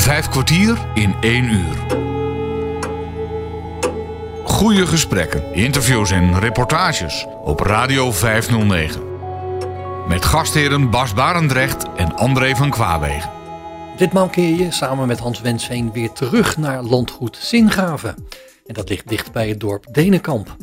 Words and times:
Vijf 0.00 0.28
kwartier 0.28 0.78
in 0.94 1.14
één 1.20 1.44
uur. 1.44 1.76
Goede 4.44 4.86
gesprekken, 4.86 5.54
interviews 5.54 6.10
en 6.10 6.38
reportages 6.38 7.26
op 7.44 7.60
Radio 7.60 8.12
509. 8.12 9.02
Met 10.08 10.24
gastheren 10.24 10.90
Bas 10.90 11.14
Barendrecht 11.14 11.86
en 11.96 12.16
André 12.16 12.56
van 12.56 12.70
Kwaabegen. 12.70 13.30
Ditmaal 13.96 14.28
keer 14.28 14.56
je 14.56 14.70
samen 14.70 15.06
met 15.06 15.18
Hans 15.18 15.40
Wensveen 15.40 15.92
weer 15.92 16.12
terug 16.12 16.56
naar 16.56 16.82
landgoed 16.82 17.36
Zingraven. 17.40 18.14
En 18.66 18.74
dat 18.74 18.88
ligt 18.88 19.08
dicht 19.08 19.32
bij 19.32 19.48
het 19.48 19.60
dorp 19.60 19.86
Denenkamp. 19.92 20.56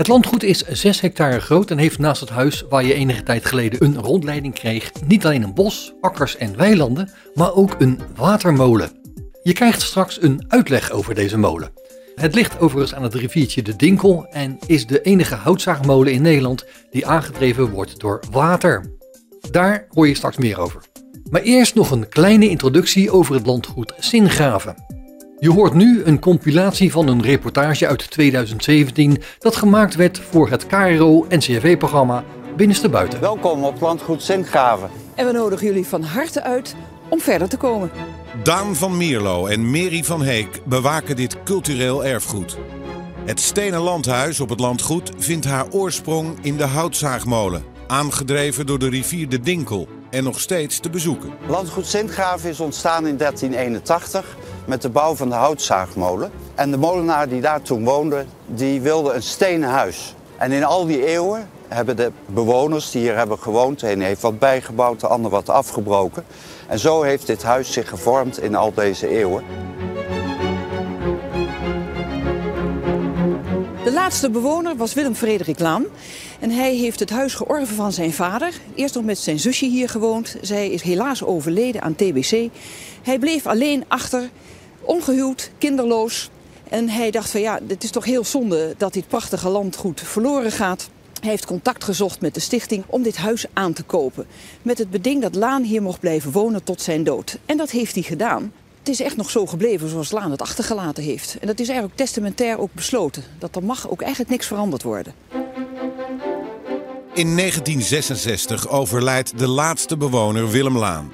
Het 0.00 0.08
landgoed 0.08 0.42
is 0.42 0.64
6 0.68 1.00
hectare 1.00 1.40
groot 1.40 1.70
en 1.70 1.78
heeft 1.78 1.98
naast 1.98 2.20
het 2.20 2.30
huis 2.30 2.64
waar 2.68 2.84
je 2.84 2.94
enige 2.94 3.22
tijd 3.22 3.44
geleden 3.44 3.84
een 3.84 3.98
rondleiding 3.98 4.54
kreeg 4.54 4.92
niet 5.06 5.24
alleen 5.24 5.42
een 5.42 5.54
bos, 5.54 5.92
akkers 6.00 6.36
en 6.36 6.56
weilanden, 6.56 7.10
maar 7.34 7.54
ook 7.54 7.76
een 7.78 8.00
watermolen. 8.16 8.90
Je 9.42 9.52
krijgt 9.52 9.82
straks 9.82 10.22
een 10.22 10.44
uitleg 10.48 10.90
over 10.90 11.14
deze 11.14 11.38
molen. 11.38 11.72
Het 12.14 12.34
ligt 12.34 12.58
overigens 12.58 12.94
aan 12.94 13.02
het 13.02 13.14
riviertje 13.14 13.62
de 13.62 13.76
Dinkel 13.76 14.26
en 14.26 14.58
is 14.66 14.86
de 14.86 15.02
enige 15.02 15.34
houtzaagmolen 15.34 16.12
in 16.12 16.22
Nederland 16.22 16.64
die 16.90 17.06
aangedreven 17.06 17.70
wordt 17.70 18.00
door 18.00 18.22
water. 18.30 18.84
Daar 19.50 19.86
hoor 19.88 20.08
je 20.08 20.14
straks 20.14 20.36
meer 20.36 20.60
over. 20.60 20.82
Maar 21.30 21.42
eerst 21.42 21.74
nog 21.74 21.90
een 21.90 22.08
kleine 22.08 22.48
introductie 22.48 23.10
over 23.10 23.34
het 23.34 23.46
landgoed 23.46 23.92
Singraven. 23.98 24.99
Je 25.42 25.50
hoort 25.50 25.74
nu 25.74 26.02
een 26.04 26.18
compilatie 26.18 26.92
van 26.92 27.08
een 27.08 27.22
reportage 27.22 27.86
uit 27.86 28.10
2017 28.10 29.22
dat 29.38 29.56
gemaakt 29.56 29.94
werd 29.94 30.20
voor 30.30 30.50
het 30.50 30.66
KRO-NCRV-programma 30.66 32.24
Binnenste 32.56 32.88
Buiten. 32.88 33.20
Welkom 33.20 33.64
op 33.64 33.80
landgoed 33.80 34.22
Singraven. 34.22 34.90
En 35.14 35.26
we 35.26 35.32
nodigen 35.32 35.66
jullie 35.66 35.86
van 35.86 36.02
harte 36.02 36.42
uit 36.42 36.74
om 37.08 37.20
verder 37.20 37.48
te 37.48 37.56
komen. 37.56 37.90
Daan 38.42 38.76
van 38.76 38.96
Mierlo 38.96 39.46
en 39.46 39.70
Mary 39.70 40.04
van 40.04 40.22
Heek 40.22 40.60
bewaken 40.64 41.16
dit 41.16 41.42
cultureel 41.42 42.04
erfgoed. 42.04 42.58
Het 43.24 43.40
stenen 43.40 43.80
landhuis 43.80 44.40
op 44.40 44.48
het 44.48 44.60
landgoed 44.60 45.12
vindt 45.18 45.46
haar 45.46 45.70
oorsprong 45.70 46.38
in 46.42 46.56
de 46.56 46.66
houtzaagmolen, 46.66 47.64
aangedreven 47.86 48.66
door 48.66 48.78
de 48.78 48.88
rivier 48.88 49.28
de 49.28 49.40
Dinkel 49.40 49.88
en 50.10 50.24
nog 50.24 50.40
steeds 50.40 50.80
te 50.80 50.90
bezoeken. 50.90 51.32
Landgoed 51.46 51.86
Sintgraven 51.86 52.50
is 52.50 52.60
ontstaan 52.60 53.06
in 53.06 53.16
1381 53.16 54.36
met 54.64 54.82
de 54.82 54.88
bouw 54.88 55.14
van 55.14 55.28
de 55.28 55.34
houtzaagmolen. 55.34 56.30
En 56.54 56.70
de 56.70 56.76
molenaar 56.76 57.28
die 57.28 57.40
daar 57.40 57.62
toen 57.62 57.84
woonde, 57.84 58.24
die 58.46 58.80
wilde 58.80 59.12
een 59.12 59.22
stenen 59.22 59.68
huis. 59.68 60.14
En 60.36 60.52
in 60.52 60.64
al 60.64 60.86
die 60.86 61.06
eeuwen 61.06 61.48
hebben 61.68 61.96
de 61.96 62.12
bewoners 62.26 62.90
die 62.90 63.02
hier 63.02 63.16
hebben 63.16 63.38
gewoond, 63.38 63.80
de 63.80 63.92
een 63.92 64.00
heeft 64.00 64.22
wat 64.22 64.38
bijgebouwd, 64.38 65.00
de 65.00 65.06
ander 65.06 65.30
wat 65.30 65.48
afgebroken. 65.48 66.24
En 66.66 66.78
zo 66.78 67.02
heeft 67.02 67.26
dit 67.26 67.42
huis 67.42 67.72
zich 67.72 67.88
gevormd 67.88 68.42
in 68.42 68.54
al 68.54 68.74
deze 68.74 69.08
eeuwen. 69.08 69.44
De 73.84 73.92
laatste 73.92 74.30
bewoner 74.30 74.76
was 74.76 74.94
Willem 74.94 75.14
Frederik 75.14 75.58
Laan. 75.58 75.84
En 76.40 76.50
hij 76.50 76.74
heeft 76.74 77.00
het 77.00 77.10
huis 77.10 77.34
georven 77.34 77.76
van 77.76 77.92
zijn 77.92 78.12
vader. 78.12 78.52
Eerst 78.74 78.94
nog 78.94 79.04
met 79.04 79.18
zijn 79.18 79.38
zusje 79.38 79.66
hier 79.66 79.88
gewoond. 79.88 80.36
Zij 80.40 80.70
is 80.70 80.82
helaas 80.82 81.24
overleden 81.24 81.82
aan 81.82 81.94
TBC. 81.94 82.48
Hij 83.02 83.18
bleef 83.18 83.46
alleen 83.46 83.84
achter, 83.88 84.30
ongehuwd, 84.80 85.50
kinderloos. 85.58 86.30
En 86.68 86.88
hij 86.88 87.10
dacht 87.10 87.30
van 87.30 87.40
ja, 87.40 87.60
het 87.66 87.84
is 87.84 87.90
toch 87.90 88.04
heel 88.04 88.24
zonde 88.24 88.74
dat 88.76 88.92
dit 88.92 89.08
prachtige 89.08 89.48
landgoed 89.48 90.00
verloren 90.00 90.52
gaat. 90.52 90.90
Hij 91.20 91.30
heeft 91.30 91.46
contact 91.46 91.84
gezocht 91.84 92.20
met 92.20 92.34
de 92.34 92.40
stichting 92.40 92.84
om 92.86 93.02
dit 93.02 93.16
huis 93.16 93.44
aan 93.52 93.72
te 93.72 93.82
kopen. 93.82 94.26
Met 94.62 94.78
het 94.78 94.90
beding 94.90 95.22
dat 95.22 95.34
Laan 95.34 95.62
hier 95.62 95.82
mocht 95.82 96.00
blijven 96.00 96.32
wonen 96.32 96.64
tot 96.64 96.82
zijn 96.82 97.04
dood. 97.04 97.38
En 97.46 97.56
dat 97.56 97.70
heeft 97.70 97.94
hij 97.94 98.02
gedaan. 98.02 98.52
Het 98.78 98.88
is 98.88 99.00
echt 99.00 99.16
nog 99.16 99.30
zo 99.30 99.46
gebleven 99.46 99.88
zoals 99.88 100.10
Laan 100.10 100.30
het 100.30 100.42
achtergelaten 100.42 101.02
heeft. 101.02 101.36
En 101.40 101.46
dat 101.46 101.60
is 101.60 101.68
eigenlijk 101.68 101.98
testamentair 101.98 102.58
ook 102.58 102.72
besloten. 102.72 103.24
Dat 103.38 103.56
er 103.56 103.64
mag 103.64 103.90
ook 103.90 104.00
eigenlijk 104.00 104.30
niks 104.30 104.46
veranderd 104.46 104.82
worden. 104.82 105.14
In 107.14 107.36
1966 107.36 108.68
overlijdt 108.68 109.38
de 109.38 109.48
laatste 109.48 109.96
bewoner 109.96 110.50
Willem 110.50 110.78
Laan. 110.78 111.12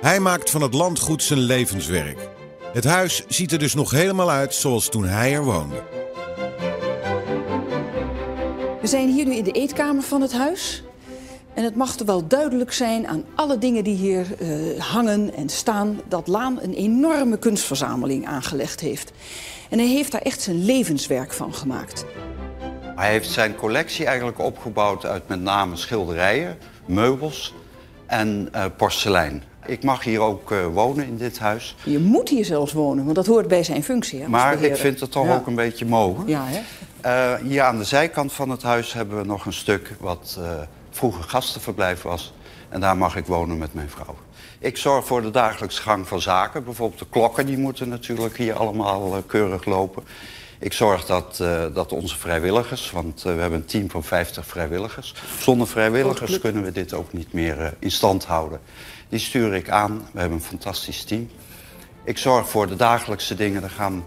Hij 0.00 0.20
maakt 0.20 0.50
van 0.50 0.62
het 0.62 0.74
landgoed 0.74 1.22
zijn 1.22 1.38
levenswerk. 1.38 2.28
Het 2.72 2.84
huis 2.84 3.24
ziet 3.28 3.52
er 3.52 3.58
dus 3.58 3.74
nog 3.74 3.90
helemaal 3.90 4.30
uit 4.30 4.54
zoals 4.54 4.88
toen 4.88 5.04
hij 5.04 5.32
er 5.32 5.44
woonde. 5.44 5.82
We 8.80 8.86
zijn 8.86 9.08
hier 9.08 9.26
nu 9.26 9.34
in 9.34 9.44
de 9.44 9.52
eetkamer 9.52 10.02
van 10.02 10.20
het 10.20 10.32
huis. 10.32 10.82
En 11.54 11.64
het 11.64 11.76
mag 11.76 11.96
wel 12.04 12.26
duidelijk 12.26 12.72
zijn 12.72 13.06
aan 13.06 13.24
alle 13.34 13.58
dingen 13.58 13.84
die 13.84 13.96
hier 13.96 14.26
uh, 14.40 14.80
hangen 14.80 15.34
en 15.34 15.48
staan... 15.48 16.00
dat 16.08 16.26
Laan 16.26 16.58
een 16.62 16.74
enorme 16.74 17.38
kunstverzameling 17.38 18.26
aangelegd 18.26 18.80
heeft. 18.80 19.12
En 19.70 19.78
hij 19.78 19.88
heeft 19.88 20.12
daar 20.12 20.22
echt 20.22 20.40
zijn 20.40 20.64
levenswerk 20.64 21.32
van 21.32 21.54
gemaakt. 21.54 22.04
Hij 22.98 23.10
heeft 23.10 23.30
zijn 23.30 23.54
collectie 23.54 24.06
eigenlijk 24.06 24.38
opgebouwd 24.38 25.06
uit 25.06 25.28
met 25.28 25.40
name 25.40 25.76
schilderijen, 25.76 26.58
meubels 26.86 27.54
en 28.06 28.48
uh, 28.54 28.64
porselein. 28.76 29.42
Ik 29.66 29.82
mag 29.82 30.04
hier 30.04 30.20
ook 30.20 30.50
uh, 30.50 30.66
wonen 30.66 31.06
in 31.06 31.16
dit 31.16 31.38
huis. 31.38 31.76
Je 31.84 31.98
moet 31.98 32.28
hier 32.28 32.44
zelfs 32.44 32.72
wonen, 32.72 33.04
want 33.04 33.16
dat 33.16 33.26
hoort 33.26 33.48
bij 33.48 33.62
zijn 33.62 33.84
functie. 33.84 34.20
Hè, 34.20 34.28
maar 34.28 34.62
ik 34.62 34.76
vind 34.76 35.00
het 35.00 35.10
toch 35.10 35.26
ja. 35.26 35.34
ook 35.34 35.46
een 35.46 35.54
beetje 35.54 35.86
mogen. 35.86 36.28
Ja, 36.28 36.44
hè? 36.46 36.60
Uh, 37.04 37.46
hier 37.48 37.62
aan 37.62 37.78
de 37.78 37.84
zijkant 37.84 38.32
van 38.32 38.50
het 38.50 38.62
huis 38.62 38.92
hebben 38.92 39.18
we 39.18 39.24
nog 39.24 39.46
een 39.46 39.52
stuk 39.52 39.94
wat 40.00 40.38
vroeger 40.90 41.24
gastenverblijf 41.24 42.02
was. 42.02 42.32
En 42.68 42.80
daar 42.80 42.96
mag 42.96 43.16
ik 43.16 43.26
wonen 43.26 43.58
met 43.58 43.74
mijn 43.74 43.90
vrouw. 43.90 44.16
Ik 44.58 44.76
zorg 44.76 45.06
voor 45.06 45.22
de 45.22 45.30
dagelijkse 45.30 45.82
gang 45.82 46.08
van 46.08 46.20
zaken. 46.20 46.64
Bijvoorbeeld 46.64 47.00
de 47.00 47.06
klokken 47.10 47.46
die 47.46 47.58
moeten 47.58 47.88
natuurlijk 47.88 48.36
hier 48.36 48.54
allemaal 48.54 49.22
keurig 49.26 49.64
lopen. 49.64 50.02
Ik 50.58 50.72
zorg 50.72 51.04
dat, 51.04 51.36
dat 51.74 51.92
onze 51.92 52.18
vrijwilligers, 52.18 52.90
want 52.90 53.22
we 53.22 53.28
hebben 53.28 53.58
een 53.58 53.64
team 53.64 53.90
van 53.90 54.04
50 54.04 54.46
vrijwilligers. 54.46 55.14
Zonder 55.38 55.66
vrijwilligers 55.66 56.40
kunnen 56.40 56.64
we 56.64 56.72
dit 56.72 56.92
ook 56.92 57.12
niet 57.12 57.32
meer 57.32 57.74
in 57.78 57.90
stand 57.90 58.24
houden. 58.24 58.60
Die 59.08 59.18
stuur 59.18 59.54
ik 59.54 59.70
aan. 59.70 60.08
We 60.12 60.20
hebben 60.20 60.38
een 60.38 60.44
fantastisch 60.44 61.04
team. 61.04 61.30
Ik 62.04 62.18
zorg 62.18 62.48
voor 62.48 62.66
de 62.66 62.76
dagelijkse 62.76 63.34
dingen. 63.34 63.62
Er 63.62 63.70
gaan, 63.70 64.04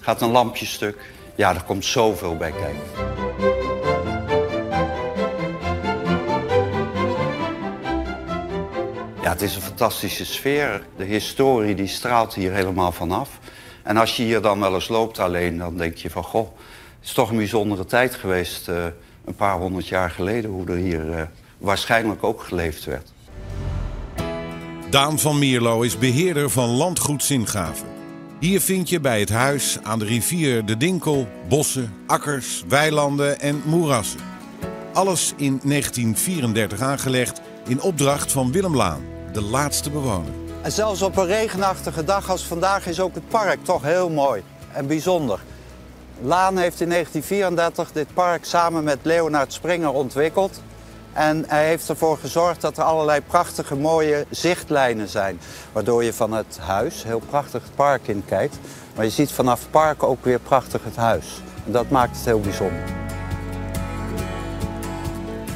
gaat 0.00 0.20
een 0.20 0.30
lampje 0.30 0.66
stuk. 0.66 1.12
Ja, 1.34 1.54
er 1.54 1.62
komt 1.62 1.84
zoveel 1.84 2.36
bij 2.36 2.52
kijken. 2.52 2.82
Ja, 9.22 9.30
het 9.30 9.42
is 9.42 9.54
een 9.54 9.62
fantastische 9.62 10.24
sfeer. 10.24 10.86
De 10.96 11.04
historie 11.04 11.74
die 11.74 11.86
straalt 11.86 12.34
hier 12.34 12.52
helemaal 12.52 12.92
vanaf. 12.92 13.38
En 13.84 13.96
als 13.96 14.16
je 14.16 14.22
hier 14.22 14.40
dan 14.40 14.60
wel 14.60 14.74
eens 14.74 14.88
loopt 14.88 15.18
alleen, 15.18 15.58
dan 15.58 15.76
denk 15.76 15.96
je 15.96 16.10
van... 16.10 16.22
goh, 16.22 16.48
het 16.98 17.08
is 17.08 17.12
toch 17.12 17.30
een 17.30 17.36
bijzondere 17.36 17.84
tijd 17.84 18.14
geweest... 18.14 18.68
Uh, 18.68 18.84
een 19.24 19.34
paar 19.34 19.56
honderd 19.56 19.88
jaar 19.88 20.10
geleden... 20.10 20.50
hoe 20.50 20.66
er 20.66 20.76
hier 20.76 21.08
uh, 21.08 21.22
waarschijnlijk 21.58 22.24
ook 22.24 22.42
geleefd 22.42 22.84
werd. 22.84 23.12
Daan 24.90 25.18
van 25.18 25.38
Mierlo 25.38 25.82
is 25.82 25.98
beheerder 25.98 26.50
van 26.50 26.68
Landgoed 26.68 27.22
Zingaven. 27.22 27.88
Hier 28.38 28.60
vind 28.60 28.88
je 28.88 29.00
bij 29.00 29.20
het 29.20 29.28
huis 29.28 29.78
aan 29.82 29.98
de 29.98 30.04
rivier 30.04 30.64
de 30.64 30.76
Dinkel 30.76 31.28
bossen, 31.48 31.92
akkers, 32.06 32.64
weilanden 32.68 33.40
en 33.40 33.62
moerassen. 33.64 34.20
Alles 34.92 35.32
in 35.36 35.60
1934 35.62 36.80
aangelegd 36.80 37.40
in 37.66 37.80
opdracht 37.80 38.32
van 38.32 38.52
Willem 38.52 38.76
Laan, 38.76 39.04
de 39.32 39.42
laatste 39.42 39.90
bewoner. 39.90 40.43
En 40.64 40.72
zelfs 40.72 41.02
op 41.02 41.16
een 41.16 41.26
regenachtige 41.26 42.04
dag 42.04 42.30
als 42.30 42.44
vandaag 42.44 42.86
is 42.86 43.00
ook 43.00 43.14
het 43.14 43.28
park 43.28 43.64
toch 43.64 43.82
heel 43.82 44.10
mooi 44.10 44.42
en 44.72 44.86
bijzonder. 44.86 45.40
Laan 46.20 46.58
heeft 46.58 46.80
in 46.80 46.88
1934 46.88 47.92
dit 47.92 48.14
park 48.14 48.44
samen 48.44 48.84
met 48.84 48.98
Leonard 49.02 49.52
Springer 49.52 49.92
ontwikkeld. 49.92 50.60
En 51.12 51.44
hij 51.46 51.66
heeft 51.66 51.88
ervoor 51.88 52.18
gezorgd 52.18 52.60
dat 52.60 52.78
er 52.78 52.84
allerlei 52.84 53.20
prachtige 53.20 53.74
mooie 53.74 54.26
zichtlijnen 54.30 55.08
zijn. 55.08 55.40
Waardoor 55.72 56.04
je 56.04 56.12
van 56.12 56.32
het 56.32 56.58
huis 56.60 57.02
heel 57.02 57.22
prachtig 57.28 57.62
het 57.62 57.74
park 57.74 58.08
in 58.08 58.24
kijkt. 58.26 58.58
Maar 58.94 59.04
je 59.04 59.10
ziet 59.10 59.32
vanaf 59.32 59.60
het 59.60 59.70
park 59.70 60.02
ook 60.02 60.24
weer 60.24 60.40
prachtig 60.40 60.84
het 60.84 60.96
huis. 60.96 61.40
En 61.66 61.72
dat 61.72 61.90
maakt 61.90 62.16
het 62.16 62.24
heel 62.24 62.40
bijzonder. 62.40 62.82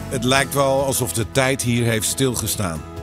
Het 0.09 0.25
lijkt 0.25 0.55
wel 0.55 0.85
alsof 0.85 1.13
de 1.13 1.31
tijd 1.31 1.63
hier 1.63 1.85
heeft 1.85 2.07
stilgestaan. 2.07 2.97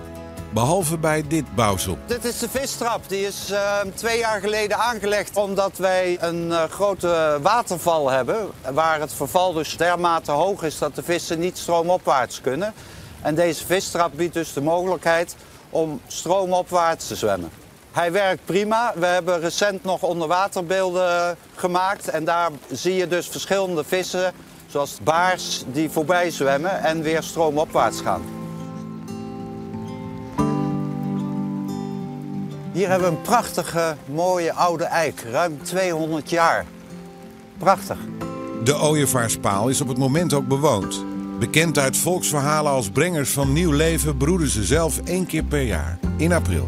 Behalve 0.55 0.97
bij 0.97 1.23
dit 1.27 1.55
bouwsel. 1.55 1.97
Dit 2.05 2.25
is 2.25 2.39
de 2.39 2.49
vistrap. 2.49 3.09
Die 3.09 3.25
is 3.25 3.51
uh, 3.51 3.79
twee 3.93 4.17
jaar 4.17 4.39
geleden 4.39 4.77
aangelegd 4.77 5.37
omdat 5.37 5.77
wij 5.77 6.17
een 6.21 6.47
uh, 6.47 6.63
grote 6.63 7.39
waterval 7.41 8.09
hebben. 8.09 8.49
Waar 8.73 8.99
het 8.99 9.13
verval 9.13 9.53
dus 9.53 9.77
dermate 9.77 10.31
hoog 10.31 10.63
is 10.63 10.77
dat 10.77 10.95
de 10.95 11.03
vissen 11.03 11.39
niet 11.39 11.57
stroomopwaarts 11.57 12.41
kunnen. 12.41 12.73
En 13.21 13.35
deze 13.35 13.65
vistrap 13.65 14.11
biedt 14.15 14.33
dus 14.33 14.53
de 14.53 14.61
mogelijkheid 14.61 15.35
om 15.69 16.01
stroomopwaarts 16.07 17.07
te 17.07 17.15
zwemmen. 17.15 17.49
Hij 17.91 18.11
werkt 18.11 18.45
prima. 18.45 18.93
We 18.95 19.05
hebben 19.05 19.39
recent 19.39 19.83
nog 19.83 20.01
onderwaterbeelden 20.01 21.37
gemaakt. 21.55 22.09
En 22.09 22.23
daar 22.23 22.49
zie 22.71 22.95
je 22.95 23.07
dus 23.07 23.27
verschillende 23.27 23.83
vissen, 23.83 24.33
zoals 24.67 24.97
baars, 25.03 25.63
die 25.67 25.89
voorbij 25.89 26.31
zwemmen 26.31 26.83
en 26.83 27.01
weer 27.01 27.23
stroomopwaarts 27.23 28.01
gaan. 28.01 28.44
Hier 32.75 32.89
hebben 32.89 33.09
we 33.09 33.15
een 33.15 33.21
prachtige, 33.21 33.95
mooie 34.05 34.53
oude 34.53 34.83
eik, 34.83 35.23
ruim 35.31 35.63
200 35.63 36.29
jaar. 36.29 36.65
Prachtig. 37.57 37.97
De 38.63 38.75
Ooievaarspaal 38.75 39.69
is 39.69 39.81
op 39.81 39.87
het 39.87 39.97
moment 39.97 40.33
ook 40.33 40.47
bewoond. 40.47 41.05
Bekend 41.39 41.77
uit 41.77 41.97
volksverhalen 41.97 42.71
als 42.71 42.89
brengers 42.89 43.29
van 43.29 43.53
nieuw 43.53 43.71
leven 43.71 44.17
broeden 44.17 44.47
ze 44.47 44.63
zelf 44.63 44.99
één 45.03 45.25
keer 45.25 45.43
per 45.43 45.61
jaar, 45.61 45.99
in 46.17 46.33
april. 46.33 46.67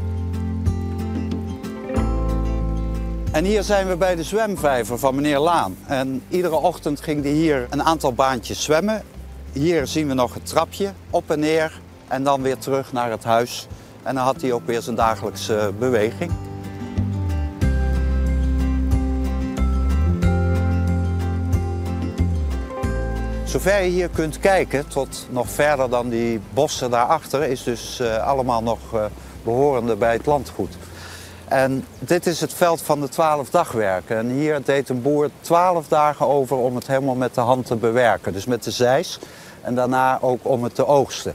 En 3.32 3.46
hier 3.46 3.64
zijn 3.64 3.88
we 3.88 3.96
bij 3.98 4.16
de 4.16 4.24
zwemvijver 4.24 5.00
van 5.00 5.16
meneer 5.16 5.40
Laan. 5.40 5.78
En 5.86 6.24
iedere 6.30 6.56
ochtend 6.56 7.02
ging 7.02 7.24
hij 7.24 7.32
hier 7.32 7.68
een 7.70 7.84
aantal 7.84 8.14
baantjes 8.14 8.64
zwemmen. 8.64 9.04
Hier 9.52 9.88
zien 9.88 10.08
we 10.08 10.14
nog 10.14 10.34
het 10.34 10.46
trapje, 10.46 10.94
op 11.10 11.32
en 11.32 11.40
neer. 11.40 11.82
En 12.08 12.24
dan 12.24 12.42
weer 12.42 12.58
terug 12.58 12.94
naar 12.94 13.12
het 13.12 13.24
huis. 13.24 13.68
En 14.08 14.16
dan 14.16 14.24
had 14.24 14.42
hij 14.42 14.54
ook 14.54 14.66
weer 14.66 14.82
zijn 14.82 14.96
dagelijkse 14.96 15.74
beweging. 15.80 16.32
Zover 23.44 23.82
je 23.82 23.90
hier 23.90 24.10
kunt 24.10 24.40
kijken, 24.40 24.88
tot 24.88 25.28
nog 25.30 25.50
verder 25.50 25.90
dan 25.90 26.10
die 26.10 26.42
bossen 26.54 26.90
daarachter, 26.90 27.44
is 27.44 27.64
dus 27.64 28.00
uh, 28.02 28.28
allemaal 28.28 28.64
nog 28.64 28.80
uh, 28.94 29.06
behorende 29.44 29.96
bij 29.96 30.14
het 30.14 30.26
landgoed. 30.26 30.78
En 31.48 31.86
dit 32.00 32.26
is 32.26 32.42
het 32.42 32.54
veld 32.54 32.82
van 32.82 33.02
de 33.02 33.10
twaalf 33.10 33.50
dagwerken. 33.50 34.18
En 34.18 34.30
hier 34.30 34.64
deed 34.64 34.90
een 34.90 35.02
boer 35.02 35.30
twaalf 35.42 35.88
dagen 35.88 36.28
over 36.28 36.58
om 36.58 36.76
het 36.76 36.88
helemaal 36.88 37.16
met 37.16 37.36
de 37.36 37.42
hand 37.42 37.66
te 37.66 37.76
bewerken. 37.76 38.34
Dus 38.34 38.46
met 38.46 38.64
de 38.64 38.72
zeis 38.72 39.20
en 39.62 39.76
daarna 39.76 40.18
ook 40.22 40.40
om 40.42 40.64
het 40.64 40.76
te 40.76 40.88
oogsten. 40.88 41.34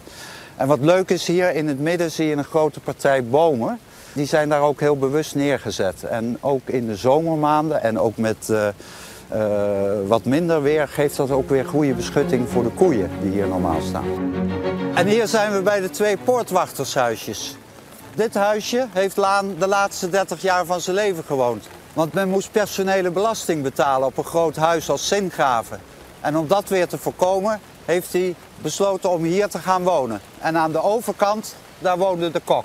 En 0.56 0.66
wat 0.66 0.80
leuk 0.80 1.10
is 1.10 1.26
hier 1.26 1.54
in 1.54 1.68
het 1.68 1.80
midden 1.80 2.10
zie 2.10 2.26
je 2.26 2.36
een 2.36 2.44
grote 2.44 2.80
partij 2.80 3.24
bomen. 3.24 3.78
Die 4.12 4.26
zijn 4.26 4.48
daar 4.48 4.60
ook 4.60 4.80
heel 4.80 4.96
bewust 4.96 5.34
neergezet. 5.34 6.02
En 6.02 6.38
ook 6.40 6.68
in 6.68 6.86
de 6.86 6.96
zomermaanden 6.96 7.82
en 7.82 7.98
ook 7.98 8.16
met 8.16 8.48
uh, 8.50 8.66
uh, 9.34 9.42
wat 10.06 10.24
minder 10.24 10.62
weer 10.62 10.88
geeft 10.88 11.16
dat 11.16 11.30
ook 11.30 11.48
weer 11.48 11.64
goede 11.64 11.94
beschutting 11.94 12.48
voor 12.48 12.62
de 12.62 12.70
koeien 12.70 13.10
die 13.20 13.30
hier 13.30 13.48
normaal 13.48 13.80
staan. 13.80 14.04
En 14.94 15.06
hier 15.06 15.26
zijn 15.26 15.52
we 15.52 15.62
bij 15.62 15.80
de 15.80 15.90
twee 15.90 16.16
poortwachtershuisjes. 16.16 17.56
Dit 18.14 18.34
huisje 18.34 18.86
heeft 18.92 19.16
Laan 19.16 19.54
de 19.58 19.66
laatste 19.66 20.08
30 20.08 20.42
jaar 20.42 20.66
van 20.66 20.80
zijn 20.80 20.96
leven 20.96 21.24
gewoond. 21.24 21.68
Want 21.92 22.12
men 22.12 22.28
moest 22.28 22.52
personele 22.52 23.10
belasting 23.10 23.62
betalen 23.62 24.06
op 24.06 24.18
een 24.18 24.24
groot 24.24 24.56
huis 24.56 24.90
als 24.90 25.08
Zingraven. 25.08 25.80
En 26.20 26.36
om 26.36 26.46
dat 26.46 26.68
weer 26.68 26.88
te 26.88 26.98
voorkomen 26.98 27.60
heeft 27.84 28.12
hij 28.12 28.34
besloten 28.62 29.10
om 29.10 29.22
hier 29.22 29.48
te 29.48 29.58
gaan 29.58 29.82
wonen. 29.82 30.20
En 30.38 30.56
aan 30.56 30.72
de 30.72 30.82
overkant, 30.82 31.54
daar 31.78 31.98
woonde 31.98 32.30
de 32.30 32.40
kok. 32.44 32.64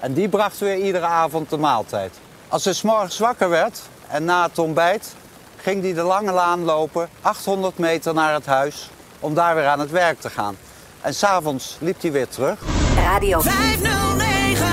En 0.00 0.12
die 0.12 0.28
bracht 0.28 0.58
weer 0.58 0.76
iedere 0.76 1.06
avond 1.06 1.50
de 1.50 1.56
maaltijd. 1.56 2.12
Als 2.48 2.64
hij 2.64 2.74
s'morgens 2.74 3.18
wakker 3.18 3.48
werd 3.48 3.80
en 4.08 4.24
na 4.24 4.46
het 4.46 4.58
ontbijt... 4.58 5.14
ging 5.56 5.82
hij 5.82 5.92
de 5.92 6.02
lange 6.02 6.32
laan 6.32 6.64
lopen, 6.64 7.08
800 7.20 7.78
meter 7.78 8.14
naar 8.14 8.34
het 8.34 8.46
huis... 8.46 8.90
om 9.20 9.34
daar 9.34 9.54
weer 9.54 9.66
aan 9.66 9.80
het 9.80 9.90
werk 9.90 10.20
te 10.20 10.30
gaan. 10.30 10.56
En 11.00 11.14
s'avonds 11.14 11.76
liep 11.80 12.00
hij 12.00 12.12
weer 12.12 12.28
terug. 12.28 12.58
Radio 12.96 13.40
509. 13.40 14.66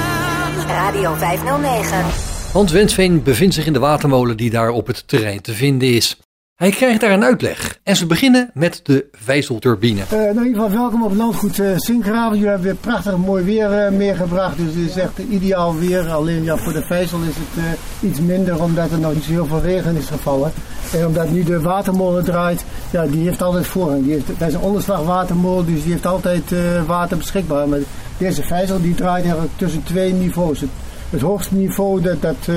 Radio 0.67 1.13
509. 1.13 2.05
Hans 2.51 2.71
Wensveen 2.71 3.23
bevindt 3.23 3.55
zich 3.55 3.65
in 3.65 3.73
de 3.73 3.79
watermolen 3.79 4.37
die 4.37 4.49
daar 4.49 4.69
op 4.69 4.87
het 4.87 5.07
terrein 5.07 5.41
te 5.41 5.53
vinden 5.53 5.93
is. 5.93 6.17
Hij 6.61 6.69
krijgt 6.69 7.01
daar 7.01 7.11
een 7.11 7.23
uitleg. 7.23 7.79
En 7.83 7.95
ze 7.95 8.05
beginnen 8.05 8.49
met 8.53 8.79
de 8.83 9.05
vijzelturbine. 9.11 10.01
Uh, 10.01 10.09
nou 10.11 10.29
in 10.29 10.45
ieder 10.45 10.61
geval 10.61 10.71
welkom 10.71 11.03
op 11.03 11.09
het 11.09 11.17
landgoed 11.17 11.57
uh, 11.57 11.77
Sinkgraven. 11.77 12.37
Jullie 12.37 12.49
hebben 12.49 12.67
weer 12.67 12.75
prachtig 12.75 13.17
mooi 13.17 13.43
weer 13.43 13.85
uh, 13.85 13.97
meegebracht. 13.97 14.57
Dus 14.57 14.67
het 14.67 14.89
is 14.89 14.95
echt 14.95 15.17
ideaal 15.29 15.77
weer. 15.77 16.09
Alleen 16.09 16.43
ja, 16.43 16.57
voor 16.57 16.73
de 16.73 16.81
vijzel 16.81 17.19
is 17.21 17.35
het 17.35 17.77
iets 17.99 18.19
minder 18.19 18.63
omdat 18.63 18.91
er 18.91 18.99
nog 18.99 19.13
niet 19.13 19.23
zo 19.23 19.31
heel 19.31 19.45
veel 19.45 19.61
regen 19.61 19.95
is 19.95 20.07
gevallen. 20.07 20.51
En 20.93 21.05
omdat 21.05 21.29
nu 21.29 21.43
de 21.43 21.61
watermolen 21.61 22.23
draait, 22.23 22.63
ja, 22.91 23.05
die 23.05 23.23
heeft 23.23 23.41
altijd 23.41 23.67
voorrang. 23.67 24.05
Die 24.05 24.23
dat 24.37 24.47
is 24.47 24.53
een 24.53 24.59
onderslagwatermolen, 24.59 25.65
dus 25.65 25.83
die 25.83 25.91
heeft 25.91 26.05
altijd 26.05 26.53
water 26.87 27.17
beschikbaar. 27.17 27.67
Maar 27.67 27.79
deze 28.17 28.43
vijzel 28.43 28.81
die 28.81 28.95
draait 28.95 29.23
eigenlijk 29.23 29.53
tussen 29.55 29.83
twee 29.83 30.13
niveaus. 30.13 30.59
Het, 30.59 30.69
het 31.09 31.21
hoogste 31.21 31.55
niveau 31.55 32.01
dat, 32.01 32.21
dat 32.21 32.55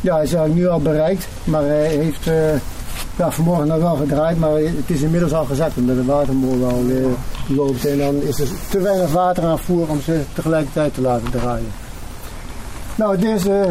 ja, 0.00 0.14
is 0.20 0.32
eigenlijk 0.32 0.54
nu 0.54 0.68
al 0.68 0.80
bereikt. 0.80 1.28
Maar 1.44 1.62
hij 1.62 1.86
heeft 1.86 2.30
ja, 3.18 3.30
vanmorgen 3.30 3.66
nog 3.66 3.78
wel 3.78 3.96
gedraaid, 3.96 4.38
maar 4.38 4.50
het 4.50 4.90
is 4.90 5.02
inmiddels 5.02 5.32
al 5.32 5.44
gezakt 5.44 5.76
omdat 5.76 5.96
de 5.96 6.04
watermolen 6.04 6.90
uh, 6.90 7.06
loopt. 7.56 7.86
En 7.86 7.98
dan 7.98 8.14
is 8.14 8.40
er 8.40 8.48
te 8.70 8.80
weinig 8.80 9.12
water 9.12 9.44
aanvoer 9.44 9.88
om 9.88 10.00
ze 10.00 10.20
tegelijkertijd 10.32 10.94
te 10.94 11.00
laten 11.00 11.30
draaien. 11.30 11.72
Nou, 12.94 13.18
deze 13.18 13.68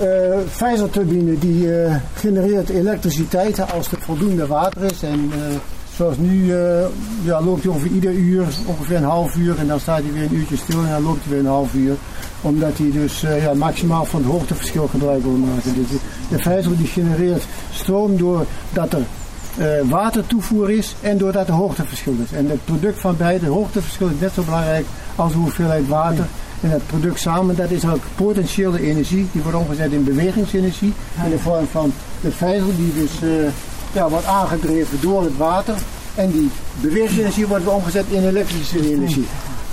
uh, 0.00 0.06
vijzelturbine 0.46 1.38
die 1.38 1.64
uh, 1.64 1.94
genereert 2.14 2.68
elektriciteit 2.68 3.72
als 3.72 3.92
er 3.92 3.98
voldoende 4.00 4.46
water 4.46 4.82
is. 4.82 5.02
En 5.02 5.30
zoals 5.96 6.16
nu 6.16 6.54
ja, 7.22 7.42
loopt 7.42 7.62
hij 7.62 7.72
ongeveer 7.72 7.90
ieder 7.90 8.12
uur, 8.12 8.44
ongeveer 8.66 8.96
een 8.96 9.02
half 9.02 9.36
uur. 9.36 9.58
En 9.58 9.66
dan 9.66 9.80
staat 9.80 10.02
hij 10.02 10.12
weer 10.12 10.22
een 10.22 10.34
uurtje 10.34 10.56
stil 10.56 10.78
en 10.78 10.90
dan 10.90 11.02
loopt 11.02 11.24
hij 11.24 11.30
weer 11.30 11.40
een 11.40 11.46
half 11.46 11.74
uur 11.74 11.94
omdat 12.40 12.78
hij 12.78 12.90
dus 12.90 13.24
uh, 13.24 13.42
ja, 13.42 13.54
maximaal 13.54 14.04
van 14.04 14.22
het 14.22 14.30
hoogteverschil 14.30 14.86
gebruik 14.86 15.22
wil 15.22 15.36
maken. 15.36 15.74
Dus 15.74 16.00
de 16.28 16.38
vijzel 16.38 16.76
die 16.76 16.86
genereert 16.86 17.42
stroom 17.72 18.16
doordat 18.16 18.92
er 18.92 19.04
uh, 19.58 19.90
watertoevoer 19.90 20.70
is 20.70 20.94
en 21.00 21.18
doordat 21.18 21.48
er 21.48 21.54
hoogteverschil 21.54 22.14
is. 22.24 22.32
En 22.32 22.50
het 22.50 22.64
product 22.64 23.00
van 23.00 23.16
beide, 23.16 23.46
hoogteverschil 23.46 24.08
is 24.08 24.20
net 24.20 24.32
zo 24.34 24.42
belangrijk 24.42 24.86
als 25.16 25.32
de 25.32 25.38
hoeveelheid 25.38 25.88
water. 25.88 26.24
En 26.60 26.70
het 26.70 26.86
product 26.86 27.20
samen, 27.20 27.56
dat 27.56 27.70
is 27.70 27.84
ook 27.84 28.02
potentiële 28.14 28.80
energie, 28.82 29.28
die 29.32 29.42
wordt 29.42 29.58
omgezet 29.58 29.92
in 29.92 30.04
bewegingsenergie. 30.04 30.92
In 31.24 31.30
de 31.30 31.38
vorm 31.38 31.66
van 31.70 31.92
de 32.20 32.30
vijzel 32.30 32.76
die 32.76 32.94
dus 32.94 33.10
uh, 33.22 33.48
ja, 33.92 34.08
wordt 34.08 34.26
aangedreven 34.26 35.00
door 35.00 35.22
het 35.22 35.36
water. 35.36 35.74
En 36.14 36.30
die 36.30 36.50
bewegingsenergie 36.80 37.46
wordt 37.46 37.66
omgezet 37.66 38.04
in 38.08 38.26
elektrische 38.26 38.92
energie. 38.92 39.26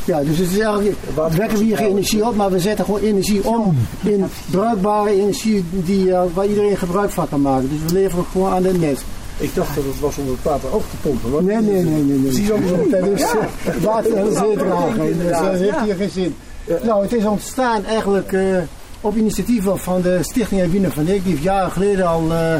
Ja, 0.08 0.20
dus 0.20 0.38
het 0.38 0.52
is 0.52 0.60
eigenlijk, 0.60 0.96
we 1.16 1.38
wekken 1.38 1.58
hier 1.58 1.78
geen 1.78 1.90
energie 1.90 2.26
op, 2.26 2.36
maar 2.36 2.52
we 2.52 2.60
zetten 2.60 2.86
gewoon 2.86 3.00
energie 3.00 3.48
om 3.48 3.78
in 4.04 4.26
bruikbare 4.52 5.10
energie 5.22 5.64
die, 5.72 6.06
uh, 6.06 6.22
waar 6.34 6.46
iedereen 6.46 6.78
gebruik 6.78 7.10
van 7.10 7.30
kan 7.30 7.42
maken. 7.42 7.70
Dus 7.70 7.92
we 7.92 8.00
leveren 8.00 8.26
gewoon 8.32 8.52
aan 8.52 8.64
het 8.64 8.80
net. 8.80 9.04
Ik 9.38 9.56
dacht 9.56 9.76
dat 9.76 9.84
het 9.84 10.00
was 10.00 10.18
om 10.18 10.28
het 10.28 10.44
water 10.44 10.72
op 10.72 10.84
te 10.90 10.98
pompen. 11.02 11.46
Nee, 11.46 11.58
nee, 11.58 11.84
nee, 11.84 12.04
nee. 12.04 12.18
nee. 12.18 12.44
Je 12.44 12.54
ook 12.54 12.92
Dat 12.92 13.08
is 13.08 13.22
uh, 13.22 13.84
water 13.84 14.14
en 14.14 14.34
zee 14.34 14.56
dragen. 14.56 15.18
Dus 15.18 15.32
dat 15.32 15.54
heeft 15.54 15.82
hier 15.84 15.96
geen 15.96 16.10
zin. 16.10 16.36
Nou, 16.84 17.02
het 17.02 17.14
is 17.14 17.26
ontstaan 17.26 17.86
eigenlijk 17.86 18.32
uh, 18.32 18.58
op 19.02 19.16
initiatief 19.16 19.64
van 19.74 20.02
de 20.02 20.20
Stichting 20.22 20.72
Wiener 20.72 20.92
van 20.92 21.08
Eek. 21.08 21.24
Die 21.24 21.32
heeft 21.32 21.44
jaren 21.44 21.72
geleden 21.72 22.08
al 22.08 22.32
uh, 22.32 22.56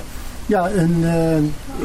ja, 0.46 0.70
een 0.72 1.06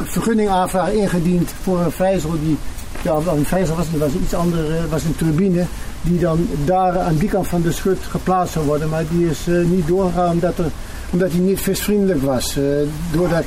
vergunningaanvraag 0.02 0.92
ingediend 0.92 1.50
voor 1.62 1.80
een 1.80 1.92
vijzel 1.92 2.30
die 2.30 2.56
ja, 3.02 3.14
een 3.14 3.44
vijzel 3.44 3.76
was, 3.76 3.86
was 3.98 4.12
iets 4.12 4.34
anders, 4.34 4.68
was 4.90 5.04
een 5.04 5.16
turbine 5.16 5.64
die 6.02 6.18
dan 6.18 6.48
daar 6.64 6.98
aan 6.98 7.16
die 7.16 7.28
kant 7.28 7.48
van 7.48 7.62
de 7.62 7.72
schut 7.72 7.98
geplaatst 8.10 8.52
zou 8.52 8.66
worden. 8.66 8.88
Maar 8.88 9.04
die 9.10 9.30
is 9.30 9.46
uh, 9.48 9.66
niet 9.66 9.86
doorgegaan 9.86 10.30
omdat, 10.30 10.58
er, 10.58 10.70
omdat 11.10 11.30
die 11.30 11.40
niet 11.40 11.60
visvriendelijk 11.60 12.22
was. 12.22 12.56
Uh, 12.56 12.64
doordat 13.12 13.44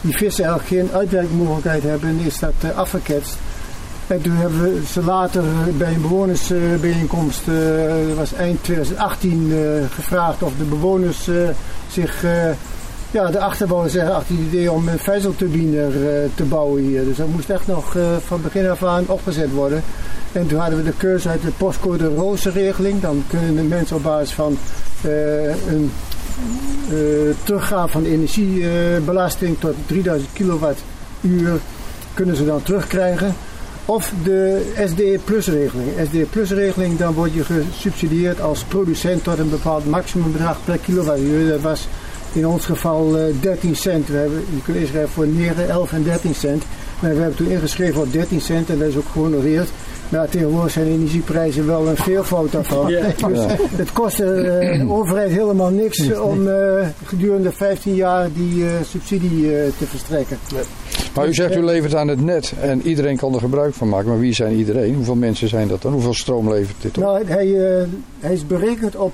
die 0.00 0.16
vissen 0.16 0.44
eigenlijk 0.44 0.74
geen 0.74 0.98
uitwerkmogelijkheid 0.98 1.82
hebben, 1.82 2.18
is 2.18 2.38
dat 2.38 2.54
uh, 2.64 2.76
afgeketst. 2.76 3.36
En 4.06 4.22
toen 4.22 4.36
hebben 4.36 4.60
we 4.62 4.80
ze 4.90 5.02
later 5.02 5.42
bij 5.76 5.94
een 5.94 6.00
bewonersbijeenkomst, 6.00 7.40
dat 8.06 8.16
was 8.16 8.32
eind 8.32 8.62
2018, 8.64 9.52
gevraagd 9.90 10.42
of 10.42 10.52
de 10.58 10.64
bewoners 10.64 11.28
zich 11.90 12.24
ja, 13.10 13.30
de 13.30 13.40
achterbouwer 13.40 13.90
zeggen 13.90 14.14
achter 14.14 14.34
het 14.34 14.44
idee 14.44 14.72
om 14.72 14.88
een 14.88 14.98
vijzelturbine 14.98 15.88
uh, 15.88 16.08
te 16.34 16.44
bouwen 16.44 16.82
hier. 16.82 17.04
Dus 17.04 17.16
dat 17.16 17.28
moest 17.28 17.50
echt 17.50 17.66
nog 17.66 17.94
uh, 17.94 18.16
van 18.26 18.42
begin 18.42 18.68
af 18.68 18.84
aan 18.84 19.04
opgezet 19.06 19.52
worden. 19.52 19.82
En 20.32 20.46
toen 20.46 20.58
hadden 20.58 20.78
we 20.78 20.84
de 20.84 20.96
keuze 20.96 21.28
uit 21.28 21.42
de 21.42 21.50
postcode 21.56 22.06
roze 22.06 22.50
regeling. 22.50 23.00
Dan 23.00 23.24
kunnen 23.28 23.54
de 23.54 23.62
mensen 23.62 23.96
op 23.96 24.02
basis 24.02 24.34
van 24.34 24.58
uh, 25.06 25.48
een 25.48 25.90
teruggaan 27.42 27.88
van 27.88 28.04
energiebelasting 28.04 29.58
tot 29.58 29.74
3000 29.86 30.32
kilowattuur 30.32 31.60
kunnen 32.14 32.36
ze 32.36 32.44
dan 32.44 32.62
terugkrijgen. 32.62 33.34
Of 33.84 34.12
de 34.22 34.72
SD 34.86 35.24
Plus 35.24 35.48
regeling. 35.48 35.90
SD 36.08 36.30
Plus 36.30 36.50
regeling, 36.50 36.98
dan 36.98 37.14
word 37.14 37.32
je 37.34 37.44
gesubsidieerd 37.44 38.40
als 38.40 38.62
producent 38.62 39.24
tot 39.24 39.38
een 39.38 39.50
bepaald 39.50 39.86
maximumbedrag 39.86 40.58
per 40.64 40.78
kilowattuur. 40.78 41.48
Dat 41.48 41.60
was 41.60 41.88
in 42.32 42.46
ons 42.46 42.64
geval 42.64 43.16
13 43.40 43.70
eh, 43.70 43.76
cent. 43.76 44.08
We 44.08 44.16
hebben, 44.16 44.38
je 44.38 44.62
kunt 44.64 44.76
inschrijven 44.76 45.12
voor 45.12 45.26
9, 45.26 45.68
11 45.68 45.92
en 45.92 46.02
13 46.02 46.34
cent. 46.34 46.64
Maar 47.00 47.14
we 47.14 47.20
hebben 47.20 47.36
toen 47.36 47.50
ingeschreven 47.50 48.00
op 48.00 48.12
13 48.12 48.40
cent 48.40 48.70
en 48.70 48.78
dat 48.78 48.88
is 48.88 48.96
ook 48.96 49.08
gehonoreerd. 49.12 49.68
Maar 50.08 50.28
tegenwoordig 50.28 50.70
zijn 50.70 50.84
de 50.84 50.92
energieprijzen 50.92 51.66
wel 51.66 51.88
een 51.88 51.96
veelvoud 51.96 52.52
daarvan. 52.52 52.88
Ja. 52.96 53.28
Dus 53.28 53.44
het 53.76 53.92
kost 53.92 54.16
de 54.16 54.78
uh, 54.78 54.92
overheid 54.92 55.30
helemaal 55.30 55.70
niks 55.70 56.18
om 56.18 56.46
uh, 56.46 56.86
gedurende 57.04 57.52
15 57.52 57.94
jaar 57.94 58.28
die 58.32 58.64
subsidie 58.84 59.42
te 59.78 59.86
verstrekken. 59.86 60.38
Maar 61.14 61.28
u 61.28 61.34
zegt 61.34 61.56
u 61.56 61.64
levert 61.64 61.94
aan 61.94 62.08
het 62.08 62.24
net 62.24 62.52
en 62.60 62.82
iedereen 62.82 63.16
kan 63.16 63.34
er 63.34 63.40
gebruik 63.40 63.74
van 63.74 63.88
maken. 63.88 64.08
Maar 64.08 64.18
wie 64.18 64.32
zijn 64.32 64.56
iedereen? 64.56 64.94
Hoeveel 64.94 65.14
mensen 65.14 65.48
zijn 65.48 65.68
dat 65.68 65.82
dan? 65.82 65.92
Hoeveel 65.92 66.14
stroom 66.14 66.52
levert 66.52 66.76
dit 66.80 66.96
op? 66.96 67.02
Nou, 67.02 67.26
hij, 67.26 67.46
hij 68.20 68.32
is 68.32 68.46
berekend 68.46 68.96
op 68.96 69.12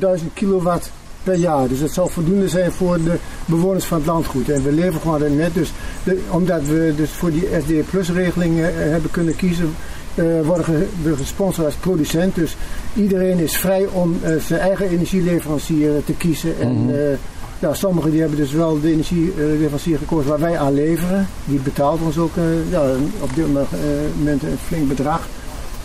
280.000 0.00 0.06
kilowatt 0.34 0.90
per 1.24 1.34
jaar. 1.34 1.68
Dus 1.68 1.80
dat 1.80 1.90
zal 1.90 2.08
voldoende 2.08 2.48
zijn 2.48 2.72
voor 2.72 3.02
de 3.02 3.16
bewoners 3.46 3.84
van 3.84 3.98
het 3.98 4.06
landgoed. 4.06 4.50
En 4.50 4.62
we 4.62 4.72
leveren 4.72 5.00
gewoon 5.00 5.22
het 5.22 5.36
net. 5.36 5.54
Dus 5.54 5.72
de, 6.04 6.20
omdat 6.28 6.62
we 6.66 6.92
dus 6.96 7.10
voor 7.10 7.30
die 7.30 7.48
SD 7.62 7.90
Plus 7.90 8.10
regeling 8.10 8.58
uh, 8.58 8.66
hebben 8.66 9.10
kunnen 9.10 9.36
kiezen, 9.36 9.74
uh, 10.14 10.24
worden 10.46 10.88
we 11.02 11.16
gesponsord 11.16 11.66
als 11.66 11.74
producent. 11.74 12.34
Dus 12.34 12.56
iedereen 12.94 13.38
is 13.38 13.56
vrij 13.56 13.86
om 13.92 14.18
uh, 14.24 14.40
zijn 14.40 14.60
eigen 14.60 14.88
energieleverancier 14.88 16.04
te 16.04 16.12
kiezen. 16.12 16.60
En 16.60 16.72
mm 16.72 16.88
-hmm. 16.88 16.94
uh, 16.94 17.16
ja, 17.58 17.74
sommigen 17.74 18.10
die 18.10 18.20
hebben 18.20 18.38
dus 18.38 18.52
wel 18.52 18.80
de 18.80 18.90
energieleverancier 18.90 19.98
gekozen 19.98 20.30
waar 20.30 20.40
wij 20.40 20.58
aan 20.58 20.74
leveren. 20.74 21.28
Die 21.44 21.58
betaalt 21.58 22.00
ons 22.00 22.18
ook 22.18 22.32
ja, 22.70 22.82
op 23.20 23.34
dit 23.34 23.46
moment 24.16 24.42
een 24.42 24.58
flink 24.66 24.88
bedrag 24.88 25.26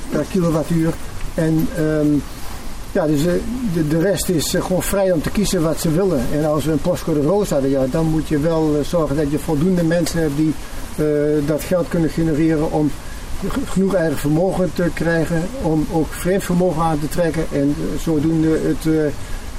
per 0.10 0.26
kilowattuur. 0.32 0.94
En 1.34 1.68
um, 1.80 2.22
ja, 2.92 3.08
dus 3.08 3.24
de, 3.74 3.88
de, 3.88 4.00
rest 4.00 4.30
is 4.30 4.56
gewoon 4.60 4.84
vrij 4.84 5.12
om 5.12 5.22
te 5.22 5.30
kiezen 5.30 5.62
wat 5.62 5.80
ze 5.80 5.92
willen. 5.92 6.22
En 6.34 6.46
als 6.46 6.66
we 6.66 6.72
een 6.72 6.82
postcode 6.82 7.22
roos 7.22 7.50
hadden, 7.50 7.70
ja, 7.70 7.86
dan 7.92 8.06
moet 8.06 8.28
je 8.28 8.40
wel 8.40 8.82
zorgen 8.84 9.16
dat 9.16 9.32
je 9.32 9.40
voldoende 9.40 9.84
mensen 9.84 10.22
hebt 10.22 10.38
die 10.38 10.54
dat 11.46 11.64
geld 11.64 11.88
kunnen 11.88 12.10
genereren 12.10 12.72
om 12.72 12.92
genoeg 13.66 13.94
eigen 13.94 14.18
vermogen 14.18 14.72
te 14.74 14.90
krijgen 14.94 15.44
om 15.62 15.88
ook 15.92 16.08
vreemd 16.10 16.44
vermogen 16.44 16.82
aan 16.82 17.00
te 17.00 17.08
trekken 17.08 17.46
en 17.52 17.76
zodoende 18.00 18.50
het 18.50 18.86
uh, 18.86 19.02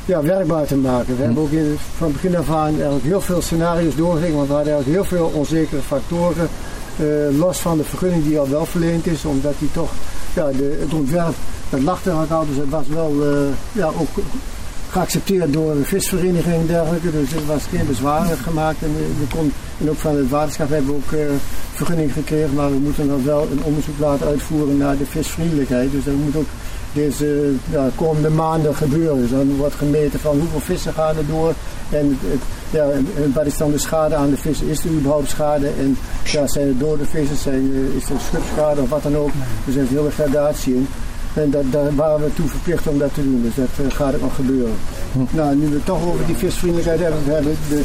ja, 0.05 0.23
werkbaar 0.23 0.67
te 0.67 0.77
maken. 0.77 1.17
We 1.17 1.23
hebben 1.23 1.43
ook 1.43 1.51
in, 1.51 1.77
van 1.97 2.13
begin 2.13 2.37
af 2.37 2.51
aan 2.51 2.75
eigenlijk 2.75 3.05
heel 3.05 3.21
veel 3.21 3.43
scenario's 3.43 3.97
doorgegeven, 3.97 4.37
want 4.37 4.49
we 4.49 4.55
hadden 4.55 4.73
eigenlijk 4.73 5.03
heel 5.03 5.19
veel 5.19 5.31
onzekere 5.35 5.81
factoren, 5.83 6.49
uh, 7.01 7.39
los 7.39 7.59
van 7.59 7.77
de 7.77 7.85
vergunning 7.85 8.25
die 8.25 8.39
al 8.39 8.49
wel 8.49 8.67
verleend 8.67 9.07
is, 9.07 9.25
omdat 9.25 9.55
die 9.59 9.71
toch, 9.73 9.91
ja, 10.35 10.51
de, 10.51 10.79
het 10.81 10.95
ontwerp, 10.95 11.35
dat 11.71 11.81
lag 11.81 12.05
er 12.05 12.13
al, 12.13 12.47
dus 12.47 12.57
het 12.57 12.69
was 12.69 12.87
wel 12.87 13.13
uh, 13.21 13.49
ja, 13.73 13.87
ook 13.87 14.09
geaccepteerd 14.91 15.53
door 15.53 15.71
een 15.71 15.85
visvereniging 15.85 16.55
en 16.55 16.67
dergelijke. 16.67 17.11
Dus 17.11 17.33
er 17.33 17.47
was 17.47 17.63
geen 17.71 17.87
bezwaar 17.87 18.27
gemaakt. 18.27 18.83
En, 18.83 18.93
we 18.93 19.27
kon, 19.35 19.53
en 19.81 19.91
ook 19.91 19.97
van 19.97 20.17
het 20.17 20.29
waterschap 20.29 20.69
hebben 20.69 20.87
we 20.87 20.97
ook 20.97 21.13
uh, 21.13 21.21
vergunning 21.73 22.13
gekregen. 22.13 22.55
Maar 22.55 22.71
we 22.71 22.79
moeten 22.79 23.09
dan 23.09 23.25
wel 23.25 23.49
een 23.51 23.63
onderzoek 23.63 23.99
laten 23.99 24.27
uitvoeren 24.27 24.77
naar 24.77 24.97
de 24.97 25.07
visvriendelijkheid. 25.07 25.91
Dus 25.93 26.05
dat 26.05 26.15
moet 26.15 26.37
ook 26.37 26.49
deze 26.93 27.53
ja, 27.71 27.89
komende 27.95 28.31
maanden 28.31 28.75
gebeuren. 28.75 29.21
Dus 29.21 29.31
dan 29.31 29.57
wordt 29.57 29.75
gemeten 29.75 30.21
van 30.21 30.39
hoeveel 30.39 30.61
vissen 30.61 30.93
gaan 30.93 31.17
er 31.17 31.27
door. 31.27 31.55
En 31.91 32.19
het, 32.21 32.41
ja, 32.71 32.87
wat 33.35 33.47
is 33.47 33.57
dan 33.57 33.71
de 33.71 33.79
schade 33.79 34.15
aan 34.15 34.31
de 34.31 34.37
vissen? 34.37 34.69
Is 34.69 34.85
er 34.85 34.91
überhaupt 34.91 35.29
schade? 35.29 35.67
En 35.67 35.97
ja, 36.25 36.47
zijn 36.47 36.69
er 36.69 36.79
dode 36.79 37.05
vissen? 37.05 37.37
Zijn, 37.37 37.73
is 37.97 38.11
er 38.11 38.21
schubschade 38.29 38.81
of 38.81 38.89
wat 38.89 39.03
dan 39.03 39.17
ook? 39.17 39.31
Dus 39.65 39.75
er 39.75 39.81
zit 39.81 39.91
een 39.91 39.97
hele 39.97 40.11
gradatie 40.11 40.75
in. 40.75 40.89
En 41.35 41.51
dat, 41.51 41.63
daar 41.71 41.95
waren 41.95 42.21
we 42.21 42.35
toe 42.35 42.49
verplicht 42.49 42.87
om 42.87 42.99
dat 42.99 43.15
te 43.15 43.23
doen. 43.23 43.43
Dus 43.43 43.55
dat 43.55 43.87
uh, 43.87 43.93
gaat 43.93 44.15
ook 44.15 44.21
nog 44.21 44.35
gebeuren. 44.35 44.75
Hm. 45.13 45.37
Nou, 45.37 45.57
nu 45.57 45.69
we 45.69 45.75
het 45.75 45.85
toch 45.85 46.07
over 46.07 46.27
die 46.27 46.37
visvriendelijkheid 46.37 47.01
hebben. 47.01 47.25
We 47.25 47.33
hebben 47.33 47.57
de 47.69 47.85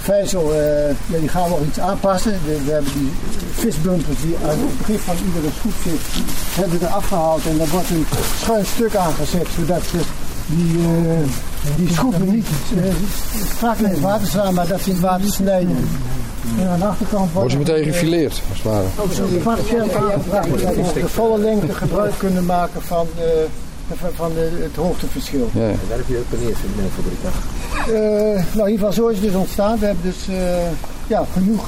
vijzel, 0.00 0.52
uh, 0.52 0.88
ja, 0.88 1.18
die 1.18 1.28
gaan 1.28 1.42
we 1.42 1.48
nog 1.48 1.60
iets 1.66 1.80
aanpassen. 1.80 2.32
We, 2.32 2.64
we, 2.64 2.70
hebben 2.70 2.92
die 2.92 3.10
visbumpers 3.52 4.20
die 4.22 4.36
aan 4.42 4.58
het 4.58 4.78
begin 4.78 4.98
van 4.98 5.16
iedere 5.26 5.52
schroep 5.58 5.78
zit, 5.84 6.00
hebben 6.60 6.78
we 6.78 6.86
er 6.86 6.92
afgehaald. 6.92 7.46
En 7.46 7.58
daar 7.58 7.68
wordt 7.68 7.90
een 7.90 8.06
schuin 8.40 8.66
stuk 8.66 8.94
aangezet, 8.94 9.46
zodat 9.56 9.82
ze 9.82 9.98
die, 10.46 10.78
uh, 10.78 11.76
die 11.76 11.88
schroeven 11.92 12.30
niet 12.30 12.46
strak 13.54 13.78
in 13.78 13.84
het 13.84 14.00
water 14.00 14.26
slaan, 14.26 14.54
maar 14.54 14.66
dat 14.66 14.80
ze 14.80 14.88
in 14.88 14.94
het 14.94 15.04
water 15.04 15.32
snijden. 15.32 15.88
En 16.58 16.68
aan 16.68 16.78
de 16.78 16.84
achterkant 16.84 17.32
wordt 17.32 17.50
ze 17.50 17.58
meteen 17.58 17.84
gefileerd, 17.84 18.42
als 18.48 18.58
het 18.58 18.72
ware. 18.72 18.86
Ook 18.98 19.12
zo'n 19.12 19.42
partieel 19.42 19.82
aangebracht, 19.82 20.50
dat 20.50 20.92
we 20.92 21.00
de 21.00 21.08
volle 21.08 21.38
lengte 21.38 21.72
gebruik 21.72 22.12
kunnen 22.18 22.44
maken 22.44 22.82
van, 22.82 23.06
uh, 23.18 23.96
van 24.14 24.32
de, 24.34 24.58
het 24.62 24.76
hoogteverschil. 24.76 25.50
Ja. 25.52 25.60
En 25.60 25.78
daar 25.88 25.96
heb 25.98 26.08
je 26.08 26.18
ook 26.18 26.38
een 26.38 26.46
eerste 26.48 26.66
in 26.66 26.72
de 26.76 26.88
fabriek 26.94 27.18
uh, 27.88 28.54
Nou, 28.54 28.68
in 28.68 28.72
ieder 28.72 28.86
geval 28.86 28.92
zo 28.92 29.06
is 29.08 29.16
het 29.16 29.26
dus 29.26 29.34
ontstaan. 29.34 29.78
We 29.78 29.86
hebben 29.86 30.04
dus 30.04 30.28
uh, 30.28 30.36
ja, 31.06 31.24
genoeg 31.32 31.64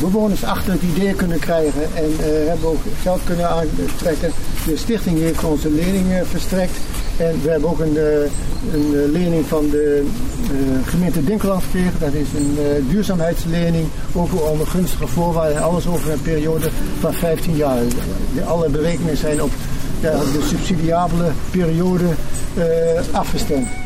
bewoners 0.00 0.44
achter 0.44 0.72
het 0.72 0.82
idee 0.82 1.14
kunnen 1.14 1.38
krijgen 1.38 1.82
en 1.94 2.10
hebben 2.48 2.68
ook 2.68 2.82
geld 3.02 3.20
kunnen 3.24 3.48
aantrekken. 3.48 4.30
De 4.66 4.76
stichting 4.76 5.18
heeft 5.18 5.44
onze 5.44 5.70
leningen 5.70 6.26
verstrekt. 6.26 6.76
En 7.16 7.42
we 7.42 7.50
hebben 7.50 7.68
ook 7.68 7.80
een, 7.80 7.96
een 8.72 9.10
lening 9.12 9.46
van 9.46 9.70
de 9.70 10.06
uh, 10.42 10.88
gemeente 10.88 11.24
Dinkeland 11.24 11.62
gekregen. 11.62 11.98
Dat 11.98 12.12
is 12.12 12.26
een 12.36 12.86
duurzaamheidslening, 12.88 13.86
ook 14.12 14.50
onder 14.50 14.66
gunstige 14.66 15.06
voorwaarden. 15.06 15.62
Alles 15.62 15.86
over 15.86 16.12
een 16.12 16.22
periode 16.22 16.68
van 17.00 17.14
15 17.14 17.56
jaar. 17.56 17.82
Alle 18.46 18.68
berekeningen 18.68 19.16
zijn 19.16 19.42
op 19.42 19.50
de 20.10 20.46
subsidiabele 20.48 21.30
periode 21.50 22.04
afgestemd. 23.12 23.83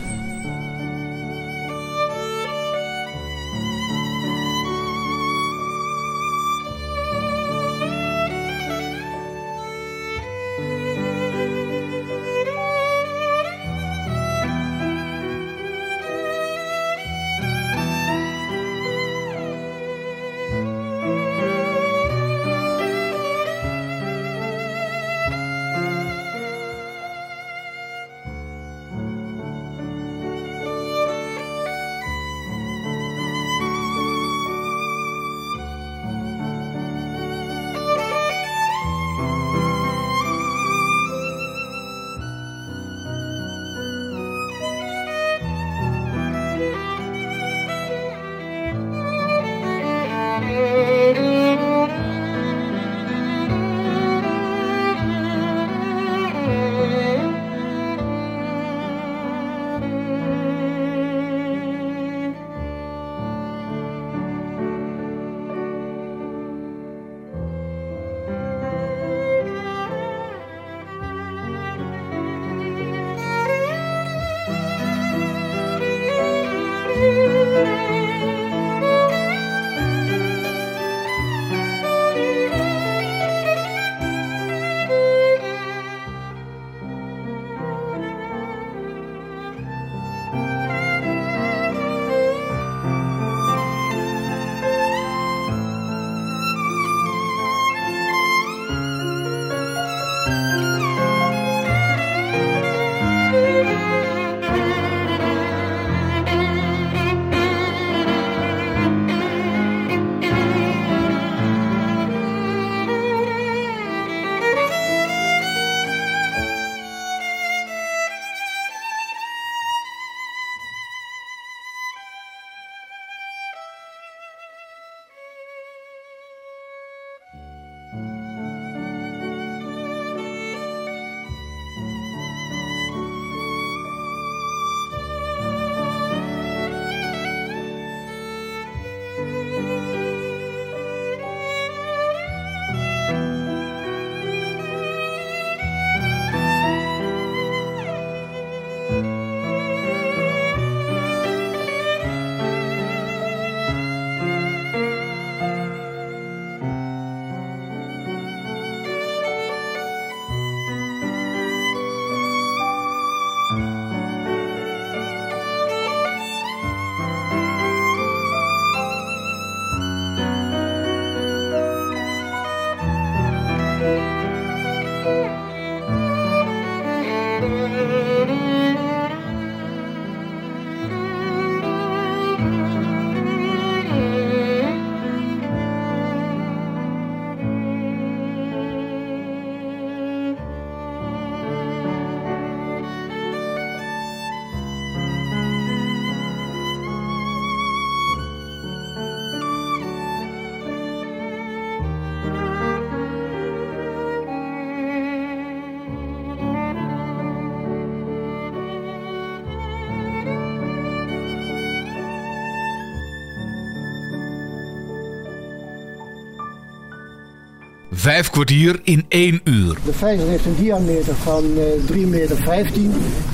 Vijf 217.99 218.31
kwartier 218.31 218.81
in 218.83 219.05
één 219.09 219.41
uur. 219.45 219.77
De 219.85 219.93
vijzel 219.93 220.29
heeft 220.29 220.45
een 220.45 220.57
diameter 220.57 221.15
van 221.15 221.45
uh, 221.57 221.97
3,15 221.97 222.09
meter 222.09 222.39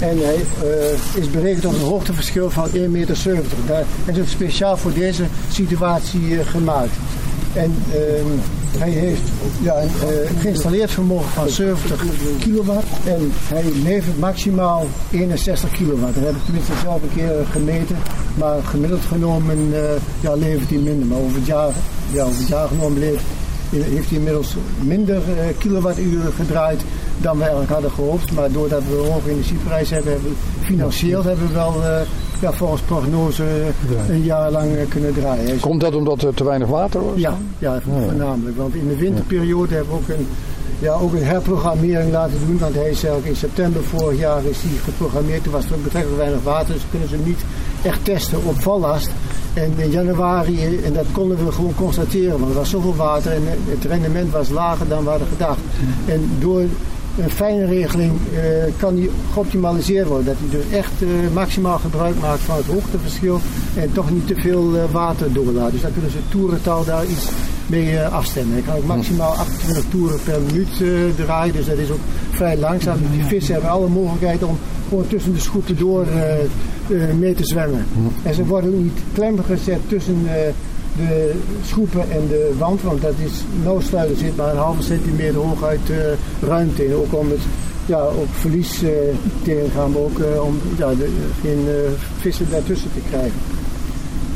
en 0.00 0.18
hij 0.18 0.44
uh, 0.64 1.20
is 1.22 1.30
berekend 1.30 1.64
op 1.64 1.72
een 1.72 1.80
hoogteverschil 1.80 2.50
van 2.50 2.68
1,70 2.68 2.88
meter. 2.88 3.16
Daar 3.66 3.84
is 4.06 4.30
speciaal 4.30 4.76
voor 4.76 4.92
deze 4.92 5.24
situatie 5.50 6.20
uh, 6.20 6.46
gemaakt. 6.46 6.92
En 7.52 7.74
ehm, 7.92 8.26
hij 8.78 8.90
heeft 8.90 9.20
ja, 9.62 9.82
een 9.82 10.38
geïnstalleerd 10.40 10.90
vermogen 10.90 11.30
van 11.30 11.48
70 11.48 12.04
kilowatt 12.38 12.86
en 13.06 13.32
hij 13.48 13.64
levert 13.82 14.18
maximaal 14.18 14.86
61 15.10 15.70
kilowatt. 15.70 16.14
Dat 16.14 16.24
heb 16.24 16.34
ik 16.34 16.44
tenminste 16.44 16.72
zelf 16.82 17.02
een 17.02 17.14
keer 17.14 17.46
gemeten, 17.50 17.96
maar 18.34 18.62
gemiddeld 18.62 19.04
genomen 19.04 19.72
ja, 20.20 20.34
levert 20.34 20.68
hij 20.68 20.78
minder. 20.78 21.06
Maar 21.06 21.18
over 21.18 21.36
het 21.36 21.46
jaar, 21.46 21.72
ja, 22.12 22.24
over 22.24 22.38
het 22.38 22.48
jaar 22.48 22.68
genomen 22.68 22.98
levert, 22.98 23.22
heeft 23.82 24.08
hij 24.08 24.18
inmiddels 24.18 24.56
minder 24.80 25.16
uh, 25.16 25.58
kilowatturen 25.58 26.32
gedraaid 26.32 26.82
dan 27.18 27.36
we 27.36 27.42
eigenlijk 27.42 27.72
hadden 27.72 27.90
gehoopt. 27.90 28.32
Maar 28.32 28.52
doordat 28.52 28.82
we 28.88 28.96
een 28.96 29.12
hoge 29.12 29.30
energieprijs 29.30 29.90
hebben, 29.90 30.12
hebben 30.12 30.30
we, 30.30 30.64
financieel 30.64 31.24
hebben 31.24 31.46
we 31.46 31.52
wel 31.52 31.74
ja, 32.40 32.52
volgens 32.52 32.80
prognose 32.80 33.44
een 34.08 34.22
jaar 34.22 34.50
lang 34.50 34.88
kunnen 34.88 35.14
draaien. 35.14 35.60
Komt 35.60 35.80
dat 35.80 35.94
omdat 35.94 36.22
er 36.22 36.34
te 36.34 36.44
weinig 36.44 36.68
water 36.68 37.04
was? 37.04 37.18
Ja, 37.18 37.38
ja, 37.58 37.80
voornamelijk. 37.80 38.56
Want 38.56 38.74
in 38.74 38.88
de 38.88 38.96
winterperiode 38.96 39.74
hebben 39.74 39.92
we 39.92 40.00
ook 40.00 40.18
een, 40.18 40.26
ja, 40.78 40.92
ook 40.92 41.12
een 41.12 41.24
herprogrammering 41.24 42.12
laten 42.12 42.38
doen. 42.46 42.58
Want 42.58 42.74
hij 42.74 42.90
is 42.90 43.04
eigenlijk 43.04 43.26
in 43.26 43.36
september 43.36 43.82
vorig 43.82 44.18
jaar 44.18 44.44
is 44.44 44.56
hij 44.60 44.78
geprogrammeerd. 44.84 45.42
Toen 45.42 45.52
was 45.52 45.64
er 45.64 45.80
betrekkelijk 45.82 46.20
weinig 46.20 46.42
water, 46.42 46.74
dus 46.74 46.82
kunnen 46.90 47.08
ze 47.08 47.14
hem 47.14 47.24
niet 47.24 47.44
echt 47.82 48.04
testen 48.04 48.38
op 48.44 48.60
vallast. 48.60 49.10
En 49.54 49.72
in 49.76 49.90
januari, 49.90 50.78
en 50.84 50.92
dat 50.92 51.06
konden 51.12 51.44
we 51.44 51.52
gewoon 51.52 51.74
constateren, 51.74 52.38
want 52.38 52.50
er 52.50 52.56
was 52.56 52.70
zoveel 52.70 52.96
water 52.96 53.32
en 53.32 53.42
het 53.46 53.84
rendement 53.84 54.30
was 54.30 54.48
lager 54.48 54.88
dan 54.88 55.04
we 55.04 55.10
hadden 55.10 55.28
gedacht. 55.28 55.60
En 56.06 56.30
door 56.38 56.60
een 57.18 57.30
fijne 57.30 57.64
regeling 57.64 58.12
uh, 58.12 58.40
kan 58.76 58.94
die 58.94 59.10
geoptimaliseerd 59.32 60.06
worden. 60.06 60.26
Dat 60.26 60.36
hij 60.38 60.58
dus 60.58 60.78
echt 60.78 61.02
uh, 61.02 61.08
maximaal 61.32 61.78
gebruik 61.78 62.20
maakt 62.20 62.40
van 62.40 62.56
het 62.56 62.66
hoogteverschil 62.66 63.40
en 63.76 63.92
toch 63.92 64.10
niet 64.10 64.26
te 64.26 64.34
veel 64.34 64.74
uh, 64.74 64.82
water 64.90 65.32
doorlaat. 65.32 65.72
Dus 65.72 65.80
dan 65.80 65.92
kunnen 65.92 66.10
ze 66.10 66.16
het 66.16 66.30
toerental 66.30 66.84
daar 66.84 67.06
iets 67.06 67.28
mee 67.66 68.00
afstemmen. 68.00 68.58
Ik 68.58 68.64
kan 68.64 68.76
ook 68.76 68.84
maximaal 68.84 69.32
28 69.32 69.84
toeren 69.90 70.18
per 70.24 70.40
minuut 70.40 70.82
draaien, 71.16 71.54
dus 71.54 71.66
dat 71.66 71.78
is 71.78 71.90
ook 71.90 71.98
vrij 72.30 72.56
langzaam. 72.56 72.98
Die 73.12 73.24
vissen 73.24 73.52
hebben 73.52 73.70
alle 73.70 73.88
mogelijkheid 73.88 74.42
om 74.42 74.58
gewoon 74.88 75.06
tussen 75.06 75.32
de 75.32 75.40
schoepen 75.40 75.76
door 75.76 76.06
mee 77.18 77.34
te 77.34 77.44
zwemmen. 77.44 77.86
En 78.22 78.34
ze 78.34 78.44
worden 78.44 78.74
ook 78.74 78.82
niet 78.82 79.00
klem 79.12 79.42
gezet 79.42 79.80
tussen 79.88 80.22
de 80.96 81.32
schoepen 81.64 82.10
en 82.10 82.28
de 82.28 82.54
wand, 82.58 82.82
want 82.82 83.02
dat 83.02 83.14
is 83.24 83.32
noodstuilen 83.62 84.16
zit 84.16 84.36
maar 84.36 84.50
een 84.50 84.56
halve 84.56 84.82
centimeter 84.82 85.34
hoog 85.34 85.64
uit 85.64 85.88
uh, 85.90 85.96
ruimte 86.48 86.86
in. 86.86 86.94
Ook 86.94 87.14
om 87.14 87.30
het 87.30 87.40
ja, 87.86 88.00
ook 88.00 88.28
verlies 88.32 88.82
tegen 89.42 89.70
gaan, 89.70 89.90
maar 89.90 90.00
ook 90.00 90.20
om 90.44 90.58
ja, 90.78 90.94
de, 90.94 91.08
geen 91.42 91.66
vissen 92.20 92.46
daartussen 92.50 92.90
te 92.92 93.00
krijgen. 93.10 93.38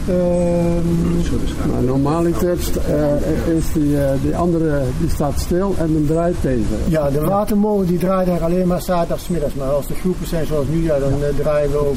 Um, 0.09 1.23
nou, 1.71 1.85
normaliter 1.85 2.57
uh, 2.88 3.57
is 3.57 3.73
die, 3.73 3.92
uh, 3.92 4.11
die 4.23 4.37
andere 4.37 4.83
die 5.01 5.11
staat 5.11 5.40
stil 5.40 5.75
en 5.79 5.92
dan 5.92 6.07
draait 6.07 6.37
deze. 6.40 6.62
Ja, 6.88 7.11
de 7.11 7.21
watermolen 7.21 7.87
die 7.87 7.99
draait 7.99 8.29
er 8.29 8.42
alleen 8.42 8.66
maar 8.66 8.83
zaterdagsmiddags. 8.83 9.55
Maar 9.55 9.68
als 9.68 9.87
de 9.87 9.94
groepen 9.94 10.27
zijn 10.27 10.47
zoals 10.47 10.66
nu, 10.66 10.85
ja, 10.85 10.99
dan 10.99 11.12
uh, 11.12 11.27
draaien 11.38 11.71
we 11.71 11.79
ook. 11.79 11.97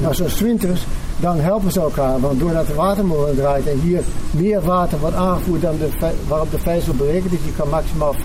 nou, 0.00 0.14
zoals 0.14 0.40
winters, 0.40 0.86
dan 1.20 1.40
helpen 1.40 1.72
ze 1.72 1.80
elkaar. 1.80 2.20
Want 2.20 2.40
doordat 2.40 2.66
de 2.66 2.74
watermolen 2.74 3.36
draait 3.36 3.66
en 3.66 3.80
hier 3.80 4.02
meer 4.30 4.60
water 4.60 4.98
wordt 4.98 5.16
aangevoerd 5.16 5.62
dan 5.62 5.76
de, 5.78 5.88
waarop 6.28 6.50
de 6.50 6.58
vijzel 6.58 6.94
berekend 6.94 7.32
is, 7.32 7.42
die 7.42 7.54
kan 7.56 7.68
maximaal 7.68 8.14
5,2 8.14 8.20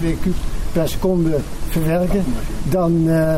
kub 0.00 0.34
per 0.74 0.88
seconde 0.88 1.36
verwerken, 1.68 2.24
dan, 2.62 2.92
uh, 3.06 3.36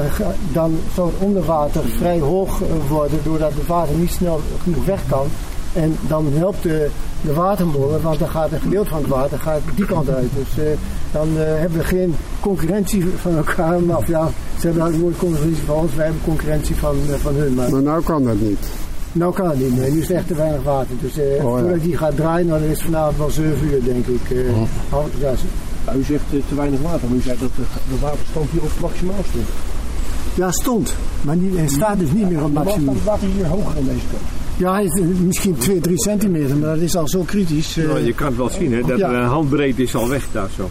dan 0.52 0.78
zou 0.94 1.10
het 1.12 1.18
onderwater 1.18 1.82
vrij 1.84 2.20
hoog 2.20 2.60
worden 2.88 3.18
doordat 3.22 3.52
het 3.54 3.66
water 3.66 3.94
niet 3.94 4.10
snel 4.10 4.40
genoeg 4.62 4.84
weg 4.84 5.00
kan. 5.08 5.26
En 5.72 5.96
dan 6.08 6.26
helpt 6.32 6.62
de, 6.62 6.88
de 7.20 7.34
watermolen, 7.34 8.02
want 8.02 8.18
dan 8.18 8.28
gaat 8.28 8.52
een 8.52 8.60
gedeelte 8.60 8.88
van 8.88 8.98
het 8.98 9.08
water 9.08 9.38
gaat 9.38 9.60
die 9.74 9.86
kant 9.86 10.08
uit. 10.10 10.30
Dus 10.34 10.64
uh, 10.64 10.70
dan 11.12 11.28
uh, 11.28 11.38
hebben 11.38 11.78
we 11.78 11.84
geen 11.84 12.14
concurrentie 12.40 13.04
van 13.16 13.36
elkaar. 13.36 13.80
Maar 13.80 14.00
ja, 14.06 14.28
ze 14.58 14.66
hebben 14.66 14.82
eigenlijk 14.82 15.02
nooit 15.02 15.16
concurrentie 15.16 15.64
van 15.64 15.76
ons, 15.76 15.94
wij 15.94 16.04
hebben 16.04 16.22
concurrentie 16.24 16.76
van, 16.76 16.96
van 17.18 17.34
hun. 17.34 17.54
Maar, 17.54 17.70
maar 17.70 17.82
nou 17.82 18.02
kan 18.02 18.24
dat 18.24 18.40
niet. 18.40 18.66
Nou 19.12 19.34
kan 19.34 19.48
het 19.48 19.58
niet 19.58 19.76
meer, 19.76 19.90
nu 19.90 20.00
is 20.00 20.10
echt 20.10 20.26
te 20.26 20.34
weinig 20.34 20.62
water. 20.62 20.94
Dus 21.00 21.18
uh, 21.18 21.24
oh, 21.24 21.30
ja. 21.34 21.62
voordat 21.62 21.82
die 21.82 21.96
gaat 21.96 22.16
draaien, 22.16 22.46
nou, 22.46 22.60
dan 22.60 22.68
is 22.68 22.76
het 22.76 22.86
vanavond 22.86 23.16
wel 23.16 23.30
7 23.30 23.66
uur 23.66 23.84
denk 23.84 24.06
ik. 24.06 24.30
Uh, 24.30 24.62
oh. 24.92 25.04
U 25.94 26.02
zegt 26.02 26.24
uh, 26.32 26.40
te 26.48 26.54
weinig 26.54 26.80
water, 26.80 27.08
maar 27.08 27.18
u 27.18 27.20
zei 27.20 27.36
dat 27.40 27.50
de, 27.56 27.62
de 27.88 27.98
waterstand 28.00 28.50
hier 28.50 28.62
op 28.62 28.70
maximaal 28.80 29.24
stond. 29.28 29.46
Ja, 30.34 30.50
stond. 30.50 30.94
Maar 31.22 31.38
die, 31.38 31.56
hij 31.56 31.68
staat 31.68 31.98
dus 31.98 32.12
niet 32.12 32.30
meer 32.30 32.44
op 32.44 32.52
maximaal. 32.52 32.94
Het 32.94 33.04
water 33.04 33.28
hier 33.28 33.46
hoger 33.46 33.74
dan 33.74 33.84
deze 33.84 34.06
kant? 34.10 34.22
Ja, 34.56 34.72
hij 34.72 34.84
is 34.84 35.00
misschien 35.20 35.56
2, 35.56 35.80
3 35.80 36.02
centimeter, 36.02 36.56
maar 36.56 36.74
dat 36.74 36.82
is 36.82 36.96
al 36.96 37.08
zo 37.08 37.22
kritisch. 37.22 37.74
Ja, 37.74 37.96
je 37.96 38.12
kan 38.12 38.26
het 38.26 38.36
wel 38.36 38.50
zien, 38.50 38.72
hè? 38.72 38.80
dat 38.80 38.98
ja. 38.98 39.12
een 39.12 39.24
handbreedte 39.24 39.82
is 39.82 39.94
al 39.94 40.08
weg 40.08 40.26
daar 40.32 40.48
zo. 40.56 40.70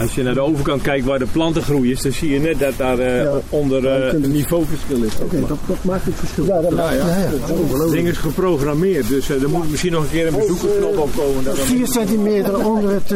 Als 0.00 0.14
je 0.14 0.22
naar 0.22 0.34
de 0.34 0.40
overkant 0.40 0.82
kijkt 0.82 1.04
waar 1.04 1.18
de 1.18 1.26
planten 1.26 1.62
groeien, 1.62 1.98
dan 2.02 2.12
zie 2.12 2.30
je 2.30 2.40
net 2.40 2.58
dat 2.58 2.76
daar 2.76 2.98
uh, 2.98 3.22
ja. 3.22 3.40
onder 3.48 3.82
uh, 3.82 4.12
een 4.12 4.32
niveauverschil 4.32 5.02
is. 5.02 5.14
Oké, 5.14 5.24
okay, 5.24 5.40
dat, 5.48 5.58
dat, 5.66 5.84
maakt 5.84 6.04
het 6.04 6.14
verschil. 6.14 6.44
Ja, 6.44 6.60
dat 6.60 6.70
maakt, 6.70 6.94
ja. 6.94 7.04
Het 7.04 7.90
ding 7.90 8.08
is 8.08 8.16
geprogrammeerd, 8.16 9.08
dus 9.08 9.30
uh, 9.30 9.42
er 9.42 9.48
moet 9.48 9.70
misschien 9.70 9.92
nog 9.92 10.02
een 10.02 10.10
keer 10.10 10.26
een 10.26 10.36
bezoekersknop 10.36 10.98
op 10.98 11.10
komen. 11.16 11.56
4 11.56 11.86
centimeter 11.86 12.66
onder 12.66 12.90
het, 12.90 13.14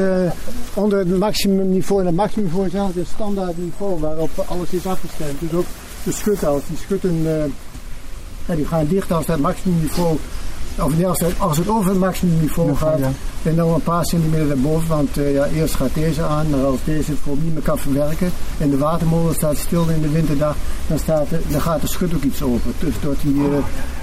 onder 0.75 0.99
het 0.99 1.19
maximumniveau. 1.19 2.01
En 2.01 2.07
het 2.07 2.17
maximumniveau 2.17 2.67
is 2.67 2.95
het 2.95 3.07
standaard 3.15 3.59
niveau 3.59 4.01
waarop 4.01 4.31
alles 4.47 4.71
is 4.71 4.87
afgestemd. 4.87 5.41
Dus 5.41 5.53
ook 5.53 5.67
de 6.05 6.13
schuttels, 6.13 6.63
die 6.69 6.77
schutten 6.77 7.25
die 8.47 8.67
gaan 8.67 8.87
dicht 8.89 9.13
als 9.13 9.27
dat 9.27 9.39
maximumniveau 9.39 10.17
of 10.79 11.05
als, 11.05 11.21
het, 11.21 11.33
als 11.39 11.57
het 11.57 11.69
over 11.69 11.91
het 11.91 11.99
maximumniveau 11.99 12.77
gaat, 12.77 13.01
en 13.43 13.57
dan 13.57 13.75
een 13.75 13.83
paar 13.83 14.05
centimeter 14.05 14.51
erboven, 14.51 14.89
want 14.89 15.19
uh, 15.19 15.35
ja, 15.35 15.47
eerst 15.47 15.75
gaat 15.75 15.95
deze 15.95 16.23
aan, 16.23 16.51
maar 16.51 16.65
als 16.65 16.81
deze 16.85 17.11
het 17.11 17.43
niet 17.43 17.55
meer 17.55 17.63
kan 17.63 17.79
verwerken 17.79 18.31
en 18.59 18.71
de 18.71 18.79
watermolen 18.79 19.35
staat 19.35 19.57
stil 19.57 19.89
in 19.89 20.03
de 20.03 20.11
winterdag, 20.11 20.57
dan, 20.87 20.99
staat 20.99 21.29
de, 21.29 21.41
dan 21.49 21.61
gaat 21.61 21.81
de 21.81 21.87
schut 21.87 22.15
ook 22.15 22.23
iets 22.23 22.43
open. 22.43 22.73
Dus 22.79 22.95
door 23.03 23.15
die, 23.23 23.35
uh, 23.35 23.57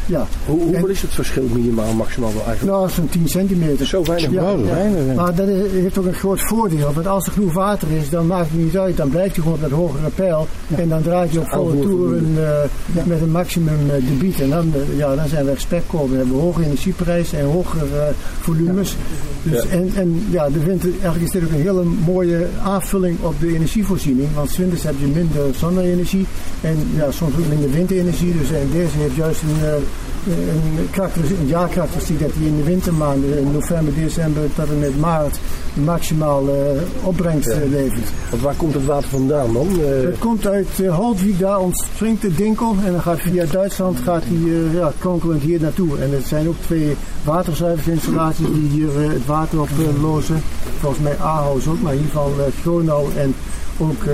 ja. 0.06 0.28
Hoe, 0.46 0.62
hoeveel 0.62 0.88
is 0.88 1.02
het 1.02 1.14
verschil 1.14 1.48
minimaal, 1.54 1.94
maximaal 1.94 2.34
wel 2.34 2.46
eigenlijk? 2.46 2.78
Nou, 2.78 2.90
zo'n 2.90 3.10
10 3.10 3.28
centimeter. 3.28 3.86
Zo 3.86 4.04
weinig 4.04 4.32
ja, 4.32 4.50
ja. 4.50 4.58
weinig. 4.58 5.16
Maar 5.16 5.36
dat 5.36 5.48
heeft 5.72 5.98
ook 5.98 6.06
een 6.06 6.14
groot 6.14 6.42
voordeel, 6.42 6.94
want 6.94 7.08
als 7.08 7.26
er 7.26 7.32
genoeg 7.32 7.54
water 7.54 7.92
is, 7.92 8.10
dan 8.10 8.28
maakt 8.28 8.50
het 8.50 8.60
niet 8.60 8.78
uit, 8.78 8.98
dan 8.98 9.10
blijft 9.10 9.36
hij 9.36 9.44
gewoon 9.44 9.58
op 9.58 9.70
dat 9.70 9.72
hogere 9.72 10.10
pijl 10.10 10.48
ja. 10.68 10.78
en 10.78 10.90
dan 10.90 11.02
draait 11.02 11.32
hij 11.32 11.40
op 11.40 11.50
volle 11.50 11.80
toeren 11.80 12.36
uh, 12.38 13.06
met 13.06 13.22
een 13.22 13.32
maximum 13.32 13.78
debiet 13.88 14.42
en 14.42 14.50
dan, 14.50 14.74
ja, 14.96 15.16
dan 15.16 15.28
zijn 15.28 15.46
we 15.46 15.82
komen. 15.88 16.12
We 16.12 16.18
hebben 16.18 16.40
hoge 16.40 16.64
energieprijs 16.64 17.34
en 17.34 17.46
hogere 17.46 17.86
uh, 17.86 18.02
volumes. 18.40 18.96
Dus, 19.44 19.64
ja. 19.64 19.70
En, 19.70 19.92
en 19.96 20.26
ja, 20.30 20.50
de 20.50 20.60
winter, 20.60 20.90
eigenlijk 20.90 21.24
is 21.24 21.32
dit 21.32 21.44
ook 21.44 21.50
een 21.50 21.62
hele 21.62 21.84
mooie 21.84 22.48
aanvulling 22.64 23.18
op 23.22 23.40
de 23.40 23.54
energievoorziening. 23.54 24.28
Want 24.36 24.56
winters 24.56 24.84
heb 24.84 24.96
je 25.00 25.08
minder 25.08 25.56
zonne-energie 25.56 26.26
en 26.62 26.78
ja, 26.96 27.12
soms 27.12 27.34
ook 27.38 27.48
minder 27.48 27.72
windenergie. 27.72 28.38
Dus 28.38 28.52
en 28.52 28.70
deze 28.72 28.98
heeft 28.98 29.16
juist 29.16 29.42
een, 29.42 29.84
een, 30.30 31.40
een 31.40 31.48
jaarkarakteristiek 31.48 32.20
dat 32.20 32.32
hij 32.34 32.48
in 32.48 32.56
de 32.56 32.64
wintermaanden, 32.64 33.38
in 33.40 33.52
november, 33.52 33.94
december 33.94 34.44
tot 34.56 34.70
en 34.70 34.80
met 34.80 35.00
maart, 35.00 35.40
maximaal 35.74 36.48
uh, 36.48 36.82
opbrengst 37.04 37.48
ja. 37.48 37.60
levert. 37.70 38.10
Want 38.30 38.42
waar 38.42 38.56
komt 38.56 38.74
het 38.74 38.86
water 38.86 39.10
vandaan 39.10 39.54
dan? 39.54 39.68
Uh... 39.80 39.86
Het 39.86 40.20
komt 40.20 40.48
uit 40.48 40.68
uh, 40.80 41.00
daar 41.38 41.60
ontspringt 41.60 42.22
de 42.22 42.34
Dinkel 42.34 42.76
en 42.86 42.92
dan 42.92 43.02
gaat 43.02 43.20
via 43.20 43.46
Duitsland 43.46 44.00
gaat 44.00 44.24
hij 44.26 44.80
ja, 44.80 44.92
kronkelend 45.00 45.42
hier 45.42 45.62
naartoe. 45.62 45.98
En 45.98 46.12
het 46.12 46.26
zijn 46.26 46.48
ook 46.48 46.60
twee 46.62 46.96
waterzuiveringsinstallaties 47.24 48.48
die 48.54 48.70
hier 48.70 49.12
het 49.12 49.26
water 49.26 49.62
op 49.62 49.70
lozen. 50.02 50.42
Volgens 50.80 51.02
mij 51.02 51.18
Ahaus 51.18 51.68
ook, 51.68 51.82
maar 51.82 51.94
in 51.94 52.00
ieder 52.00 52.14
geval 52.14 52.34
Gronau 52.62 53.08
en 53.16 53.36
ook, 53.82 54.08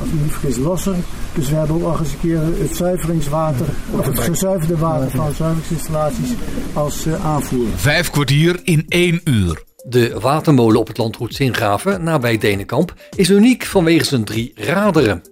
als 0.00 0.08
ik 0.08 0.20
niet 0.22 0.32
vergis, 0.32 0.56
Losser. 0.56 0.94
Dus 1.34 1.48
we 1.48 1.56
hebben 1.56 1.76
ook 1.76 1.82
al 1.82 1.98
eens 1.98 2.12
een 2.12 2.20
keer 2.20 2.40
het 2.40 2.76
zuiveringswater, 2.76 3.66
of 3.90 4.06
het 4.06 4.18
gezuiverde 4.18 4.76
water 4.76 5.10
van 5.10 5.34
zuiveringsinstallaties 5.34 6.30
als 6.72 7.06
uh, 7.06 7.24
aanvoer. 7.24 7.66
Vijf 7.76 8.10
kwartier 8.10 8.60
in 8.62 8.84
één 8.88 9.20
uur. 9.24 9.66
De 9.88 10.20
watermolen 10.20 10.80
op 10.80 10.86
het 10.86 10.98
landgoed 10.98 11.34
Zingraven, 11.34 12.02
nabij 12.02 12.38
Denenkamp, 12.38 12.94
is 13.16 13.30
uniek 13.30 13.64
vanwege 13.64 14.04
zijn 14.04 14.24
drie 14.24 14.52
raderen. 14.54 15.22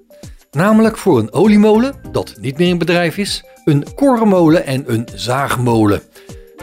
Namelijk 0.51 0.97
voor 0.99 1.19
een 1.19 1.33
oliemolen, 1.33 1.95
dat 2.13 2.35
niet 2.41 2.59
meer 2.59 2.69
in 2.69 2.79
bedrijf 2.79 3.17
is, 3.17 3.45
een 3.65 3.85
korenmolen 3.95 4.67
en 4.67 4.85
een 4.87 5.09
zaagmolen. 5.15 6.03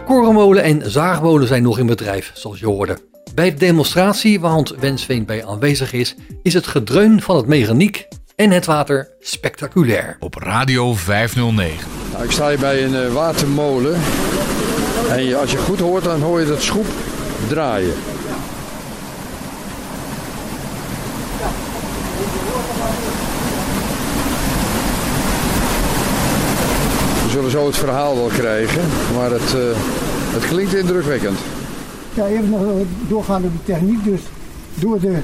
Korenmolen 0.06 0.64
en 0.64 0.92
zaagmolen 0.92 1.48
zijn 1.48 1.64
nog 1.64 1.80
in 1.80 1.86
bedrijf, 1.86 2.32
zoals 2.34 2.60
je 2.60 2.66
hoorde. 2.66 2.98
Bij 3.36 3.52
de 3.52 3.58
demonstratie 3.60 4.40
waar 4.40 4.52
Hans 4.52 4.74
Wensveen 4.80 5.26
bij 5.26 5.46
aanwezig 5.46 5.94
is, 5.94 6.16
is 6.44 6.54
het 6.54 6.68
gedreun 6.68 7.22
van 7.22 7.36
het 7.36 7.48
mechaniek 7.48 8.08
en 8.36 8.52
het 8.52 8.66
water 8.66 9.10
spectaculair. 9.20 10.18
Op 10.20 10.36
Radio 10.36 10.94
509. 10.94 11.88
Nou, 12.12 12.24
ik 12.24 12.32
sta 12.32 12.50
hier 12.50 12.60
bij 12.60 12.84
een 12.84 12.96
eh, 12.96 13.14
watermolen. 13.14 14.00
En 15.10 15.40
als 15.40 15.52
je 15.52 15.58
goed 15.58 15.80
hoort, 15.80 16.04
dan 16.04 16.22
hoor 16.22 16.40
je 16.40 16.46
dat 16.46 16.62
schroep 16.62 16.86
draaien. 17.48 17.94
We 27.24 27.30
zullen 27.30 27.52
zo 27.52 27.66
het 27.66 27.78
verhaal 27.78 28.16
wel 28.16 28.28
krijgen, 28.28 28.82
maar 29.16 29.32
het, 29.32 29.54
eh, 29.54 29.78
het 30.34 30.48
klinkt 30.48 30.74
indrukwekkend. 30.74 31.40
Ja, 32.16 32.28
even 32.28 32.50
nog 32.50 32.62
doorgaan 33.08 33.44
op 33.44 33.52
de 33.52 33.74
techniek. 33.74 34.04
Dus 34.04 34.22
door 34.76 35.00
de 35.00 35.18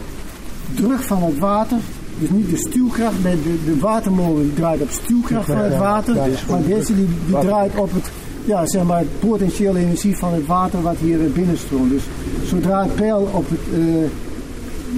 druk 0.76 1.02
van 1.02 1.24
het 1.24 1.38
water 1.38 1.78
dus 2.20 2.30
niet 2.30 2.50
de 2.50 2.58
stuwkracht, 2.58 3.24
de, 3.24 3.64
de 3.66 3.80
watermolen 3.80 4.54
draait 4.56 4.82
op 4.82 4.90
stuwkracht 4.90 5.46
van 5.46 5.58
het 5.58 5.78
water, 5.78 6.16
maar 6.50 6.64
deze 6.64 6.96
die, 6.96 7.08
die 7.26 7.40
draait 7.40 7.76
op 7.76 7.94
het, 7.94 8.12
ja, 8.46 8.68
zeg 8.68 8.84
maar, 8.84 9.04
potentiële 9.20 9.80
energie 9.80 10.18
van 10.18 10.34
het 10.34 10.46
water 10.46 10.82
wat 10.82 10.96
hier 10.98 11.32
binnenstroomt. 11.32 11.90
Dus 11.90 12.04
zodra 12.46 12.84
het 12.84 12.96
peil 12.96 13.30
op 13.34 13.50
het 13.50 13.80
uh, 13.80 14.06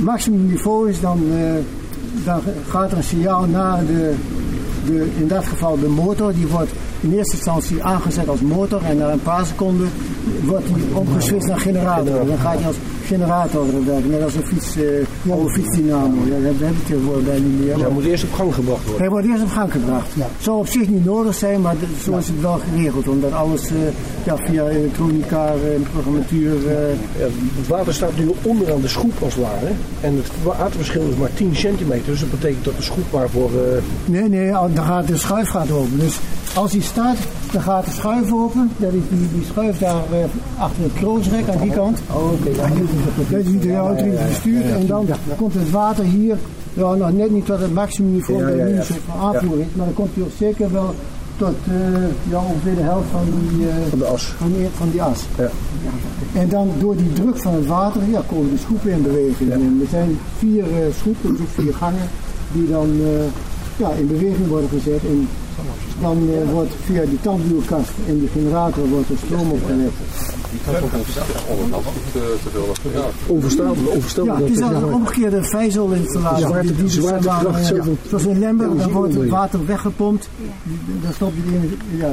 maximum 0.03 0.47
niveau 0.47 0.89
is, 0.89 0.99
dan, 0.99 1.23
uh, 1.33 1.51
dan 2.25 2.41
gaat 2.67 2.91
er 2.91 2.97
een 2.97 3.03
signaal 3.03 3.45
naar 3.45 3.85
de, 3.85 4.13
de, 4.85 5.07
in 5.19 5.27
dat 5.27 5.45
geval 5.45 5.79
de 5.79 5.87
motor. 5.87 6.33
Die 6.33 6.47
wordt 6.47 6.71
in 7.01 7.13
eerste 7.13 7.35
instantie 7.35 7.83
aangezet 7.83 8.27
als 8.27 8.41
motor 8.41 8.83
en 8.83 8.97
na 8.97 9.11
een 9.11 9.21
paar 9.21 9.45
seconden 9.45 9.89
wordt 10.43 10.65
die 10.73 10.95
omgeswitcht 10.95 11.47
naar 11.47 11.59
generator. 11.59 12.25
Dan 12.25 12.37
gaat 12.37 12.57
hij 12.57 12.67
als 12.67 12.75
generator 13.11 13.85
werken, 13.85 14.09
net 14.09 14.23
als 14.23 14.35
een 14.35 14.45
fiets, 14.45 14.77
uh, 14.77 14.83
ja. 15.21 15.33
een 15.33 15.49
fietsdynamo. 15.49 16.17
Ja, 16.25 16.39
dat 16.49 16.59
heb 16.59 16.75
ik 16.81 16.85
tegenwoordig 16.85 17.23
bij 17.23 17.39
niet 17.39 17.59
meer. 17.59 17.79
hij 17.79 17.89
moet 17.89 18.05
eerst 18.05 18.23
op 18.23 18.33
gang 18.33 18.53
gebracht 18.53 18.83
worden. 18.83 19.01
Hij 19.01 19.09
wordt 19.09 19.27
eerst 19.27 19.43
op 19.43 19.49
gang 19.49 19.71
gebracht. 19.71 20.07
Ja. 20.13 20.27
Zou 20.39 20.57
op 20.57 20.67
zich 20.67 20.87
niet 20.89 21.05
nodig 21.05 21.35
zijn, 21.35 21.61
maar 21.61 21.75
zo 22.03 22.17
is 22.17 22.27
het 22.27 22.41
wel 22.41 22.59
geregeld. 22.69 23.07
Omdat 23.07 23.31
alles 23.31 23.71
uh, 23.71 23.77
ja, 24.23 24.35
via 24.37 24.67
elektronica 24.67 25.45
en 25.75 25.85
programmatuur... 25.91 26.55
Uh, 26.55 26.71
het 27.57 27.67
water 27.67 27.93
staat 27.93 28.17
nu 28.17 28.31
onderaan 28.41 28.81
de 28.81 28.87
schroep 28.87 29.23
als 29.23 29.35
het 29.35 29.43
ware. 29.43 29.71
En 30.01 30.15
het 30.15 30.27
waterverschil 30.43 31.09
is 31.09 31.15
maar 31.15 31.33
10 31.33 31.55
centimeter. 31.55 32.05
Dus 32.05 32.19
dat 32.19 32.31
betekent 32.31 32.65
dat 32.65 32.75
de 32.75 32.83
schroep 32.83 33.11
waarvoor... 33.11 33.49
Nee, 34.05 34.29
nee, 34.29 34.51
dan 34.51 34.85
gaat 34.85 35.07
de 35.07 35.17
schuif 35.17 35.49
gaat 35.49 35.71
open. 35.71 35.99
Dus 35.99 36.19
als 36.53 36.71
hij 36.71 36.81
staat, 36.81 37.17
dan 37.51 37.61
gaat 37.61 37.85
de 37.85 37.91
schuif 37.91 38.33
open. 38.33 38.71
Dat 38.77 38.93
is 38.93 39.01
die, 39.09 39.27
die 39.33 39.45
schuif 39.45 39.77
daar 39.77 40.03
achter 40.57 40.83
het 40.83 40.93
kroonsrek 40.93 41.49
aan 41.49 41.61
die 41.61 41.71
kant. 41.71 41.99
Oh, 42.09 42.31
oké. 42.31 42.49
Okay. 42.49 42.71
Is 43.29 43.45
niet 43.45 43.61
de 43.61 43.75
auto 43.75 44.05
bestuurd. 44.27 44.65
En 44.65 44.87
dan 44.87 45.07
komt 45.37 45.53
het 45.53 45.71
water 45.71 46.03
hier, 46.03 46.37
ja, 46.73 46.93
nog 46.93 47.11
net 47.11 47.31
niet 47.31 47.45
tot 47.45 47.59
het 47.59 47.73
maximumniveau 47.73 48.43
bij 48.43 48.65
minus 48.65 48.87
van 48.87 49.19
aanvoering, 49.19 49.67
maar 49.73 49.85
dan 49.85 49.93
komt 49.93 50.09
hij 50.13 50.23
ook 50.23 50.31
zeker 50.37 50.71
wel 50.71 50.95
tot 51.37 51.55
uh, 51.69 51.75
ja, 52.29 52.37
ongeveer 52.37 52.75
de 52.75 52.81
helft 52.81 53.07
van 53.11 53.25
die, 53.25 53.67
uh, 53.67 53.73
van 53.89 53.99
de 53.99 54.05
as. 54.05 54.23
Van, 54.23 54.53
die, 54.53 54.67
van 54.73 54.89
die 54.91 55.01
as. 55.01 55.25
Ja. 55.37 55.49
En 56.41 56.49
dan 56.49 56.69
door 56.79 56.95
die 56.95 57.13
druk 57.13 57.37
van 57.37 57.53
het 57.53 57.65
water 57.65 58.01
ja, 58.09 58.21
komen 58.27 58.51
de 58.51 58.57
schoepen 58.57 58.91
in 58.91 59.01
beweging. 59.01 59.49
Ja. 59.49 59.55
En 59.55 59.77
er 59.81 59.87
zijn 59.89 60.17
vier 60.37 60.63
uh, 60.63 60.77
schoepen, 60.99 61.35
dus 61.35 61.49
vier 61.53 61.73
gangen, 61.73 62.07
die 62.51 62.69
dan 62.69 62.89
ja, 63.77 63.89
in 63.91 64.07
beweging 64.07 64.47
worden 64.47 64.69
gezet. 64.69 65.01
En 65.05 65.27
dan 66.01 66.29
wordt 66.51 66.71
via 66.85 67.05
die 67.05 67.21
tandwielkast 67.21 67.91
en 68.07 68.19
die 68.19 68.29
generator 68.33 68.87
wordt 68.87 69.09
er 69.09 69.17
stroom 69.25 69.51
opgewekt. 69.51 69.93
Onvoorstelbaar. 73.27 74.39
Ja, 74.39 74.45
het 74.45 74.51
is 74.51 74.59
een 74.59 74.93
omgekeerde 74.93 75.43
vijzelinstallatie. 75.43 76.47
Ja, 76.47 76.61
die, 76.61 76.75
die 76.75 76.89
zwaartekracht. 76.89 77.73
Zoals 78.07 78.25
in 78.25 78.39
Lemberg, 78.39 78.75
dan 78.77 78.91
wordt 78.91 79.13
het 79.13 79.29
water 79.29 79.65
weggepompt. 79.65 80.29
Dan 81.01 81.13
stopt 81.13 81.33
je 81.35 81.55
in 81.55 81.77
ja, 81.97 82.09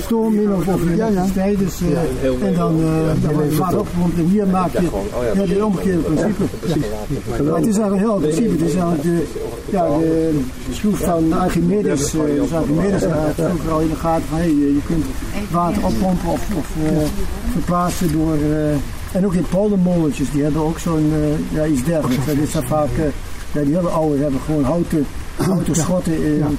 storm 0.00 0.34
in 0.34 0.52
of 0.52 0.68
over 0.68 0.92
elektriciteit. 0.92 1.58
Dus, 1.58 1.80
uh, 1.80 2.46
en 2.46 2.54
dan, 2.54 2.80
uh, 2.80 2.86
dan 3.22 3.32
wordt 3.32 3.48
het 3.48 3.58
water 3.58 3.78
opgepompt. 3.78 4.18
En 4.18 4.24
hier 4.24 4.46
maak 4.46 4.72
je 4.72 4.88
ja, 5.34 5.46
de 5.46 5.64
omgekeerde 5.64 5.98
principe. 5.98 6.44
Ja. 6.66 7.54
Het 7.54 7.66
is 7.66 7.78
eigenlijk 7.78 7.92
een 7.92 7.98
heel 7.98 8.18
principe. 8.18 8.50
Het 8.50 8.60
is 8.60 8.74
eigenlijk 8.74 9.02
de, 9.02 9.26
ja, 9.70 9.88
de 9.98 10.40
schroef 10.70 10.98
van 10.98 11.32
Archimedes. 11.32 12.14
Vroeger 13.34 13.70
al 13.72 13.80
in 13.80 13.88
de 13.88 13.96
gaten 13.96 14.26
van 14.28 14.38
hey, 14.38 14.48
je 14.48 14.80
kunt 14.86 15.04
water 15.50 15.84
oppompen 15.84 16.28
of, 16.28 16.46
of 16.58 16.66
verplaatsen 17.52 18.12
door... 18.12 18.36
Uh, 18.36 18.70
en 19.12 19.26
ook 19.26 19.34
in 19.34 19.46
poldermolentjes, 19.50 20.30
die 20.30 20.42
hebben 20.42 20.62
ook 20.62 20.78
zo'n 20.78 21.12
ja, 21.50 21.66
iets 21.66 21.84
dergelijks. 21.84 22.26
Dat 22.26 22.36
is 22.36 22.52
dan 22.52 22.66
vaak, 22.66 22.88
ja, 23.52 23.62
die 23.62 23.74
hele 23.74 23.88
oude 23.88 24.22
hebben 24.22 24.40
gewoon 24.40 24.64
houten, 24.64 25.06
houten 25.36 25.74
schotten 25.74 26.24
in, 26.24 26.58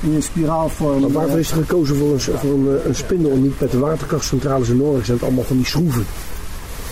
in 0.00 0.14
een 0.14 0.22
spiraalvorm. 0.22 1.00
Maar 1.00 1.10
waarvoor 1.10 1.38
is 1.38 1.50
er 1.50 1.56
gekozen 1.56 1.96
voor 1.96 2.12
een, 2.12 2.20
voor 2.20 2.50
een, 2.50 2.78
een 2.86 2.94
spindel 2.94 3.30
en 3.30 3.42
niet 3.42 3.60
met 3.60 3.70
de 3.70 3.78
waterkrachtcentrales 3.78 4.68
in 4.68 4.76
Noorwegen? 4.76 5.04
Zijn 5.04 5.16
het 5.16 5.26
allemaal 5.26 5.44
van 5.44 5.56
die 5.56 5.66
schroeven? 5.66 6.04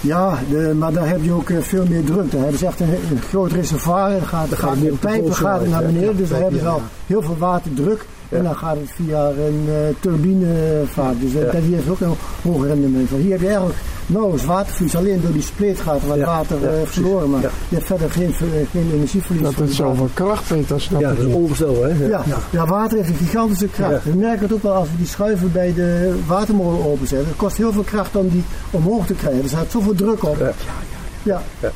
Ja, 0.00 0.38
de, 0.50 0.74
maar 0.78 0.92
daar 0.92 1.08
heb 1.08 1.24
je 1.24 1.32
ook 1.32 1.50
veel 1.60 1.84
meer 1.88 2.04
druk. 2.04 2.30
Daar 2.30 2.40
hebben 2.40 2.58
ze 2.58 2.66
echt 2.66 2.80
een, 2.80 2.88
een 3.10 3.22
groot 3.28 3.52
reservoir. 3.52 4.12
Er 4.12 4.26
gaat, 4.26 4.54
gaat, 4.54 4.80
de 4.80 4.94
pijpen 5.00 5.34
gaat 5.34 5.66
naar 5.66 5.84
beneden, 5.84 6.16
dus 6.16 6.28
daar 6.28 6.40
hebben 6.40 6.60
ze 6.60 6.68
al 6.68 6.82
heel 7.06 7.22
veel 7.22 7.36
waterdruk. 7.38 8.06
En 8.28 8.42
dan 8.42 8.56
gaat 8.56 8.76
het 8.76 8.90
via 8.94 9.28
een 9.28 9.64
uh, 9.68 9.74
turbinevaart. 10.00 11.20
Dus 11.20 11.32
uh, 11.32 11.42
ja. 11.42 11.52
dat 11.52 11.62
hier 11.62 11.76
heeft 11.76 11.88
ook 11.88 12.00
een 12.00 12.14
hoog 12.42 12.66
rendement 12.66 13.08
van. 13.08 13.18
Hier 13.18 13.30
heb 13.30 13.40
je 13.40 13.46
eigenlijk 13.46 13.78
nauwelijks 14.06 14.46
waterverlies. 14.46 14.96
Alleen 14.96 15.20
door 15.20 15.32
die 15.32 15.42
spleet 15.42 15.80
gaat 15.80 16.06
wat 16.06 16.18
water 16.18 16.56
uh, 16.62 16.68
verloren. 16.84 17.30
Maar 17.30 17.40
je 17.40 17.74
hebt 17.74 17.86
verder 17.86 18.10
geen, 18.10 18.34
geen 18.70 18.90
energieverlies. 18.94 19.42
Dat 19.42 19.54
het 19.54 19.72
zoveel 19.72 20.08
kracht 20.14 20.48
heeft, 20.48 20.68
dat 20.68 20.80
snap 20.80 21.00
Ja, 21.00 21.08
dat 21.08 21.18
is 21.26 21.34
onvoorstelbaar. 21.34 21.90
Hè? 21.90 22.06
Ja. 22.06 22.22
Ja. 22.50 22.66
water 22.66 22.96
heeft 22.96 23.08
een 23.08 23.16
gigantische 23.16 23.68
kracht. 23.68 24.04
We 24.04 24.14
merken 24.16 24.42
het 24.42 24.52
ook 24.52 24.62
wel 24.62 24.74
als 24.74 24.88
we 24.90 24.96
die 24.96 25.06
schuiven 25.06 25.52
bij 25.52 25.74
de 25.74 26.18
watermolen 26.26 26.86
openzetten. 26.86 27.28
Het 27.28 27.36
kost 27.36 27.56
heel 27.56 27.72
veel 27.72 27.82
kracht 27.82 28.16
om 28.16 28.28
die 28.28 28.44
omhoog 28.70 29.06
te 29.06 29.14
krijgen. 29.14 29.42
Er 29.42 29.48
staat 29.48 29.70
zoveel 29.70 29.94
druk 29.94 30.24
op. 30.24 30.54
ja. 31.22 31.42
ja. 31.60 31.70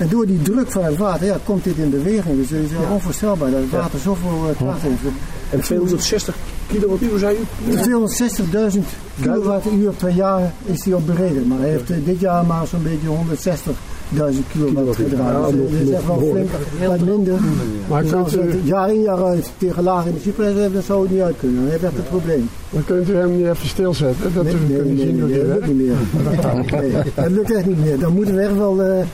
En 0.00 0.08
door 0.08 0.26
die 0.26 0.42
druk 0.42 0.70
van 0.70 0.84
het 0.84 0.96
water 0.96 1.26
ja, 1.26 1.36
komt 1.44 1.64
dit 1.64 1.76
in 1.76 1.90
beweging. 1.90 2.36
Dus 2.36 2.50
het 2.50 2.60
is 2.60 2.70
ja. 2.70 2.92
onvoorstelbaar 2.92 3.50
dat 3.50 3.60
het 3.60 3.70
water 3.70 3.98
zoveel 3.98 4.46
uh, 4.50 4.56
kracht 4.56 4.82
heeft. 4.82 5.14
En 5.50 5.60
260 5.60 6.34
kilowattuur 6.66 7.18
zei 7.18 7.36
u? 7.36 7.74
260.000 8.72 8.78
kilowattuur 9.20 9.92
per 9.92 10.10
jaar 10.10 10.52
is 10.64 10.84
hij 10.84 10.94
op 10.94 11.06
bereden. 11.06 11.46
Maar 11.46 11.58
hij 11.58 11.68
heeft 11.68 11.90
uh, 11.90 11.96
dit 12.04 12.20
jaar 12.20 12.46
maar 12.46 12.66
zo'n 12.66 12.82
beetje 12.82 13.08
160 13.08 13.76
duizend 14.10 14.46
kilowatt 14.48 14.96
gedragen. 14.96 15.56
Dus 15.56 15.70
dat 15.70 15.80
is 15.80 15.90
echt 15.90 16.06
wel 16.06 16.18
flink 16.18 16.50
wat 16.86 17.00
minder. 17.00 17.38
Maar 17.88 18.02
het 18.02 18.56
jaar 18.64 18.92
in 18.92 19.02
jaar 19.02 19.24
uit 19.24 19.50
tegen 19.58 19.82
lage 19.82 20.08
energieprijzen 20.08 20.60
hebben, 20.60 20.74
dan 20.74 20.82
zou 20.82 21.02
het 21.02 21.10
niet 21.10 21.20
uit 21.20 21.36
kunnen. 21.38 21.62
Dan 21.62 21.70
heb 21.70 21.80
je 21.80 21.86
echt 21.86 21.96
een 21.96 22.08
probleem. 22.08 22.48
Dan 22.70 22.84
kunt 22.84 23.08
u 23.08 23.14
hem 23.14 23.36
niet 23.36 23.46
even 23.46 23.68
stilzetten. 23.68 24.34
Dat 24.34 24.44
nee, 24.44 24.52
we 24.54 24.76
kunnen 24.76 24.98
zien 24.98 25.20
hoe 25.20 25.32
dat 25.32 25.46
lukt 25.46 25.66
niet 25.66 25.76
meer. 25.76 25.96
dat 27.14 27.30
lukt 27.30 27.52
echt 27.52 27.66
niet 27.66 27.84
meer. 27.84 27.98
Dan 27.98 28.14
moeten 28.14 28.34
we 28.34 28.40
echt 28.40 28.56
wel 28.56 28.84
uh, 28.86 29.04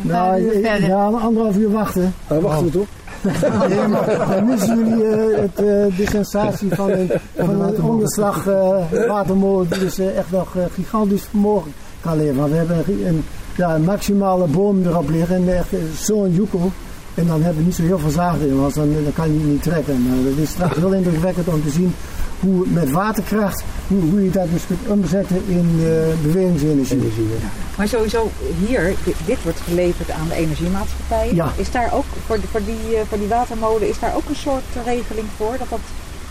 nou, 0.00 0.42
ja, 0.80 1.04
anderhalf 1.04 1.56
uur 1.56 1.70
wachten. 1.70 2.14
Dan 2.28 2.40
wachten 2.40 2.64
we 2.64 2.70
toch? 2.70 2.86
nee, 3.68 3.88
maar 3.88 4.26
dan 4.34 4.46
missen 4.46 4.78
jullie 4.78 5.04
uh, 5.04 5.36
het, 5.36 5.60
uh, 5.60 5.96
de 5.96 6.06
sensatie 6.10 6.74
van 6.74 6.90
een, 6.90 7.10
van 7.36 7.60
een 7.62 7.82
onderslag 7.82 8.46
uh, 8.46 8.76
watermolen 9.08 9.68
die 9.68 9.78
dus 9.78 9.98
echt 9.98 10.30
nog 10.30 10.56
gigantisch 10.74 11.22
vermogen 11.30 11.72
kan 12.00 12.16
leveren. 12.16 12.36
Want 12.36 12.50
we 12.50 12.56
hebben 12.56 13.06
een 13.06 13.24
ja, 13.56 13.74
een 13.74 13.84
maximale 13.84 14.46
boom 14.46 14.86
erop 14.86 15.10
liggen. 15.10 15.36
En 15.36 15.56
echt 15.56 15.68
zo'n 15.98 16.32
joekel. 16.32 16.72
En 17.14 17.26
dan 17.26 17.42
hebben 17.42 17.58
we 17.58 17.64
niet 17.64 17.74
zo 17.74 17.82
heel 17.82 17.98
veel 17.98 18.10
zagen 18.10 18.48
in, 18.48 18.60
want 18.60 18.74
dan, 18.74 18.92
dan 18.92 19.12
kan 19.12 19.32
je 19.38 19.44
niet 19.44 19.62
trekken. 19.62 20.02
Maar 20.02 20.16
het 20.16 20.38
is 20.38 20.50
straks 20.50 20.76
heel 20.76 20.92
indrukwekkend 20.92 21.48
om 21.48 21.62
te 21.62 21.70
zien 21.70 21.94
hoe 22.40 22.66
met 22.66 22.90
waterkracht, 22.90 23.64
hoe, 23.88 24.00
hoe 24.10 24.24
je 24.24 24.30
dat 24.30 24.50
dus 24.52 24.66
kunt 24.66 24.88
omzetten 24.88 25.42
in 25.46 25.70
uh, 25.78 25.86
bewegingsenergie. 26.22 27.22
Ja. 27.22 27.48
Maar 27.76 27.88
sowieso 27.88 28.30
hier, 28.66 28.94
dit, 29.26 29.42
wordt 29.42 29.60
geleverd 29.60 30.10
aan 30.10 30.28
de 30.28 30.34
energiemaatschappijen. 30.34 31.34
Ja. 31.34 31.52
Is 31.56 31.70
daar 31.70 31.90
ook, 31.92 32.04
voor, 32.26 32.38
voor, 32.50 32.64
die, 32.64 32.98
voor 33.08 33.18
die 33.18 33.28
watermolen, 33.28 33.88
is 33.88 33.98
daar 33.98 34.14
ook 34.16 34.28
een 34.28 34.36
soort 34.36 34.62
regeling 34.84 35.26
voor? 35.36 35.54
Dat 35.58 35.68
dat, 35.68 35.80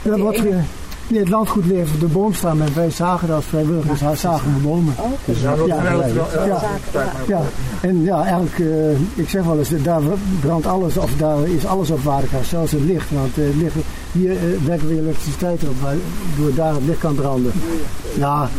dat 0.02 0.16
ja, 0.16 0.22
wordt, 0.22 0.44
Nee, 1.08 1.20
het 1.20 1.30
landgoed 1.30 1.66
levert 1.66 2.00
de 2.00 2.06
boomstam 2.06 2.62
en 2.62 2.74
wij 2.76 2.90
zagen 2.90 3.28
dat 3.28 3.36
als 3.36 3.46
vrijwilligers 3.46 4.00
ja. 4.00 4.16
zagen 4.16 4.54
de 4.54 4.68
bomen. 4.68 4.94
Oh, 5.00 5.06
dus 5.26 5.42
ja, 5.42 5.56
ja, 5.66 5.84
ja, 6.46 6.62
ja, 7.28 7.42
En 7.82 8.04
ja, 8.04 8.24
eigenlijk, 8.24 8.58
uh, 8.58 8.92
ik 9.14 9.30
zeg 9.30 9.44
wel 9.44 9.58
eens, 9.58 9.70
daar 9.84 10.02
brandt 10.40 10.66
alles, 10.66 10.98
of 10.98 11.12
daar 11.18 11.48
is 11.48 11.66
alles 11.66 11.90
op 11.90 12.04
waterkracht, 12.04 12.48
zelfs 12.48 12.72
het 12.72 12.82
licht. 12.82 13.12
Want 13.12 13.38
uh, 13.38 13.46
licht, 13.58 13.76
hier 14.14 14.32
uh, 14.32 14.40
wekken 14.66 14.88
we 14.88 15.00
elektriciteit 15.00 15.64
op, 15.64 15.76
waardoor 15.82 16.56
daar 16.56 16.74
het 16.74 16.84
licht 16.86 17.00
kan 17.00 17.16
branden. 17.16 17.52
Ja, 18.18 18.50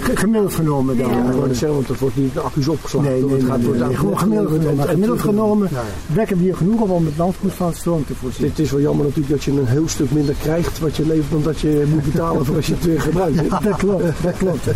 gemiddeld 0.00 0.54
genomen 0.54 0.98
dan. 0.98 1.10
Ja, 1.10 1.44
ik 1.44 1.54
zeggen, 1.54 1.74
want 1.74 1.88
er 1.88 1.96
wordt 2.00 2.16
niet 2.16 2.34
de 2.34 2.40
accu's 2.40 2.68
opgeslagen. 2.68 3.10
Nee, 3.10 3.24
nee, 3.24 3.36
het 3.36 3.44
gaat 3.44 3.58
nee, 3.58 3.70
nee, 3.70 3.96
gewoon 3.96 4.18
gemiddeld 4.18 4.50
genomen. 4.50 4.88
Gemiddeld 4.88 5.20
genomen 5.20 5.68
wekken 6.14 6.36
we 6.36 6.42
hier 6.42 6.56
genoeg 6.56 6.80
op 6.80 6.90
om 6.90 7.04
het 7.04 7.16
landgoed 7.16 7.52
van 7.52 7.74
stroom 7.74 8.06
te 8.06 8.14
voorzien. 8.14 8.48
Het 8.48 8.58
is 8.58 8.70
wel 8.70 8.80
jammer 8.80 9.04
natuurlijk 9.04 9.34
dat 9.34 9.44
je 9.44 9.50
een 9.50 9.66
heel 9.66 9.88
stuk 9.88 10.10
minder 10.10 10.34
krijgt 10.40 10.78
wat 10.78 10.96
je 10.96 11.06
levert 11.06 11.30
dan 11.30 11.42
dat 11.42 11.60
je 11.60 11.84
moet 11.88 12.04
betalen 12.04 12.46
voor 12.46 12.56
als 12.56 12.66
je 12.66 12.74
het 12.74 12.84
weer 12.84 13.00
gebruikt. 13.00 13.34
Ja, 13.48 13.60
dat 13.60 13.76
klopt, 13.76 14.04
dat 14.22 14.36
klopt. 14.36 14.66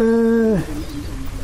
Uh, 0.00 0.58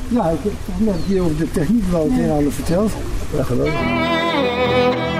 ja, 0.08 0.30
ik 0.30 0.38
heb 0.42 0.52
net 0.78 0.94
hier 1.06 1.22
over 1.22 1.36
de 1.36 1.50
techniek 1.50 1.84
wel 1.90 2.02
het 2.02 2.10
een 2.10 2.24
en 2.24 2.30
ander 2.30 2.52
verteld. 2.52 2.92
Ja, 3.36 3.42
geweldig. 3.42 5.13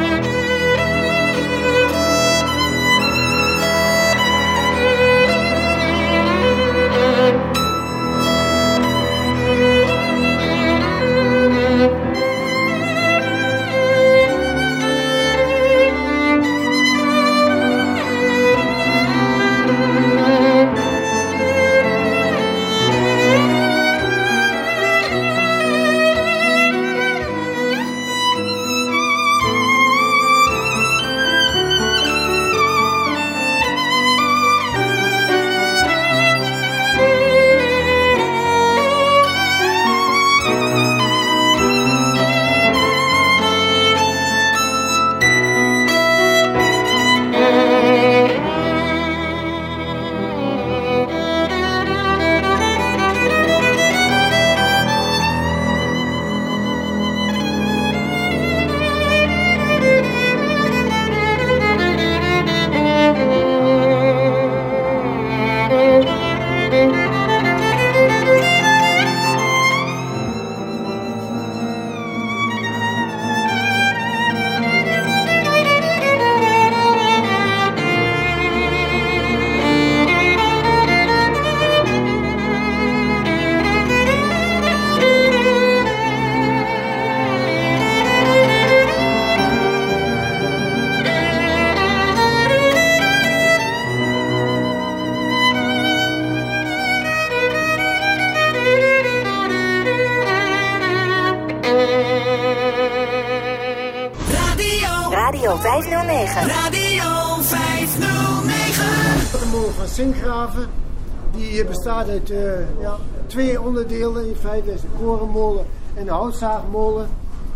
Onderdelen. 113.65 114.29
In 114.29 114.37
feite 114.37 114.73
is 114.73 114.81
de 114.81 114.87
korenmolen 114.99 115.65
en 115.95 116.05
de 116.05 116.11
houtzaagmolen. 116.11 117.07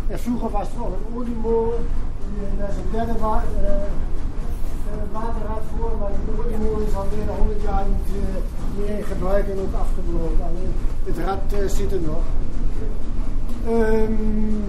En 0.07 0.19
vroeger 0.19 0.49
was 0.49 0.67
het 0.67 0.77
nog 0.77 0.87
een 0.87 1.15
oliemolen. 1.15 1.79
Daar 2.57 2.69
is 2.69 2.75
een 2.75 2.91
derde 2.91 3.19
wa 3.19 3.43
uh, 3.61 3.69
waterraad 5.11 5.63
voor, 5.77 5.91
maar 5.99 6.11
de 6.25 6.43
oliemolen 6.43 6.87
is 6.87 6.95
alweer 6.95 7.35
100 7.37 7.61
jaar 7.61 7.85
niet 7.87 8.15
meer 8.77 8.97
in 8.97 9.03
gebruik 9.03 9.47
en 9.47 9.59
ook 9.59 9.81
afgebroken. 9.81 10.43
Alleen 10.43 10.73
het 11.03 11.17
rad 11.25 11.71
zit 11.71 11.91
er 11.91 12.01
nog. 12.01 12.23
Um, 13.67 14.63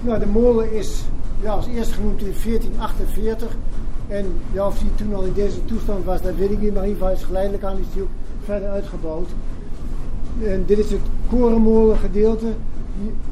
nou, 0.00 0.18
de 0.18 0.26
molen 0.26 0.72
is 0.72 1.04
ja, 1.40 1.52
als 1.52 1.66
eerst 1.66 1.92
genoemd 1.92 2.20
in 2.20 2.34
1448. 2.44 3.56
En 4.08 4.40
ja, 4.52 4.66
of 4.66 4.78
die 4.78 4.94
toen 4.94 5.14
al 5.14 5.22
in 5.22 5.32
deze 5.32 5.64
toestand 5.64 6.04
was, 6.04 6.22
dat 6.22 6.34
weet 6.34 6.50
ik 6.50 6.60
niet. 6.60 6.74
Maar 6.74 6.82
in 6.82 6.88
ieder 6.88 7.06
geval 7.06 7.20
is 7.20 7.24
geleidelijk 7.24 7.64
aan 7.64 7.76
die 7.76 8.04
verder 8.44 8.68
uitgebouwd. 8.68 9.28
En 10.42 10.64
dit 10.66 10.78
is 10.78 10.90
het 10.90 11.00
korenmolen 11.28 11.98
gedeelte. 11.98 12.46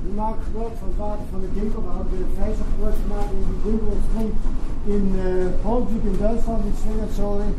We 0.04 0.12
maken 0.16 0.42
gebruik 0.42 0.74
van 0.80 0.88
het 0.88 0.98
water 0.98 1.24
van 1.30 1.40
de 1.40 1.50
Dinkel. 1.58 1.80
We 1.86 1.92
hadden 1.96 2.18
de 2.24 2.30
vijzer 2.40 2.64
gebruik 2.72 2.98
gemaakt. 3.04 3.30
En 3.34 3.42
die 3.48 3.60
Dinkel 3.66 3.92
in 4.94 5.04
uh, 5.26 6.10
in 6.10 6.16
Duitsland. 6.24 6.62
Die 6.66 6.76
slingert 6.82 7.14
zo 7.20 7.26
in 7.46 7.54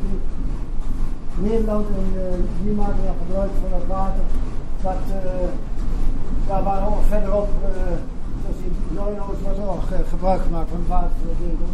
Nederland. 1.48 1.86
En 2.00 2.08
uh, 2.16 2.24
hier 2.62 2.76
maken 2.82 3.02
we 3.06 3.22
gebruik 3.24 3.52
van 3.62 3.72
het 3.80 3.88
water. 3.98 4.26
Dat, 4.86 5.02
ja, 6.48 6.64
waar 6.64 6.84
verderop, 7.10 7.50
uh, 7.62 7.70
zoals 8.42 8.60
in 8.68 8.74
Neunoos, 8.96 9.40
wordt 9.44 9.60
ook 9.60 10.08
gebruik 10.10 10.42
gemaakt 10.42 10.70
van 10.70 10.80
het 10.80 10.88
water 10.88 11.16
van 11.20 11.28
de 11.32 11.38
Dinkel. 11.46 11.72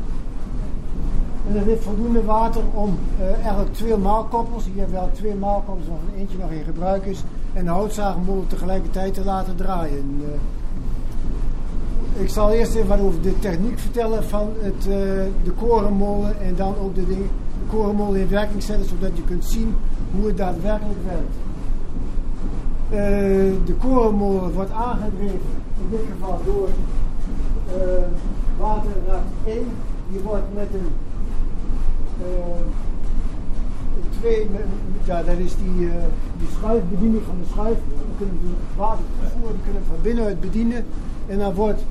En 1.48 1.56
er 1.56 1.66
heeft 1.70 1.84
voldoende 1.84 2.24
water 2.24 2.62
om 2.74 2.98
eigenlijk 3.44 3.74
twee 3.74 3.98
maalkoppels, 3.98 4.66
hier 4.66 4.82
hebben 4.82 4.96
wel 4.96 5.10
twee 5.12 5.36
maalkoppels 5.36 5.88
waarvan 5.88 6.14
eentje 6.18 6.38
nog 6.38 6.52
in 6.52 6.64
gebruik 6.64 7.06
is, 7.06 7.24
en 7.60 7.66
de 7.66 7.72
houtzagenmolen 7.72 8.48
tegelijkertijd 8.48 9.14
te 9.14 9.24
laten 9.24 9.56
draaien. 9.56 10.22
Uh, 10.22 10.28
ik 12.22 12.30
zal 12.30 12.52
eerst 12.52 12.76
even 12.76 12.88
wat 12.88 13.00
over 13.00 13.22
de 13.22 13.40
techniek 13.40 13.80
vertellen 13.80 14.24
van 14.24 14.50
het, 14.60 14.86
uh, 14.88 14.94
de 15.44 15.52
korenmolen 15.58 16.42
en 16.42 16.56
dan 16.56 16.76
ook 16.82 16.96
de, 16.96 17.06
de 17.08 17.26
korenmolen 17.68 18.20
in 18.20 18.30
werking 18.30 18.64
zetten, 18.64 18.90
zodat 18.90 19.18
je 19.18 19.24
kunt 19.24 19.46
zien 19.46 19.76
hoe 20.16 20.28
het 20.28 20.38
daadwerkelijk 20.38 21.00
werkt. 21.08 21.36
de 23.66 23.74
korenmolen 23.80 24.52
wordt 24.52 24.72
aangedreven, 24.72 25.40
in 25.82 25.90
dit 25.90 26.00
geval 26.12 26.42
door 26.46 26.70
waterraad 28.58 29.24
1. 29.46 29.58
Die 30.12 30.20
wordt 30.20 30.54
met 30.54 30.68
een 30.74 30.90
twee, 34.20 34.50
ja, 35.04 35.24
dat 35.24 35.38
is 35.38 35.56
die, 35.56 35.86
uh, 35.86 35.94
die 36.40 36.48
schuifbediening 36.58 37.24
van 37.26 37.38
de 37.42 37.48
schuif. 37.52 37.78
Dan 38.02 38.14
kunnen 38.18 38.36
we 38.42 38.50
water 38.78 39.04
die 39.54 39.64
kunnen 39.64 39.84
van 39.88 39.96
binnenuit 40.02 40.40
bedienen. 40.40 40.86
En 41.28 41.38
dan 41.40 41.54
wordt 41.54 41.82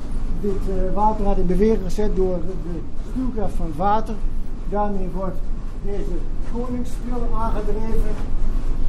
dit 0.41 0.63
uh, 0.69 0.95
waterrad 0.95 1.39
in 1.39 1.47
beweging 1.47 1.83
gezet 1.83 2.17
door 2.17 2.39
de 2.47 2.79
stuwkracht 3.11 3.55
van 3.55 3.67
het 3.67 3.77
water. 3.77 4.15
Daarmee 4.69 5.09
wordt 5.15 5.39
deze 5.85 6.17
koningsspil 6.53 7.23
aangedreven 7.37 8.15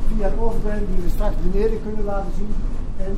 via 0.07 0.27
een 0.27 0.39
overbreng 0.39 0.81
die 0.93 1.03
we 1.03 1.09
straks 1.09 1.35
beneden 1.51 1.79
kunnen 1.83 2.05
laten 2.05 2.31
zien. 2.37 2.53
En 3.05 3.13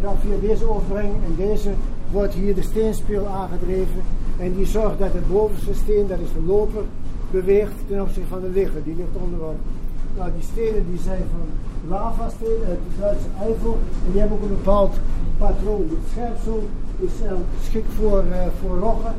dan 0.00 0.14
via 0.22 0.48
deze 0.48 0.68
overbreng 0.68 1.12
en 1.26 1.34
deze 1.36 1.70
wordt 2.10 2.34
hier 2.34 2.54
de 2.54 2.62
steenspil 2.62 3.26
aangedreven. 3.26 4.02
En 4.38 4.54
die 4.54 4.66
zorgt 4.66 4.98
dat 4.98 5.12
het 5.12 5.28
bovenste 5.28 5.74
steen, 5.74 6.06
dat 6.06 6.18
is 6.18 6.32
de 6.32 6.42
loper, 6.46 6.82
beweegt 7.30 7.78
ten 7.88 8.00
opzichte 8.00 8.28
van 8.28 8.40
de 8.40 8.48
ligger. 8.48 8.82
Die 8.84 8.96
ligt 8.96 9.22
onderop. 9.24 9.58
Nou, 10.16 10.30
die 10.36 10.46
stenen 10.52 10.84
die 10.90 11.00
zijn 11.08 11.24
van 11.34 11.46
lavastenen 11.88 12.66
uit 12.68 12.82
de 12.86 13.00
Duitse 13.00 13.30
Eifel. 13.46 13.78
En 14.04 14.10
die 14.12 14.20
hebben 14.20 14.36
ook 14.36 14.44
een 14.44 14.60
bepaald 14.60 14.94
patroon. 15.38 15.86
Het 15.96 16.06
scherpsel 16.12 16.60
is 17.06 17.14
uh, 17.24 17.32
geschikt 17.58 17.92
voor, 17.98 18.24
uh, 18.24 18.36
voor 18.60 18.76
roggen. 18.78 19.14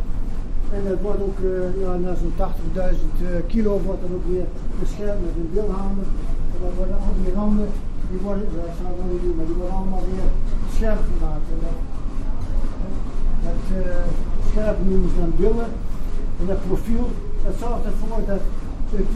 En 0.76 0.82
het 0.92 1.02
wordt 1.02 1.22
ook, 1.28 1.40
uh, 1.40 1.82
ja, 1.84 1.92
na 2.06 2.14
zo'n 2.22 2.36
80.000 2.38 3.46
kilo 3.48 3.80
wordt 3.88 4.02
dat 4.02 4.14
ook 4.18 4.28
weer 4.34 4.48
beschermd 4.80 5.22
met 5.26 5.36
een 5.40 5.52
wilhamer. 5.54 6.08
En 6.54 6.58
dan 6.64 6.74
worden 6.78 6.96
al 6.96 7.16
die 7.24 7.34
randen, 7.34 7.70
die 8.10 8.20
worden, 8.28 8.48
dat 8.56 8.74
zou 8.80 8.90
ik 9.00 9.12
niet 9.12 9.24
doen, 9.24 9.36
maar 9.38 9.50
die 9.50 9.60
worden 9.60 9.76
allemaal 9.76 10.06
weer 10.12 10.30
scherp 10.76 11.02
gemaakt. 11.12 11.48
En 11.54 11.60
dat, 13.46 13.62
scherp 14.50 14.78
noemen 14.90 15.10
ze 15.10 15.16
dan 15.24 15.34
billen. 15.42 15.70
En 16.40 16.46
dat 16.52 16.68
profiel, 16.68 17.06
dat 17.46 17.56
zorgt 17.60 17.86
ervoor 17.86 18.22
dat 18.28 18.42
het 18.96 19.12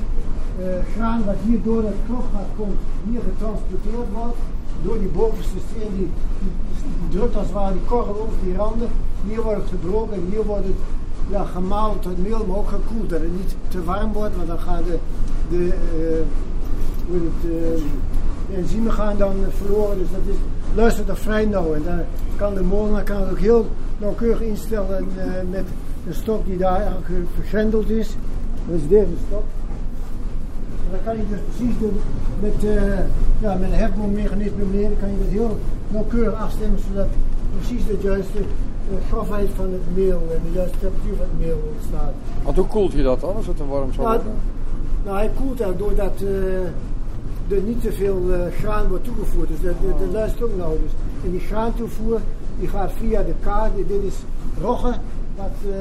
uh, 0.60 0.66
graan 0.96 1.26
wat 1.26 1.36
hier 1.46 1.62
door 1.64 1.84
het 1.84 2.00
klokgat 2.06 2.50
komt, 2.58 2.80
hier 3.10 3.22
getransporteerd 3.30 4.10
wordt. 4.14 4.38
Door 4.84 5.00
die 5.00 5.08
bovenste 5.08 5.58
steen, 5.70 5.94
die, 5.98 6.10
drukt 7.10 7.36
als 7.36 7.46
het 7.46 7.54
ware 7.54 7.74
die 7.74 7.82
korrel 7.82 8.20
over 8.22 8.38
die 8.44 8.56
randen. 8.56 8.88
Hier 9.28 9.42
wordt 9.42 9.62
het 9.62 9.70
gebroken 9.70 10.16
en 10.16 10.28
hier 10.30 10.46
wordt 10.46 10.66
het 10.66 10.76
ja, 11.30 11.44
gemalen 11.44 12.00
tot 12.00 12.24
meel, 12.24 12.46
maar 12.46 12.58
ook 12.58 12.68
gekoeld. 12.68 13.10
Dat 13.10 13.22
het 13.22 13.38
niet 13.38 13.56
te 13.68 13.84
warm 13.84 14.14
wordt, 14.14 14.36
want 14.36 14.48
dan 14.48 14.60
gaan 14.60 14.84
de, 14.84 14.98
de, 15.50 15.74
het, 17.12 17.52
uh, 17.52 17.82
de 18.50 18.56
enzymen 18.56 18.92
gaan 18.92 19.18
dan 19.18 19.36
verloren. 19.50 19.98
Dus 19.98 20.08
dat 20.12 20.34
is, 20.34 20.40
luistert 20.76 21.10
er 21.10 21.18
vrij 21.18 21.46
nauw. 21.46 21.74
En 21.74 21.84
daar 21.84 22.06
kan 22.36 22.54
de 22.54 22.64
molenaar 22.64 23.04
kan 23.04 23.30
ook 23.30 23.40
heel 23.40 23.68
nauwkeurig 23.98 24.42
instellen 24.42 25.08
met 25.50 25.66
een 26.08 26.14
stok 26.14 26.46
die 26.46 26.58
daar 26.58 26.94
vergrendeld 27.36 27.90
is. 27.90 28.16
Dat 28.68 28.76
is 28.76 28.88
deze 28.88 29.16
stok. 29.28 29.44
En 30.86 30.92
dan 30.92 31.00
kan 31.04 31.16
je 31.18 31.24
dus 31.30 31.40
precies 31.50 31.80
doen 31.80 31.98
met, 32.40 32.64
uh, 32.64 33.00
ja, 33.42 33.54
met 33.54 33.72
een 33.72 33.78
hefboommechanisme 33.78 34.64
beneden 34.72 34.98
kan 35.00 35.10
je 35.10 35.18
dat 35.18 35.28
heel 35.28 35.60
nauwkeurig 35.88 36.34
afstemmen 36.34 36.80
zodat 36.88 37.08
precies 37.58 37.86
de 37.86 37.98
juiste 38.02 38.40
uh, 38.40 38.96
grofheid 39.12 39.50
van 39.56 39.72
het 39.72 39.96
meel 39.96 40.22
en 40.34 40.42
de 40.46 40.52
juiste 40.54 40.78
temperatuur 40.80 41.16
van 41.16 41.26
het 41.30 41.46
meel 41.46 41.72
ontstaat. 41.76 42.14
Want 42.44 42.58
hoe 42.58 42.68
koelt 42.68 42.92
je 42.92 43.04
dat 43.04 43.20
dan 43.20 43.36
als 43.36 43.48
het 43.48 43.60
een 43.60 43.68
warm 43.68 43.94
zou 43.94 44.08
nou, 44.08 44.22
Nou, 45.06 45.18
hij 45.18 45.32
koelt 45.36 45.62
eigenlijk 45.62 45.80
doordat 45.80 46.22
uh, 46.22 47.58
er 47.58 47.62
niet 47.66 47.82
te 47.82 47.92
veel 47.92 48.22
graan 48.60 48.88
wordt 48.88 49.04
toegevoerd. 49.04 49.48
Dus 49.48 49.62
dat, 49.62 49.74
dat, 49.82 50.00
dat 50.00 50.12
luistert 50.12 50.44
ook 50.44 50.58
nou. 50.58 50.78
Dus. 50.84 50.92
En 51.24 51.32
die 51.32 51.40
graantoevoer 51.40 52.20
die 52.60 52.68
gaat 52.68 52.92
via 52.92 53.22
de 53.22 53.34
kaart. 53.40 53.72
Dit 53.76 54.04
is 54.04 54.16
rogge 54.62 54.94
wat 55.36 55.74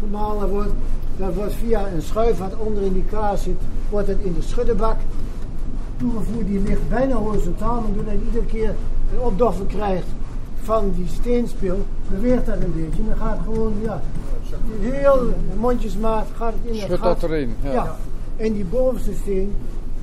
gemalen 0.00 0.48
wordt. 0.48 0.72
Dat 1.16 1.34
wordt 1.34 1.54
via 1.54 1.88
een 1.88 2.02
schuif 2.02 2.38
wat 2.38 2.56
onder 2.56 2.82
in 2.82 2.92
die 2.92 3.04
kaas 3.10 3.42
zit, 3.42 3.60
wordt 3.90 4.08
het 4.08 4.18
in 4.20 4.34
de 4.34 4.42
schuddebak 4.42 4.96
toegevoerd. 5.96 6.46
Die 6.46 6.60
ligt 6.60 6.88
bijna 6.88 7.14
horizontaal. 7.14 7.84
En 7.86 7.94
doordat 7.94 8.14
iedere 8.24 8.44
keer 8.44 8.74
een 9.12 9.20
opdoffer 9.20 9.66
krijgt 9.66 10.06
van 10.62 10.92
die 10.96 11.06
steenspil, 11.08 11.78
beweegt 12.10 12.46
dat 12.46 12.54
een 12.54 12.72
beetje. 12.74 13.02
En 13.02 13.08
dan 13.08 13.16
gaat 13.16 13.36
het 13.36 13.44
gewoon, 13.44 13.72
ja, 13.82 14.00
heel 14.80 15.32
mondjesmaat 15.58 16.26
gaat 16.36 16.52
het 16.52 16.72
in 16.72 16.80
Schud 16.80 17.02
dat 17.02 17.22
erin, 17.22 17.54
ja. 17.62 17.72
ja. 17.72 17.96
En 18.36 18.52
die 18.52 18.64
bovenste 18.64 19.14
steen, 19.22 19.52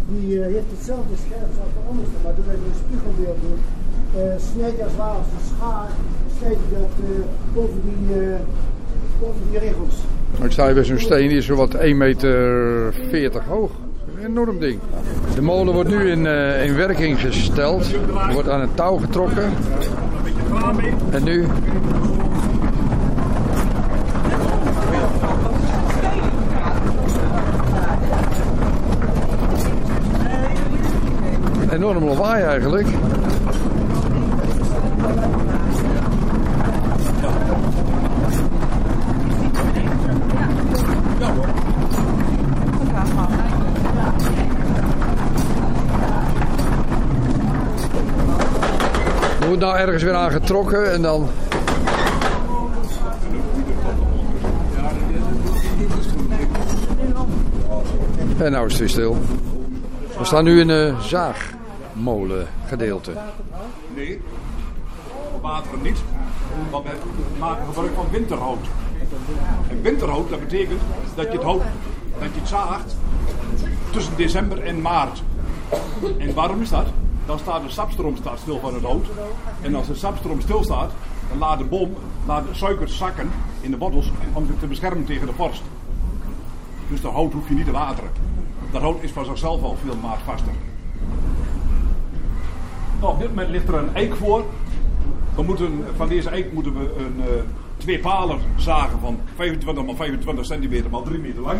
die 0.07 0.35
uh, 0.35 0.45
heeft 0.45 0.71
hetzelfde 0.75 1.15
scherp 1.25 1.51
als 1.63 1.73
de 1.77 1.89
onderste, 1.89 2.15
maar 2.23 2.35
doordat 2.35 2.55
je 2.61 2.69
een 2.69 2.83
spiegelbeeld 2.85 3.39
doet, 3.45 3.63
uh, 4.15 4.21
snijdt 4.51 4.81
als 4.81 4.91
het 4.91 4.97
ware 4.97 5.17
als 5.17 5.27
een 5.37 5.47
schaar, 5.55 5.89
dat 6.49 7.07
boven 7.53 7.81
die, 7.83 8.15
boven 9.19 9.41
die 9.49 9.59
regels. 9.59 9.95
Ik 10.43 10.51
sta 10.51 10.73
bij 10.73 10.83
zo'n 10.83 10.99
steen, 10.99 11.27
die 11.27 11.37
is 11.37 11.45
zo 11.45 11.55
wat 11.55 11.75
1,40 11.75 11.81
meter 11.95 12.93
40 13.09 13.43
hoog. 13.45 13.71
Een 14.17 14.25
enorm 14.25 14.59
ding. 14.59 14.79
De 15.35 15.41
molen 15.41 15.73
wordt 15.73 15.89
nu 15.89 16.09
in, 16.09 16.25
uh, 16.25 16.65
in 16.65 16.75
werking 16.75 17.19
gesteld. 17.19 17.95
Wordt 18.33 18.49
aan 18.49 18.61
het 18.61 18.75
touw 18.75 18.97
getrokken. 18.97 19.51
En 21.11 21.23
nu 21.23 21.45
enorm 31.73 32.05
lawaai 32.05 32.43
eigenlijk. 32.43 32.87
Er 49.39 49.49
wordt 49.49 49.52
nou 49.63 49.77
ergens 49.77 50.03
weer 50.03 50.13
aan 50.13 50.31
getrokken 50.31 50.91
en 50.93 51.01
dan... 51.01 51.29
En 58.37 58.51
nou 58.51 58.65
is 58.65 58.71
het 58.71 58.79
weer 58.79 58.89
stil. 58.89 59.17
We 60.17 60.25
staan 60.25 60.43
nu 60.43 60.59
in 60.59 60.69
een 60.69 61.01
zaagmolen 61.01 62.47
gedeelte. 62.65 63.11
Nee, 63.95 64.21
water 65.41 65.77
niet. 65.81 65.97
Want 66.69 66.83
we 66.85 66.89
maken 67.39 67.65
gebruik 67.65 67.91
van 67.95 68.05
winterhout. 68.11 68.65
En 69.69 69.81
winterhout, 69.81 70.29
dat 70.29 70.39
betekent 70.39 70.81
dat 71.15 71.25
je 71.25 71.31
het 71.31 71.43
hout 71.43 71.61
dat 72.19 72.29
je 72.33 72.39
het 72.39 72.49
zaagt 72.49 72.95
tussen 73.91 74.13
december 74.15 74.63
en 74.63 74.81
maart. 74.81 75.23
En 76.17 76.33
waarom 76.33 76.61
is 76.61 76.69
dat? 76.69 76.85
Dan 77.25 77.39
staat 77.39 77.63
de 77.63 77.69
sapstroom 77.69 78.15
staat 78.15 78.39
stil 78.39 78.59
van 78.59 78.73
het 78.73 78.83
hout. 78.83 79.05
En 79.61 79.75
als 79.75 79.87
de 79.87 79.95
sapstroom 79.95 80.41
stilstaat, 80.41 80.91
dan 81.29 81.37
laat 81.37 81.57
de 81.57 81.65
boom 81.65 81.93
laat 82.25 82.47
de 82.47 82.53
suikers 82.53 82.97
zakken 82.97 83.29
in 83.61 83.71
de 83.71 83.77
bottels 83.77 84.11
om 84.33 84.59
te 84.59 84.67
beschermen 84.67 85.05
tegen 85.05 85.27
de 85.27 85.33
vorst. 85.33 85.61
Dus 86.89 87.01
de 87.01 87.07
hout 87.07 87.33
hoef 87.33 87.47
je 87.47 87.55
niet 87.55 87.65
te 87.65 87.71
wateren. 87.71 88.09
Dat 88.71 88.81
hout 88.81 89.03
is 89.03 89.11
van 89.11 89.25
zichzelf 89.25 89.63
al 89.63 89.77
veel 89.85 89.95
maatvaster. 90.01 90.53
Nou, 92.99 93.13
op 93.13 93.19
dit 93.19 93.27
moment 93.27 93.49
ligt 93.49 93.67
er 93.67 93.75
een 93.75 93.95
eik 93.95 94.15
voor. 94.15 94.43
We 95.35 95.43
moeten, 95.43 95.85
van 95.95 96.07
deze 96.07 96.29
eik 96.29 96.53
moeten 96.53 96.73
we 96.73 96.95
een, 96.97 97.15
uh, 97.17 97.25
twee 97.77 97.99
palen 97.99 98.39
zagen 98.55 98.99
van 98.99 99.19
25 99.35 99.85
x 99.85 99.95
25 99.95 100.45
centimeter 100.45 100.89
x 100.89 100.97
3 101.03 101.19
meter 101.19 101.41
lang. 101.41 101.59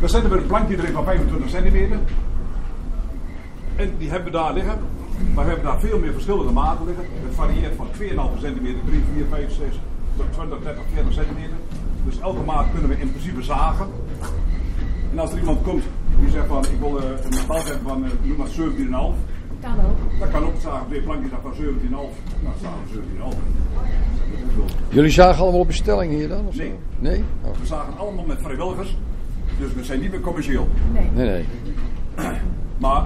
Dan 0.00 0.08
zetten 0.08 0.30
we 0.30 0.36
een 0.36 0.46
plankje 0.46 0.76
erin 0.76 0.92
van 0.92 1.04
25 1.04 1.50
centimeter. 1.50 1.98
En 3.80 3.92
die 3.98 4.10
hebben 4.10 4.32
we 4.32 4.38
daar 4.38 4.52
liggen. 4.52 4.78
Maar 5.34 5.44
we 5.44 5.50
hebben 5.50 5.70
daar 5.70 5.80
veel 5.80 5.98
meer 5.98 6.12
verschillende 6.12 6.52
maten 6.52 6.86
liggen. 6.86 7.04
Het 7.26 7.34
varieert 7.34 7.74
van 7.76 7.86
2,5 8.34 8.40
centimeter, 8.40 8.80
3, 8.84 9.02
4, 9.14 9.24
5, 9.30 9.52
6, 9.52 9.66
tot 10.16 10.32
20, 10.32 10.58
30, 10.62 10.82
40 10.94 11.12
centimeter. 11.12 11.56
Dus 12.04 12.20
elke 12.20 12.42
maat 12.42 12.66
kunnen 12.72 12.88
we 12.88 12.96
in 13.00 13.10
principe 13.10 13.42
zagen. 13.42 13.86
En 15.12 15.18
als 15.18 15.32
er 15.32 15.38
iemand 15.38 15.62
komt 15.62 15.82
die 16.20 16.30
zegt 16.30 16.46
van 16.46 16.64
ik 16.64 16.78
wil 16.80 16.98
uh, 16.98 17.04
een 17.04 17.46
balk 17.46 17.66
hebben 17.66 17.88
van 17.88 18.04
uh, 18.04 18.10
noem 18.22 18.36
maar 18.36 18.48
17,5. 18.48 18.54
Kan 19.60 19.72
ook. 19.72 20.18
Dat 20.20 20.30
kan 20.30 20.44
ook 20.44 20.60
zagen. 20.60 20.86
Twee 20.86 21.00
plankjes 21.00 21.32
van 21.42 21.52
17,5. 21.52 21.58
Nou, 21.90 22.06
zagen 22.62 22.78
17,5. 23.32 23.36
Jullie 24.88 25.10
zagen 25.10 25.42
allemaal 25.42 25.60
op 25.60 25.66
bestelling 25.66 26.12
hier 26.12 26.28
dan? 26.28 26.46
Of 26.46 26.56
nee. 26.56 26.68
Zo? 26.68 26.74
Nee? 26.98 27.24
Oh. 27.42 27.50
We 27.60 27.66
zagen 27.66 27.98
allemaal 27.98 28.24
met 28.24 28.38
vrijwilligers. 28.42 28.96
Dus 29.58 29.72
we 29.72 29.84
zijn 29.84 30.00
niet 30.00 30.10
meer 30.10 30.20
commercieel. 30.20 30.68
Nee. 30.92 31.10
Nee, 31.14 31.26
nee. 31.26 31.44
Maar 32.78 33.04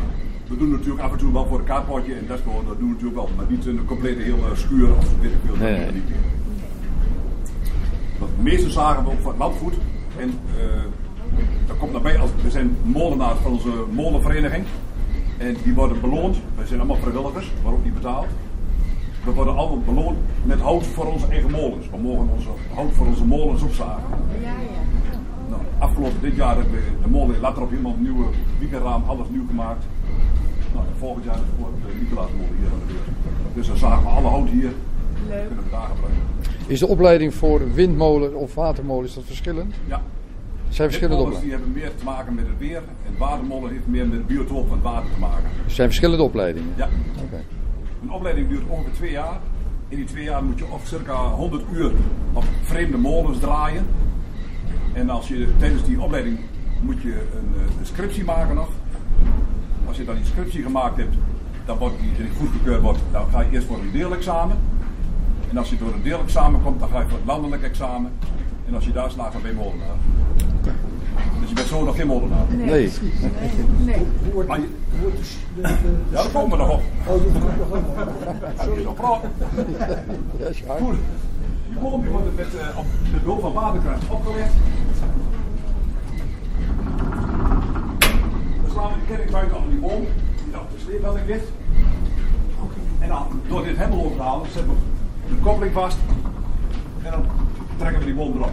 we 0.48 0.56
doen 0.56 0.70
natuurlijk 0.70 1.04
af 1.04 1.12
en 1.12 1.18
toe 1.18 1.32
wel 1.32 1.46
voor 1.46 1.58
een 1.58 1.64
kaartpotje 1.64 2.14
en 2.14 2.26
dat, 2.26 2.40
dat 2.44 2.78
doen 2.78 2.88
we 2.88 2.94
natuurlijk 2.94 3.14
wel. 3.14 3.28
Maar 3.36 3.46
niet 3.48 3.66
een 3.66 3.84
complete 3.84 4.22
hele 4.22 4.54
schuur 4.54 4.96
of 4.96 5.20
weet 5.20 5.32
ik 5.32 5.38
veel. 5.44 5.56
Nee, 5.56 5.76
nee. 5.76 6.02
Want 8.18 8.30
de 8.36 8.42
meeste 8.42 8.70
zagen 8.70 9.04
we 9.04 9.10
ook 9.10 9.20
van 9.20 9.30
het 9.30 9.38
landgoed. 9.38 9.74
En 10.18 10.28
uh, 10.28 10.64
dat 11.66 11.76
komt 11.76 11.92
daarbij 11.92 12.18
als 12.18 12.30
we 12.42 12.50
zijn 12.50 12.76
molenaars 12.82 13.38
van 13.38 13.52
onze 13.52 13.84
molenvereniging. 13.90 14.64
En 15.38 15.56
die 15.62 15.74
worden 15.74 16.00
beloond. 16.00 16.36
Wij 16.56 16.66
zijn 16.66 16.80
allemaal 16.80 16.98
vrijwilligers, 17.00 17.52
maar 17.64 17.72
ook 17.72 17.84
niet 17.84 17.94
betaald. 17.94 18.26
We 19.24 19.32
worden 19.32 19.56
allemaal 19.56 19.78
beloond 19.78 20.18
met 20.42 20.60
hout 20.60 20.86
voor 20.86 21.06
onze 21.06 21.26
eigen 21.26 21.50
molens. 21.50 21.90
We 21.90 21.96
mogen 21.96 22.28
onze 22.28 22.48
hout 22.74 22.92
voor 22.92 23.06
onze 23.06 23.24
molens 23.24 23.62
opzagen. 23.62 24.02
Ja, 24.40 24.48
ja. 24.48 25.18
Nou, 25.48 25.62
afgelopen 25.78 26.20
dit 26.20 26.36
jaar 26.36 26.56
hebben 26.56 26.72
we 26.72 27.02
de 27.02 27.08
molen 27.08 27.40
later 27.40 27.62
op 27.62 27.72
iemand 27.72 28.00
nieuwe 28.00 28.24
weekendraam, 28.58 29.02
alles 29.06 29.28
nieuw 29.30 29.46
gemaakt. 29.46 29.84
Nou, 30.74 30.86
volgend 30.98 31.24
jaar 31.24 31.38
wordt 31.58 31.74
de 31.86 32.00
Nicolaasmolen 32.00 32.56
hier 32.58 32.66
aan 32.72 32.80
de 32.86 32.92
deur. 32.92 33.06
Dus 33.54 33.66
dan 33.66 33.76
zagen 33.76 34.02
we 34.02 34.08
alle 34.08 34.28
hout 34.28 34.48
hier. 34.48 34.72
Leuk. 35.28 35.46
Kunnen 35.46 35.64
we 35.64 35.70
daar 35.70 35.88
gebruiken. 35.94 36.22
Is 36.66 36.78
de 36.78 36.86
opleiding 36.86 37.34
voor 37.34 37.74
windmolen 37.74 38.34
of 38.34 38.54
watermolen 38.54 39.04
is 39.04 39.14
dat 39.14 39.24
verschillend? 39.24 39.74
Ja. 39.86 40.02
Zijn 40.68 40.88
verschillende 40.88 41.24
Windmolens 41.24 41.44
die 41.44 41.54
opleidingen? 41.54 41.58
hebben 41.58 41.72
meer 41.82 41.94
te 41.96 42.04
maken 42.04 42.34
met 42.34 42.46
het 42.46 42.58
weer. 42.58 42.82
En 43.06 43.18
watermolen 43.18 43.70
heeft 43.70 43.86
meer 43.86 44.06
met 44.06 44.16
het 44.16 44.26
biotoop 44.26 44.68
van 44.68 44.76
het 44.76 44.86
water 44.86 45.10
te 45.12 45.18
maken. 45.18 45.50
zijn 45.66 45.88
verschillende 45.88 46.22
opleidingen? 46.22 46.72
Ja. 46.76 46.88
Oké. 47.24 47.42
Een 48.02 48.10
opleiding 48.10 48.48
duurt 48.48 48.62
ongeveer 48.68 48.92
twee 48.92 49.10
jaar. 49.10 49.40
In 49.88 49.96
die 49.96 50.06
twee 50.06 50.24
jaar 50.24 50.44
moet 50.44 50.58
je 50.58 50.64
op 50.70 50.80
circa 50.84 51.14
100 51.14 51.62
uur 51.72 51.92
op 52.32 52.44
vreemde 52.62 52.98
molens 52.98 53.38
draaien. 53.38 53.86
En 54.92 55.10
als 55.10 55.28
je 55.28 55.48
tijdens 55.58 55.84
die 55.84 56.00
opleiding 56.00 56.38
moet 56.80 57.02
je 57.02 57.12
een, 57.12 57.54
eh, 57.54 57.78
een 57.78 57.86
scriptie 57.86 58.24
maken 58.24 58.54
nog. 58.54 58.68
Als 59.86 59.96
je 59.96 60.04
dan 60.04 60.14
die 60.14 60.24
scriptie 60.24 60.62
gemaakt 60.62 60.96
hebt, 60.96 61.14
dan 61.64 61.78
wordt 61.78 61.94
die 62.16 62.28
goedgekeurd 62.38 62.80
wordt, 62.82 62.98
dan 63.12 63.24
ga 63.32 63.40
je 63.40 63.50
eerst 63.50 63.66
voor 63.66 63.78
een 63.78 63.92
deelexamen. 63.92 64.56
En 65.50 65.56
als 65.56 65.70
je 65.70 65.76
door 65.78 65.92
een 65.92 66.02
deelexamen 66.02 66.62
komt, 66.62 66.80
dan 66.80 66.88
ga 66.88 66.98
je 67.00 67.06
voor 67.08 67.18
het 67.18 67.26
landelijk 67.26 67.62
examen. 67.62 68.10
En 68.68 68.74
als 68.74 68.84
je 68.84 68.92
daar 68.92 69.10
slaagt, 69.10 69.32
dan 69.32 69.42
ben 69.42 69.50
je 69.50 69.56
molenaar. 69.56 69.96
Dus 71.40 71.48
je 71.48 71.54
bent 71.54 71.66
zo 71.68 71.84
nog 71.84 71.96
geen 71.96 72.06
molenaar. 72.06 72.44
Nee. 72.56 72.90
Nee. 73.84 74.02
Maar 74.46 74.60
je- 74.60 74.68
Ja, 75.62 75.76
daar 76.10 76.28
komen 76.32 76.50
we 76.50 76.56
nog 76.56 76.72
op. 76.72 76.82
Sorry, 78.64 78.82
nog 78.84 78.94
praten. 78.94 79.30
Goed. 80.80 80.96
Die 81.68 81.78
boom 81.82 82.00
die 82.02 82.10
wordt 82.10 82.36
met, 82.36 82.46
eh, 82.54 82.78
op 82.78 82.84
de 83.12 83.18
behulp 83.22 83.40
van 83.40 83.52
waterkracht 83.52 84.02
opgelegd. 84.10 84.52
We 88.74 88.80
de 88.80 89.06
ketting 89.06 89.30
buiten 89.30 89.56
aan 89.56 89.68
die 89.68 89.78
boom, 89.78 90.06
die 90.44 90.58
op 90.60 90.70
de 90.70 90.78
sleephelling 90.84 91.26
ligt. 91.26 91.48
En 92.98 93.08
dan 93.08 93.40
door 93.48 93.64
dit 93.64 93.76
hendel 93.76 94.04
over 94.04 94.16
te 94.16 94.22
halen, 94.22 94.46
zetten 94.52 94.72
we 94.72 95.34
de 95.34 95.40
koppeling 95.42 95.72
vast. 95.72 95.96
En 97.02 97.10
dan 97.10 97.24
trekken 97.76 97.98
we 97.98 98.04
die 98.04 98.14
boom 98.14 98.32
erop. 98.36 98.50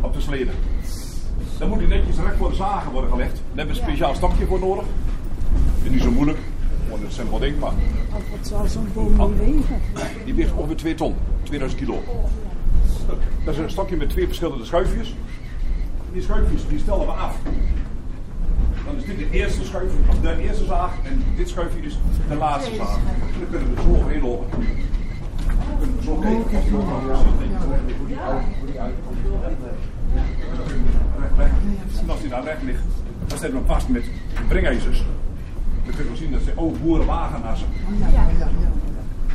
Op 0.00 0.14
de 0.14 0.20
sleden. 0.20 0.54
Dan 1.58 1.68
moet 1.68 1.78
die 1.78 1.88
netjes 1.88 2.16
recht 2.16 2.36
voor 2.36 2.48
de 2.48 2.54
zagen 2.54 2.92
worden 2.92 3.10
gelegd. 3.10 3.32
Daar 3.34 3.42
hebben 3.56 3.74
we 3.74 3.80
een 3.80 3.86
speciaal 3.86 4.14
stokje 4.14 4.46
voor 4.46 4.60
nodig. 4.60 4.84
Is 5.82 5.90
niet 5.90 6.02
zo 6.02 6.10
moeilijk. 6.10 6.38
Gewoon 6.84 7.04
een 7.04 7.10
simpel 7.12 7.38
ding, 7.38 7.58
maar 7.58 7.72
Wat 8.30 8.46
zal 8.46 8.66
zo'n 8.66 8.88
boom 8.94 9.34
nu 9.34 9.36
wegen? 9.36 9.80
die 10.24 10.34
weegt 10.34 10.52
ongeveer 10.52 10.76
2 10.76 10.94
ton, 10.94 11.14
2000 11.42 11.80
kilo. 11.80 12.02
Dat 13.44 13.54
is 13.54 13.60
een 13.60 13.70
stokje 13.70 13.96
met 13.96 14.08
twee 14.08 14.26
verschillende 14.26 14.64
schuifjes. 14.64 15.14
Die 16.12 16.22
schuifjes 16.22 16.68
die 16.68 16.78
stellen 16.78 17.06
we 17.06 17.12
af. 17.12 17.36
De 19.06 19.30
eerste 19.30 19.64
schuif, 19.64 19.90
of 20.08 20.20
de 20.20 20.42
eerste 20.42 20.64
zaag, 20.64 20.90
en 21.02 21.22
dit 21.36 21.48
schuifje 21.48 21.80
is 21.80 21.98
de 22.28 22.34
laatste 22.34 22.74
zaag. 22.74 22.96
En 22.96 23.40
dan 23.40 23.48
kunnen 23.50 23.74
we 23.74 23.82
zo 23.82 23.88
overheen 23.88 24.22
lopen. 24.22 24.46
Dan 24.50 25.78
kunnen 25.78 25.96
we 25.96 26.02
zo 26.04 26.14
kijken. 26.14 26.50
Recht, 31.18 31.36
recht. 31.36 31.52
En 32.00 32.10
als 32.10 32.20
die 32.20 32.28
daar 32.28 32.44
recht 32.44 32.62
ligt, 32.62 32.82
dan 33.26 33.38
zetten 33.38 33.50
we 33.50 33.56
hem 33.56 33.66
vast 33.66 33.88
met 33.88 34.04
brengijzers. 34.48 35.04
Dan 35.84 35.94
kunnen 35.94 36.12
we 36.12 36.18
zien 36.18 36.32
dat 36.32 36.40
ze 36.42 36.52
ook 36.54 36.82
boerenwagenassen. 36.82 37.68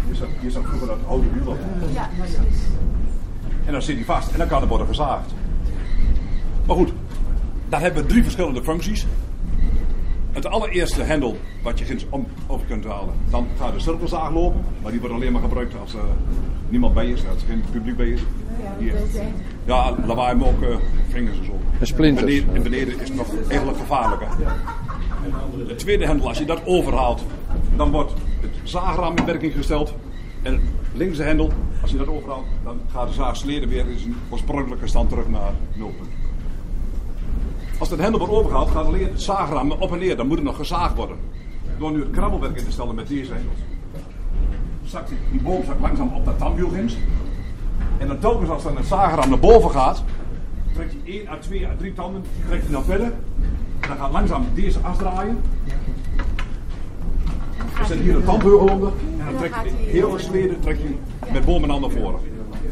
Hier 0.06 0.16
zat, 0.16 0.28
hier 0.40 0.52
zat 0.52 0.64
vroeger 0.66 0.88
dat 0.88 0.98
oude 1.08 1.28
wiel 1.34 1.48
op. 1.52 1.60
Ja, 1.94 2.10
En 3.66 3.72
dan 3.72 3.82
zit 3.82 3.96
hij 3.96 4.06
vast 4.06 4.32
en 4.32 4.38
dan 4.38 4.48
kan 4.48 4.62
er 4.62 4.68
worden 4.68 4.88
gezaagd. 4.88 5.34
Maar 6.66 6.76
goed, 6.76 6.94
daar 7.70 7.82
hebben 7.82 8.02
we 8.02 8.10
drie 8.10 8.24
verschillende 8.24 8.64
functies. 8.64 9.06
Het 10.32 10.46
allereerste 10.46 11.02
hendel 11.02 11.38
wat 11.64 11.80
je 11.80 11.86
ginds 11.86 12.06
om 12.10 12.28
over 12.48 12.68
kunt 12.68 12.86
halen, 12.86 13.14
dan 13.30 13.48
gaat 13.58 13.74
de 13.74 13.80
cirkelzaag 13.80 14.32
lopen. 14.32 14.62
Maar 14.82 14.92
die 14.92 15.00
wordt 15.00 15.16
alleen 15.16 15.32
maar 15.32 15.42
gebruikt 15.42 15.74
als 15.80 15.94
er 15.94 16.00
niemand 16.70 16.94
bij 16.94 17.08
is, 17.10 17.28
als 17.34 17.42
er 17.42 17.48
geen 17.48 17.64
publiek 17.72 17.98
bij 17.98 18.10
is. 18.10 18.22
Hier. 18.80 18.94
Ja, 19.66 19.96
lawaai 20.06 20.36
maar 20.36 20.48
ook 20.48 20.62
eh, 20.62 20.76
vingers 21.10 21.38
en 21.38 21.46
zo. 21.46 21.60
En 21.80 21.88
splinters. 21.88 22.26
Beneden, 22.26 22.56
en 22.56 22.64
beneden 22.64 23.00
is 23.00 23.08
het 23.08 23.18
nog 23.18 23.28
eigenlijk 23.48 23.80
gevaarlijker. 23.80 24.28
Het 25.68 25.80
tweede 25.80 26.06
hendel, 26.06 26.28
als 26.28 26.38
je 26.38 26.46
dat 26.46 26.62
overhaalt, 26.66 27.24
dan 27.76 27.92
wordt 27.92 28.14
het 28.42 28.52
zaagraam 28.64 29.18
in 29.18 29.26
werking 29.26 29.54
gesteld. 29.54 29.94
En 30.42 30.54
het 30.54 30.62
linkse 30.94 31.24
hendel, 31.24 31.52
als 31.82 31.92
je 31.92 31.98
dat 31.98 32.08
overhaalt, 32.08 32.46
dan 32.64 32.80
gaat 32.92 33.08
de 33.08 33.14
zaagslede 33.14 33.68
weer 33.68 33.88
in 33.90 34.00
zijn 34.00 34.16
oorspronkelijke 34.30 34.88
stand 34.88 35.10
terug 35.10 35.28
naar 35.28 35.52
nulpunt. 35.74 36.10
Als 37.82 37.90
dat 37.90 38.00
hendel 38.00 38.20
wordt 38.20 38.34
overgehaald, 38.34 38.70
gaat 38.70 38.86
alleen 38.86 39.08
het 39.08 39.22
zaagraam 39.22 39.72
op 39.72 39.92
en 39.92 40.00
neer. 40.00 40.18
Dan 40.18 40.28
moet 40.28 40.36
het 40.36 40.46
nog 40.46 40.56
gezaagd 40.56 40.96
worden. 40.96 41.18
Door 41.80 41.92
nu 41.92 42.00
het 42.00 42.10
krabbelwerk 42.10 42.58
in 42.58 42.66
te 42.66 42.72
stellen 42.72 42.96
met 42.96 43.08
deze 43.08 43.34
hendels. 43.34 43.60
Zakt 44.84 45.10
die, 45.32 45.42
boom 45.42 45.64
zakt 45.66 45.80
langzaam 45.82 46.14
op 46.14 46.26
dat 46.26 46.38
tandwielginst. 46.38 46.98
En 47.98 48.08
dan 48.08 48.20
telkens 48.20 48.50
als 48.50 48.64
dan 48.64 48.78
het 48.78 48.86
zaagraam 48.86 49.30
naar 49.30 49.40
boven 49.40 49.72
gaat, 49.72 50.04
trekt 50.74 50.94
hij 51.04 51.14
1 51.14 51.30
à 51.30 51.38
2 51.38 51.68
à 51.68 51.70
3 51.78 51.94
tanden, 51.94 52.24
trekt 52.48 52.70
naar 52.70 52.84
verder. 52.84 53.14
En 53.80 53.88
dan 53.88 53.98
gaat 53.98 54.12
langzaam 54.12 54.46
deze 54.54 54.80
as 54.80 54.98
draaien. 54.98 55.42
Er 57.80 57.86
zit 57.86 58.00
hier 58.00 58.16
een 58.16 58.24
tandbeugel 58.24 58.68
onder. 58.68 58.92
En 59.20 59.26
dan 59.26 59.38
trekt 59.38 59.56
hij 59.56 59.64
de 59.64 59.70
hele 59.78 60.20
slede 60.20 60.60
trekt 60.60 60.82
hij 60.82 60.98
met 61.32 61.46
boom 61.46 61.64
en 61.64 61.70
al 61.70 61.80
naar 61.80 61.90
voren. 61.90 62.20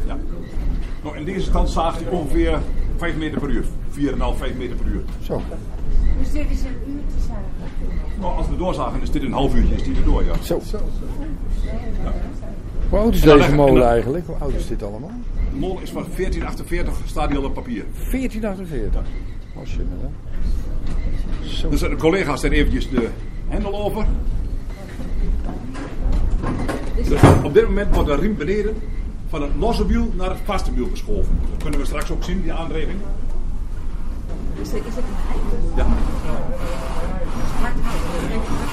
Ja. 0.06 0.18
Nou, 1.02 1.16
in 1.16 1.24
deze 1.24 1.46
stand 1.46 1.70
zaagt 1.70 2.00
hij 2.00 2.10
ongeveer 2.10 2.58
5 3.00 3.16
meter 3.16 3.40
per 3.40 3.48
uur. 3.48 3.64
4,5, 3.90 4.38
5 4.38 4.56
meter 4.56 4.76
per 4.76 4.86
uur. 4.86 5.02
Zo. 5.22 5.42
Dus 6.18 6.32
dit 6.32 6.50
is 6.50 6.60
een 6.60 6.92
uur 6.92 7.02
te 7.06 7.26
zagen. 7.26 7.42
Nou, 8.20 8.36
als 8.36 8.48
we 8.48 8.56
doorzagen 8.56 9.02
is 9.02 9.10
dit 9.10 9.22
een 9.22 9.32
half 9.32 9.54
uurtje, 9.54 9.74
is 9.74 9.82
die 9.82 9.96
er 9.96 10.04
door, 10.04 10.24
ja. 10.24 10.34
Zo. 10.42 10.60
Hoe 12.88 12.98
oud 12.98 13.14
is 13.14 13.20
deze 13.20 13.54
molen 13.54 13.88
eigenlijk? 13.88 14.26
Hoe 14.26 14.36
oud 14.36 14.54
is 14.54 14.66
dit 14.66 14.82
allemaal? 14.82 15.10
De 15.50 15.56
molen 15.56 15.82
is 15.82 15.90
van 15.90 16.04
1448, 16.16 16.94
staat 17.06 17.28
die 17.28 17.38
al 17.38 17.44
op 17.44 17.54
papier. 17.54 17.84
1448. 18.10 19.02
Oh 19.54 19.66
shit, 19.66 19.78
hè? 19.78 21.48
Zo. 21.48 21.68
Dus 21.68 21.80
de 21.80 21.96
collega's 21.96 22.40
zijn 22.40 22.52
eventjes 22.52 22.90
de 22.90 23.08
hendel 23.48 23.84
over. 23.84 24.06
Dus 27.08 27.20
op 27.44 27.54
dit 27.54 27.64
moment 27.64 27.94
wordt 27.94 28.08
de 28.08 28.16
riem 28.16 28.36
beneden 28.36 28.74
van 29.30 29.42
het 29.42 29.50
losse 29.58 29.86
wiel 29.86 30.12
naar 30.16 30.28
het 30.28 30.38
vaste 30.44 30.72
wiel 30.74 30.88
geschoven. 30.90 31.38
Dat 31.50 31.62
kunnen 31.62 31.80
we 31.80 31.86
straks 31.86 32.10
ook 32.10 32.24
zien, 32.24 32.42
die 32.42 32.52
aandrijving. 32.52 32.98
Is 34.60 34.72
het, 34.72 34.86
is 34.86 34.94
het 34.94 35.04
een? 35.04 35.76
Ja. 35.76 35.86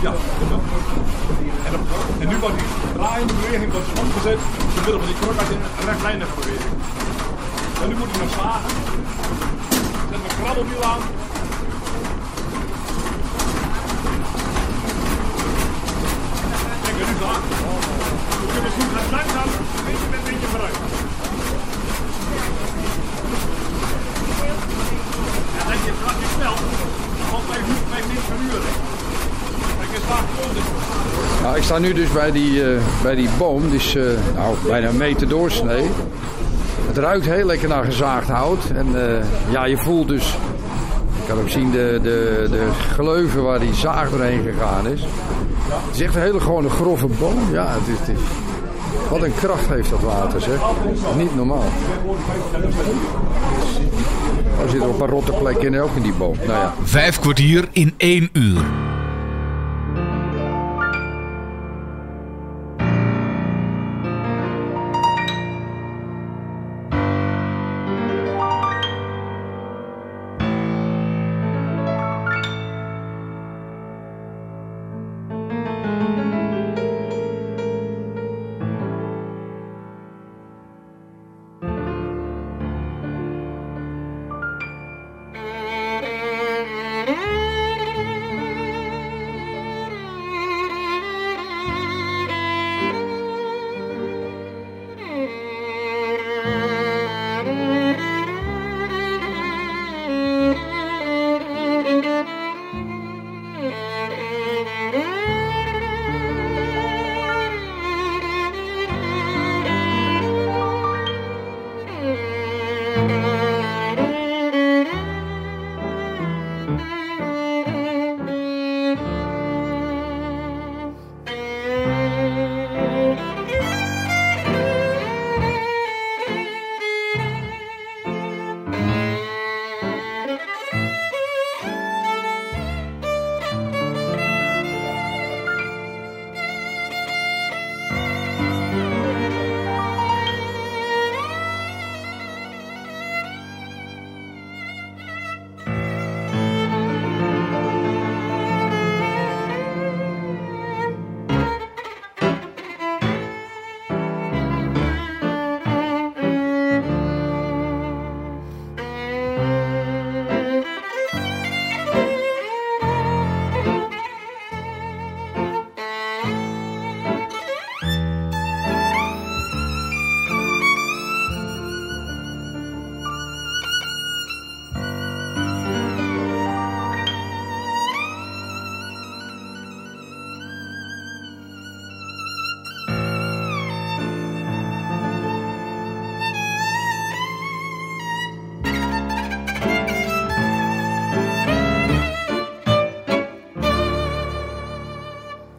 Ja, 0.01 0.11
dat 0.11 0.59
en, 1.65 1.75
op, 1.75 1.87
en 2.19 2.27
nu 2.27 2.37
wordt 2.37 2.55
die 2.57 2.67
draaiende 2.93 3.33
beweging 3.33 3.71
wordt 3.71 3.99
omgezet 3.99 4.39
door 4.73 4.83
middel 4.83 4.99
van 4.99 5.07
die 5.07 5.15
kruk 5.19 5.37
uit 5.39 5.49
een 5.49 5.85
rechtlijnige 5.85 6.39
beweging. 6.39 6.73
En 7.81 7.89
nu 7.89 7.95
moet 7.95 8.11
hij 8.11 8.19
nog 8.19 8.33
zagen. 8.33 8.69
Zet 10.09 10.19
een 10.29 10.43
krabbelwiel 10.43 10.83
aan. 10.83 11.01
Kijk, 16.83 16.95
nu 16.97 17.15
zagen. 17.19 17.86
We 18.57 18.63
kunnen 18.63 18.81
zien 18.81 18.93
dat 18.93 19.11
langzaam 19.11 19.49
een 19.77 19.85
beetje 19.85 20.07
met 20.09 20.19
een 20.19 20.31
beetje 20.31 20.47
vooruit. 20.47 20.77
Ja, 25.57 25.63
dat 25.69 25.79
je 25.85 25.91
gaat 26.05 26.19
niet 26.19 26.33
snel. 26.37 26.55
Want 27.31 27.47
niet. 27.69 27.83
Kijk, 29.77 29.89
je 29.93 29.99
staat 30.05 30.25
gewoon 30.35 30.53
dus. 30.53 31.41
Nou, 31.41 31.57
ik 31.57 31.63
sta 31.63 31.77
nu 31.77 31.93
dus 31.93 32.11
bij 32.11 32.31
die, 32.31 32.63
eh, 32.63 32.81
bij 33.03 33.15
die 33.15 33.29
boom. 33.37 33.69
Die 33.69 33.79
is 33.79 33.95
eh, 33.95 34.03
nou, 34.35 34.55
bijna 34.67 34.87
een 34.87 34.97
meter 34.97 35.27
doorsnee. 35.27 35.89
Het 36.87 36.97
ruikt 36.97 37.25
heel 37.25 37.45
lekker 37.45 37.67
naar 37.67 37.83
gezaagd 37.83 38.27
hout. 38.27 38.69
En 38.75 38.87
eh, 39.07 39.23
ja, 39.49 39.65
je 39.65 39.77
voelt 39.77 40.07
dus... 40.07 40.37
Ik 41.21 41.33
kan 41.33 41.39
ook 41.39 41.49
zien 41.49 41.71
de, 41.71 41.99
de, 42.03 42.47
de 42.49 42.67
gleuven 42.93 43.43
waar 43.43 43.59
die 43.59 43.73
zaag 43.73 44.09
doorheen 44.09 44.43
gegaan 44.43 44.87
is. 44.87 45.01
Het 45.69 45.95
is 45.95 46.01
echt 46.01 46.15
een 46.15 46.21
hele 46.21 46.39
gewone 46.39 46.69
grove 46.69 47.07
boom. 47.07 47.39
Ja, 47.51 47.67
het 47.69 47.87
is, 47.87 48.07
het 48.07 48.17
Wat 49.09 49.21
een 49.21 49.33
kracht 49.35 49.67
heeft 49.67 49.89
dat 49.89 50.01
water, 50.01 50.41
zeg. 50.41 50.59
Niet 51.17 51.35
normaal. 51.35 51.63
Er 54.61 54.69
zitten 54.69 54.89
ook 54.89 54.99
een 54.99 55.07
rotte 55.07 55.31
plekken 55.31 55.73
in, 55.73 55.79
ook 55.79 55.95
in 55.95 56.01
die 56.01 56.13
boom. 56.13 56.35
Nou 56.37 56.59
ja. 56.59 56.73
Vijf 56.83 57.19
kwartier 57.19 57.67
in 57.71 57.93
één 57.97 58.29
uur. 58.33 58.86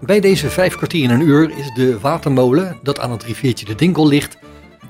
Bij 0.09 0.21
deze 0.21 0.51
vijf 0.51 0.77
kwartier 0.77 1.03
in 1.03 1.11
een 1.11 1.21
uur 1.21 1.51
is 1.51 1.73
de 1.75 1.99
watermolen, 2.01 2.79
dat 2.83 3.01
aan 3.01 3.11
het 3.11 3.23
riviertje 3.23 3.67
de 3.67 3.75
Dinkel 3.75 4.07
ligt, 4.07 4.39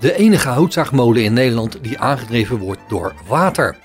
de 0.01 0.17
enige 0.17 0.49
houtzaagmolen 0.49 1.25
in 1.25 1.33
Nederland 1.33 1.79
die 1.83 1.99
aangedreven 1.99 2.59
wordt 2.59 2.81
door 2.89 3.15
water. 3.27 3.77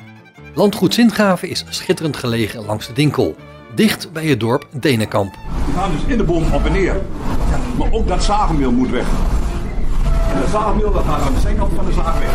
Landgoed 0.53 0.93
Sintgraven 0.93 1.49
is 1.49 1.65
schitterend 1.69 2.17
gelegen 2.17 2.65
langs 2.65 2.87
de 2.87 2.93
Dinkel, 2.93 3.35
dicht 3.75 4.11
bij 4.11 4.25
het 4.25 4.39
dorp 4.39 4.67
Denenkamp. 4.71 5.33
Die 5.65 5.73
gaan 5.75 5.91
dus 5.91 6.01
in 6.07 6.17
de 6.17 6.23
boom 6.23 6.53
op 6.53 6.65
en 6.65 6.71
neer. 6.71 7.01
Maar 7.77 7.91
ook 7.91 8.07
dat 8.07 8.23
zagenmeel 8.23 8.71
moet 8.71 8.89
weg. 8.89 9.07
En 10.33 10.39
dat 10.39 10.49
zagenmeel 10.49 10.91
dat 10.91 11.03
gaat 11.03 11.21
aan 11.21 11.33
de 11.33 11.39
zijkant 11.39 11.73
van 11.75 11.85
de 11.85 11.93
zaag 11.93 12.19
weg. 12.19 12.31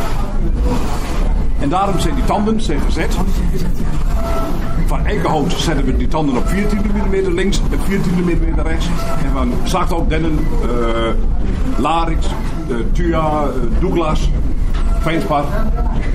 En 1.60 1.68
daarom 1.68 1.98
zijn 1.98 2.14
die 2.14 2.24
tanden 2.24 2.60
zijn 2.60 2.80
gezet. 2.80 3.16
Van 4.86 5.06
eikenhout 5.06 5.52
zetten 5.52 5.84
we 5.84 5.96
die 5.96 6.08
tanden 6.08 6.36
op 6.36 6.48
14 6.48 6.78
mm 6.94 7.34
links 7.34 7.60
en 7.72 7.78
14 7.80 8.12
mm 8.24 8.60
rechts. 8.66 8.86
En 9.24 9.30
van 9.32 9.52
zaaghout, 9.64 10.08
dennen, 10.08 10.38
eh 10.62 10.68
larix, 11.80 12.26
eh, 12.68 12.76
thua, 12.92 13.42
eh, 13.42 13.48
douglas, 13.80 14.30
fijnspar. 15.00 15.44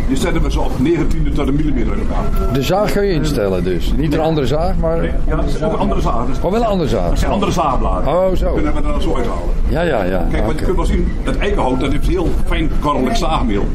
Die 0.07 0.17
zetten 0.17 0.41
we 0.41 0.51
zo 0.51 0.59
op 0.59 0.79
19 0.79 1.33
tot 1.33 1.47
een 1.47 1.55
millimeter 1.55 1.93
in 1.93 1.99
elkaar. 1.99 2.53
De 2.53 2.61
zaag 2.61 2.91
kun 2.91 3.03
je 3.05 3.13
instellen 3.13 3.63
dus. 3.63 3.93
Niet 3.97 4.13
een 4.13 4.19
andere 4.19 4.47
zaag, 4.47 4.77
maar... 4.77 5.03
Ja, 5.03 5.35
dat 5.35 5.45
is 5.45 5.63
ook 5.63 5.73
een 5.73 5.79
andere 5.79 6.01
zaag. 6.01 6.25
Dus 6.25 6.37
Oh, 6.41 6.51
wel 6.51 6.61
een 6.61 6.67
andere 6.67 6.89
zaag. 6.89 7.09
dat 7.09 7.19
zijn 7.19 7.31
andere 7.31 7.51
zaagbladen. 7.51 8.07
Oh, 8.13 8.35
zo. 8.35 8.53
Kunnen 8.53 8.73
we 8.75 8.81
dan 8.81 9.01
zo 9.01 9.15
uithalen. 9.15 9.49
Ja, 9.69 9.81
ja, 9.81 10.03
ja. 10.03 10.25
Kijk, 10.31 10.45
wat 10.45 10.59
je 10.59 10.65
kunt 10.65 10.75
wel 10.77 10.85
zien, 10.85 11.11
dat 11.23 11.35
eikenhout 11.37 11.79
dat 11.79 11.91
heeft 11.91 12.07
heel 12.07 12.27
fijn 12.45 12.69
korrelig 12.79 13.17
zaagmeel. 13.17 13.65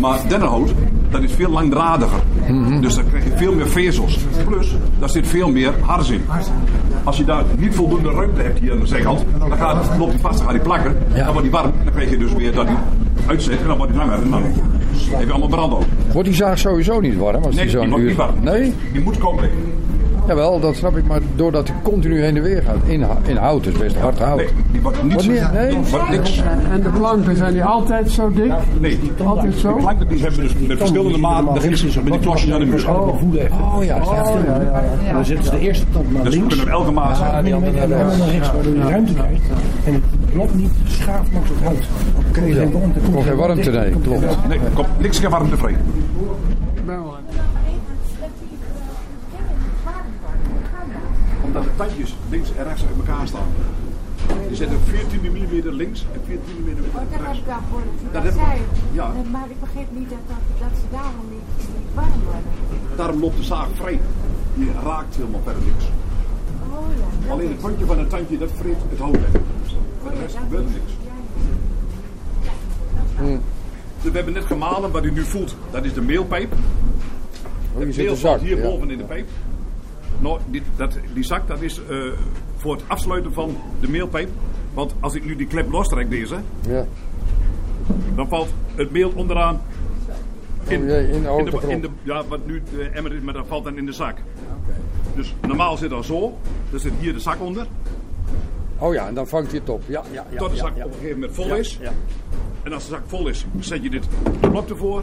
Maar 0.00 0.18
dennenhout, 0.28 0.72
dat 1.10 1.22
is 1.22 1.32
veel 1.32 1.50
langdradiger. 1.50 2.18
Mhm. 2.48 2.80
Dus 2.80 2.94
dan 2.94 3.08
krijg 3.08 3.24
je 3.24 3.30
veel 3.36 3.54
meer 3.54 3.68
vezels. 3.68 4.18
Plus, 4.46 4.74
daar 4.98 5.10
zit 5.10 5.26
veel 5.26 5.50
meer 5.50 5.72
hars 5.80 6.10
in. 6.10 6.22
Als 7.04 7.16
je 7.16 7.24
daar 7.24 7.44
niet 7.58 7.74
voldoende 7.74 8.10
ruimte 8.10 8.42
hebt 8.42 8.58
hier 8.58 8.72
aan 8.72 8.80
de 8.80 8.86
zijkant, 8.86 9.24
dan 9.38 9.52
gaat, 9.52 9.98
loopt 9.98 10.10
die 10.10 10.20
vast, 10.20 10.36
dan 10.36 10.46
gaat 10.46 10.54
die 10.54 10.64
plakken. 10.64 10.96
Dan 11.14 11.24
wordt 11.26 11.42
die 11.42 11.50
warm. 11.50 11.72
Dan 11.84 11.92
krijg 11.92 12.10
je 12.10 12.16
dus 12.16 12.32
weer 12.32 12.54
dat 12.54 12.66
die 12.66 12.76
uitzet 13.26 13.60
en 13.60 13.66
dan 13.66 13.76
wordt 13.76 13.92
die 13.92 14.00
langer. 14.00 14.22
En 14.22 14.30
dan 14.30 14.42
heb 15.10 15.26
je 15.26 15.30
allemaal 15.30 15.48
brandhout. 15.48 15.84
Wordt 16.12 16.28
die 16.28 16.36
zaag 16.36 16.58
sowieso 16.58 17.00
niet 17.00 17.16
warm 17.16 17.44
als 17.44 17.54
Nee, 17.54 17.64
die 17.64 17.72
die 17.72 17.80
zo'n 17.80 17.88
wordt 17.88 18.02
uur... 18.02 18.08
niet 18.08 18.18
warm. 18.18 18.34
Nee? 18.40 18.74
Die 18.92 19.02
moet 19.02 19.18
komen 19.18 19.42
liggen. 19.42 19.60
Jawel, 20.26 20.60
dat 20.60 20.74
snap 20.76 20.96
ik, 20.96 21.06
maar 21.06 21.20
doordat 21.34 21.68
hij 21.68 21.76
continu 21.82 22.20
heen 22.22 22.36
en 22.36 22.42
weer 22.42 22.62
gaat. 22.62 22.76
In, 22.86 23.04
in 23.26 23.36
hout, 23.36 23.66
is 23.66 23.78
best 23.78 23.96
hard 23.96 24.18
hout. 24.18 24.36
Nee, 24.36 24.48
die 24.72 24.80
wordt 24.80 25.02
niet 25.02 25.12
Wordt 25.12 25.28
niet- 25.28 25.52
nee? 25.52 25.76
wordt 25.90 26.10
niks. 26.10 26.42
En 26.72 26.82
de 26.82 26.88
planken 26.88 27.36
zijn 27.36 27.52
die 27.52 27.64
altijd 27.64 28.10
zo 28.10 28.30
dik? 28.32 28.52
Nee, 28.80 28.98
Altijd 29.24 29.54
zo? 29.54 29.74
de 29.74 29.80
planken 29.80 30.08
die 30.08 30.20
hebben 30.20 30.40
we 30.40 30.46
dus 30.46 30.66
met 30.68 30.78
verschillende 30.78 31.18
maten. 31.18 31.54
Daar 31.54 31.76
ze 31.76 32.02
met 32.02 32.12
die 32.12 32.20
klosjes 32.20 32.52
aan 32.52 32.60
de 32.60 32.66
muur. 32.66 32.88
Oh. 32.90 32.96
Oh 32.98 33.14
ja, 33.34 33.46
Oh, 33.76 33.84
ja, 33.84 33.96
ja, 34.46 34.82
ja. 35.06 35.12
Dan 35.12 35.24
zetten 35.24 35.44
ze 35.44 35.50
de 35.50 35.58
eerste 35.60 35.84
tand 35.92 36.12
naar 36.12 36.24
Dus 36.24 36.34
we 36.34 36.40
links. 36.40 36.60
op 36.62 36.68
elke 36.68 36.90
maat 36.90 37.08
Ja, 37.08 37.14
zetten. 37.16 37.36
en 37.38 37.44
de 37.44 37.54
andere 37.54 37.86
naar 37.86 38.28
rechts, 38.30 38.52
waardoor 38.52 38.74
je 38.74 38.80
ruimte 38.80 39.12
krijgt. 39.14 39.42
En 39.84 39.92
het 39.92 40.02
blok 40.32 40.54
niet 40.54 40.70
schaaft 40.86 41.32
langs 41.32 41.48
het 41.48 41.58
hout. 41.64 41.84
kun 42.32 42.46
je 42.46 42.54
geen 42.54 42.72
warmte. 42.72 42.98
Komt 43.12 43.24
geen 43.24 43.36
warmte, 43.36 43.70
nee, 43.70 43.90
klopt. 44.02 44.48
Nee, 44.48 44.58
komt 44.74 44.86
niks 45.00 45.18
geen 45.18 45.30
warmte 45.30 45.56
vrij. 45.56 45.76
Omdat 51.52 51.70
de 51.70 51.76
tandjes 51.76 52.14
links 52.30 52.48
en 52.56 52.64
rechts 52.64 52.82
uit 52.82 52.96
elkaar 53.06 53.26
staan. 53.26 53.50
Die 54.48 54.56
zitten 54.56 54.78
14 54.80 55.20
mm 55.20 55.68
links 55.74 56.06
en 56.12 56.20
14 56.26 56.54
mm 56.60 56.66
rechts. 56.66 56.88
Oh, 56.88 56.94
dat 56.94 57.26
heb 57.26 57.34
ik 57.36 57.46
daarvoor 57.46 57.82
Dat 58.12 58.24
dat 58.24 58.32
zei. 58.32 58.60
ja. 58.92 59.12
Nee, 59.12 59.24
Maar 59.24 59.46
ik 59.50 59.60
begreep 59.60 59.90
niet 59.90 60.10
dat, 60.10 60.18
dat, 60.28 60.42
dat 60.58 60.78
ze 60.80 60.86
daarom 60.90 61.26
niet, 61.30 61.48
niet 61.76 61.90
warm 61.94 62.22
worden. 62.24 62.42
Daarom 62.96 63.20
loopt 63.20 63.36
de 63.36 63.42
zaag 63.42 63.68
vrij. 63.74 64.00
Die 64.54 64.70
raakt 64.84 65.16
helemaal 65.16 65.40
verder 65.44 65.62
niks. 65.62 65.84
Oh 66.72 66.86
ja. 66.98 67.26
dat 67.26 67.30
Alleen 67.30 67.48
het 67.48 67.60
puntje 67.60 67.86
van 67.86 67.98
het 67.98 68.10
tandje, 68.10 68.38
dat 68.38 68.50
vreet 68.56 68.76
het 68.90 68.98
hout 68.98 69.20
weg. 69.20 69.42
Voor 70.02 70.10
de 70.10 70.18
rest 70.18 70.36
gebeurt 70.36 70.64
er 70.64 70.70
niks. 70.70 70.92
Dus 74.02 74.10
we 74.10 74.16
hebben 74.16 74.34
net 74.34 74.44
gemalen, 74.44 74.90
wat 74.90 75.04
u 75.04 75.10
nu 75.10 75.24
voelt, 75.24 75.56
dat 75.70 75.84
is 75.84 75.94
de 75.94 76.00
meelpijp. 76.00 76.52
Oh, 77.74 77.80
zit 77.80 77.96
meel 77.96 78.16
valt 78.16 78.40
hier 78.40 78.56
ja. 78.56 78.62
boven 78.62 78.90
in 78.90 78.98
de 78.98 79.04
pijp. 79.04 79.28
Nou, 80.18 80.38
die, 80.50 80.62
dat, 80.76 80.98
die 81.14 81.24
zak 81.24 81.46
dat 81.48 81.60
is 81.60 81.80
eh, 81.88 81.96
voor 82.56 82.74
het 82.74 82.84
afsluiten 82.86 83.32
van 83.32 83.56
de 83.80 83.88
meelpijp. 83.90 84.28
Want 84.74 84.94
als 85.00 85.14
ik 85.14 85.24
nu 85.24 85.36
die 85.36 85.46
klep 85.46 85.70
lostrek 85.70 86.10
deze, 86.10 86.36
Ja. 86.68 86.86
dan 88.14 88.28
valt 88.28 88.48
het 88.74 88.90
meel 88.90 89.12
onderaan 89.14 89.60
in, 90.68 90.80
Oh 90.82 90.86
jee, 90.88 91.02
in 91.04 91.10
de 91.10 91.16
in 91.16 91.22
de, 91.22 91.28
autogrond. 91.28 91.64
in 91.72 91.80
de, 91.80 91.88
ja, 92.02 92.24
wat 92.28 92.46
nu 92.46 92.62
de 92.76 92.82
emmer 92.88 93.12
is, 93.12 93.20
maar 93.20 93.34
dat 93.34 93.46
valt 93.46 93.64
dan 93.64 93.76
in 93.76 93.86
de 93.86 93.92
zak. 93.92 94.16
Dus 95.16 95.34
normaal 95.46 95.76
zit 95.76 95.90
dat 95.90 96.04
zo, 96.04 96.38
er 96.72 96.80
zit 96.80 96.92
hier 97.00 97.12
de 97.12 97.20
zak 97.20 97.40
onder. 97.40 97.66
Oh 98.78 98.94
ja, 98.94 99.06
en 99.08 99.14
dan 99.14 99.26
vangt 99.28 99.50
hij 99.50 99.60
het 99.60 99.68
op. 99.68 99.82
Ja, 99.86 100.02
ja, 100.12 100.26
ja. 100.30 100.38
tot 100.38 100.50
de 100.50 100.56
zak 100.56 100.76
ja. 100.76 100.84
op 100.84 100.90
een 100.90 100.96
gegeven 100.98 101.18
moment 101.20 101.34
vol 101.36 101.54
is. 101.56 101.78
ja. 101.80 101.92
En 102.62 102.72
als 102.72 102.84
de 102.84 102.90
zak 102.90 103.02
vol 103.06 103.28
is, 103.28 103.46
zet 103.60 103.82
je 103.82 103.90
dit 103.90 104.08
blok 104.40 104.68
ervoor. 104.68 105.02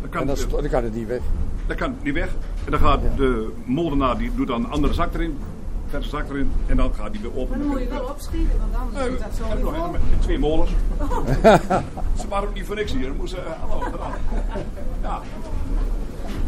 Dan 0.00 0.10
kan, 0.10 0.20
En 0.20 0.26
dan, 0.26 0.36
het, 0.36 0.50
dan 0.50 0.68
kan 0.68 0.84
het 0.84 0.94
niet 0.94 1.06
weg. 1.06 1.20
dan 1.66 1.76
kan 1.76 1.90
het 1.90 2.02
niet 2.04 2.14
weg. 2.14 2.28
En 2.64 2.70
dan 2.70 2.80
gaat 2.80 3.00
de 3.16 3.52
molenaar, 3.64 4.18
die 4.18 4.34
doet 4.34 4.46
dan 4.46 4.64
een 4.64 4.70
andere 4.70 4.94
zak 4.94 5.14
erin. 5.14 5.38
Verse 5.86 6.08
zak 6.08 6.28
erin. 6.28 6.52
En 6.66 6.76
dan 6.76 6.94
gaat 6.94 7.12
die 7.12 7.20
weer 7.20 7.36
open. 7.36 7.58
Dan 7.58 7.68
moet 7.68 7.80
je 7.80 7.88
wel 7.88 8.04
opschieten, 8.04 8.58
want 8.58 8.74
anders 8.74 9.06
is 9.06 9.20
dat 9.20 9.34
zo 9.62 9.72
een 9.72 9.90
met 9.90 10.00
twee 10.20 10.38
molens. 10.38 10.70
Ze 12.20 12.28
waren 12.28 12.48
ook 12.48 12.54
niet 12.54 12.66
voor 12.66 12.76
niks 12.76 12.92
hier. 12.92 13.14
Moesten, 13.14 13.46
eh, 13.46 13.52
hallo. 13.60 13.84
Ja. 15.02 15.20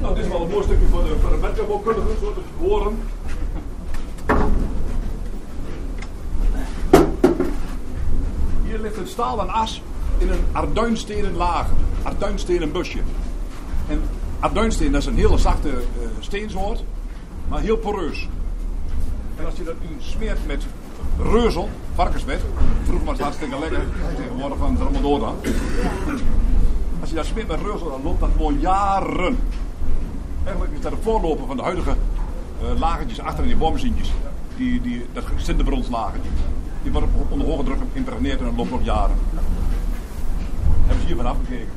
Nou, 0.01 0.15
dit 0.15 0.25
is 0.25 0.31
wel 0.31 0.43
een 0.43 0.51
mooi 0.51 0.65
stukje 0.65 0.87
voor 0.87 1.05
de, 1.05 1.17
voor 1.21 1.31
de 1.31 1.39
werktuigbouwkundige, 1.39 2.09
zo 2.21 2.33
te 2.33 2.41
horen. 2.59 2.99
Hier 8.65 8.79
ligt 8.79 8.97
een 8.97 9.09
stalen 9.09 9.49
as 9.49 9.83
in 10.19 10.31
een 10.31 10.45
arduinstenen 10.53 11.37
lager. 11.37 11.77
Arduinstenen 12.03 12.73
busje. 12.73 12.99
En 13.89 14.03
arduinsteen 14.41 14.93
dat 14.93 15.01
is 15.01 15.07
een 15.07 15.17
hele 15.17 15.39
zachte 15.39 15.69
eh, 15.69 15.77
steensoort, 16.21 16.85
maar 17.49 17.61
heel 17.61 17.77
poreus. 17.77 18.29
En 19.39 19.45
als 19.45 19.55
je 19.57 19.65
dat 19.65 19.75
nu 19.81 19.87
smeert 19.99 20.47
met 20.47 20.67
reuzel, 21.19 21.69
varkensvet, 21.95 22.41
vroeger 22.85 23.07
was 23.07 23.15
het 23.15 23.23
hartstikke 23.23 23.59
lekker, 23.59 23.85
tegenwoordig 24.17 24.59
van 24.59 24.77
het. 24.77 24.81
Als 27.01 27.09
je 27.11 27.17
dat 27.17 27.25
smeert 27.27 27.49
met 27.49 27.61
reuzel, 27.61 27.91
dan 27.91 28.03
loopt 28.03 28.21
dat 28.21 28.31
gewoon 28.37 28.61
jaren. 28.61 29.39
Eigenlijk 30.45 30.75
is 30.75 30.81
dat 30.81 30.93
de 30.93 30.99
voorloper 31.03 31.47
van 31.47 31.57
de 31.57 31.63
huidige 31.63 31.91
eh 31.91 32.79
lagertjes 32.81 33.21
achter 33.21 33.43
in 33.43 33.49
die 33.49 33.59
boormachientjes. 33.59 34.13
Die, 34.57 34.81
die, 34.81 35.07
dat 35.13 35.25
Sinterbrons-lagertje. 35.37 36.31
Die 36.83 36.93
worden 36.93 37.11
op- 37.19 37.33
onder 37.33 37.47
hoge 37.47 37.65
druk 37.65 37.79
geïmpregneerd 37.93 38.39
en 38.39 38.45
dat 38.45 38.55
loopt 38.57 38.71
nog 38.71 38.85
jaren. 38.85 39.17
Hebben 40.81 41.01
ze 41.01 41.07
hier 41.07 41.17
vanaf 41.17 41.37
gekeken. 41.45 41.73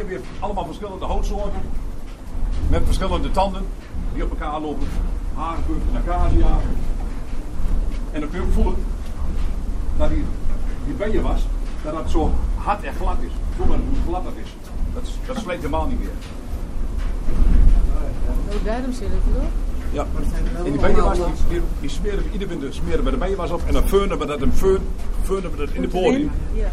Hier 0.00 0.08
weer 0.08 0.20
allemaal 0.38 0.64
verschillende 0.64 1.04
houtsoorten. 1.04 1.60
Met 2.68 2.82
verschillende 2.84 3.30
tanden 3.30 3.62
die 4.14 4.24
op 4.24 4.30
elkaar 4.30 4.60
lopen. 4.60 4.86
Hagebucht 5.34 5.80
en 5.92 5.96
acacia. 5.96 6.58
En 8.12 8.20
dan 8.20 8.30
kun 8.30 8.40
je 8.40 8.46
ook 8.46 8.52
voelen 8.52 8.74
dat 9.96 10.08
die, 10.08 10.24
die 10.86 10.94
benje 10.94 11.20
was, 11.20 11.46
dat 11.82 11.92
dat 11.92 12.10
zo 12.10 12.30
hard 12.56 12.82
en 12.82 12.94
glad 12.94 13.16
is. 13.20 13.30
Voel 13.56 13.66
maar 13.66 13.78
hoe 13.78 13.98
glad 14.08 14.24
dat 14.24 14.32
is. 14.44 14.50
Dat, 14.94 15.10
dat 15.26 15.36
sleet 15.36 15.56
helemaal 15.56 15.86
niet 15.86 15.98
meer. 15.98 16.10
Oh, 18.28 18.64
daarom 18.64 18.92
zit 18.92 19.08
het 19.08 19.34
erop. 19.36 19.50
Ja. 19.92 20.06
En 20.56 20.62
die 20.64 20.80
benjewas, 20.80 21.16
die, 21.16 21.26
die, 21.48 21.60
die 21.80 21.90
smeren 21.90 22.22
we 22.24 22.30
ieder 22.32 22.48
winter 22.48 22.74
smeren 22.74 23.04
we 23.04 23.10
de 23.10 23.16
benjewas 23.16 23.50
op 23.50 23.62
en 23.66 23.72
dan 23.72 23.88
feunen 23.88 24.18
we 24.18 24.26
dat, 24.26 24.40
een 24.40 24.52
feun, 24.52 24.80
feunen 25.22 25.50
we 25.50 25.56
dat 25.56 25.70
in 25.70 25.80
de 25.80 25.88
bodem. 25.88 26.30
Ja. 26.54 26.70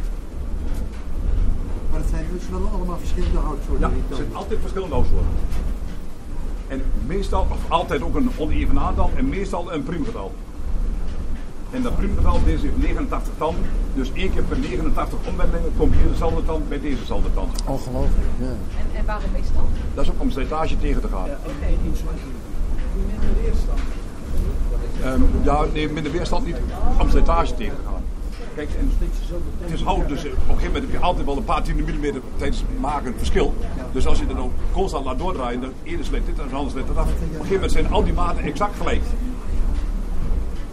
Maar 1.97 2.05
het 2.05 2.15
zijn 2.15 2.27
dus 2.33 2.49
wel 2.49 2.69
allemaal 2.73 2.97
verschillende 2.97 3.37
houtsoorten. 3.37 3.89
Ja, 3.89 3.95
er 4.09 4.15
zijn 4.15 4.35
altijd 4.35 4.59
verschillende 4.59 4.95
houtsoorten. 4.95 5.33
En 6.67 6.81
meestal, 7.05 7.47
of 7.51 7.71
altijd 7.71 8.01
ook 8.01 8.15
een 8.15 8.31
oneven 8.37 8.79
aantal 8.79 9.11
en 9.15 9.29
meestal 9.29 9.73
een 9.73 9.83
priemgetal. 9.83 10.31
En 11.71 11.81
dat 11.81 11.95
priemgetal, 11.95 12.43
deze 12.43 12.65
heeft 12.65 12.77
89 12.77 13.33
tanden. 13.37 13.63
Dus 13.93 14.11
één 14.13 14.33
keer 14.33 14.43
per 14.43 14.57
89 14.57 15.19
omwendelingen 15.27 15.71
komt 15.77 15.93
hier 15.93 16.07
dezelfde 16.07 16.45
tand 16.45 16.69
bij 16.69 16.79
dezezelfde 16.79 17.33
tand. 17.33 17.63
Ongelooflijk, 17.65 18.27
ja. 18.39 18.45
En, 18.45 18.97
en 18.97 19.05
waarom 19.05 19.35
is 19.35 19.47
dat? 19.53 19.63
Dat 19.93 20.03
is 20.03 20.11
ook 20.11 20.21
om 20.21 20.31
slijtage 20.31 20.77
tegen 20.77 21.01
te 21.01 21.07
gaan. 21.07 21.29
Ehm, 25.03 25.21
ja, 25.43 25.65
nee, 25.73 25.89
minder 25.89 26.11
weerstand 26.11 26.45
niet 26.45 26.57
om 26.99 27.09
slijtage 27.09 27.55
tegen 27.55 27.75
te 27.75 27.81
gaan. 27.85 27.96
Kijk, 28.57 28.69
en 28.79 28.91
het 29.61 29.71
is 29.73 29.81
hout, 29.81 30.07
dus 30.07 30.19
op 30.19 30.25
een 30.25 30.37
gegeven 30.39 30.65
moment 30.65 30.83
heb 30.83 30.91
je 30.91 30.99
altijd 30.99 31.25
wel 31.25 31.37
een 31.37 31.43
paar 31.43 31.63
tiende 31.63 31.83
millimeter 31.83 32.21
tijdens 32.37 32.59
het 32.59 32.79
maken 32.79 33.07
een 33.11 33.17
verschil. 33.17 33.53
Dus 33.91 34.07
als 34.07 34.19
je 34.19 34.25
dan 34.27 34.39
ook 34.39 34.51
constant 34.71 35.05
laat 35.05 35.17
doordraaien, 35.17 35.61
dan 35.61 35.71
eerder 35.83 36.05
slijt 36.05 36.25
dit 36.25 36.39
en 36.39 36.53
anders 36.53 36.71
slijt 36.71 36.87
dat 36.87 36.97
af. 36.97 37.05
Op 37.05 37.21
een 37.21 37.27
gegeven 37.29 37.53
moment 37.53 37.71
zijn 37.71 37.91
al 37.91 38.03
die 38.03 38.13
maten 38.13 38.43
exact 38.43 38.75
gelijk. 38.77 39.01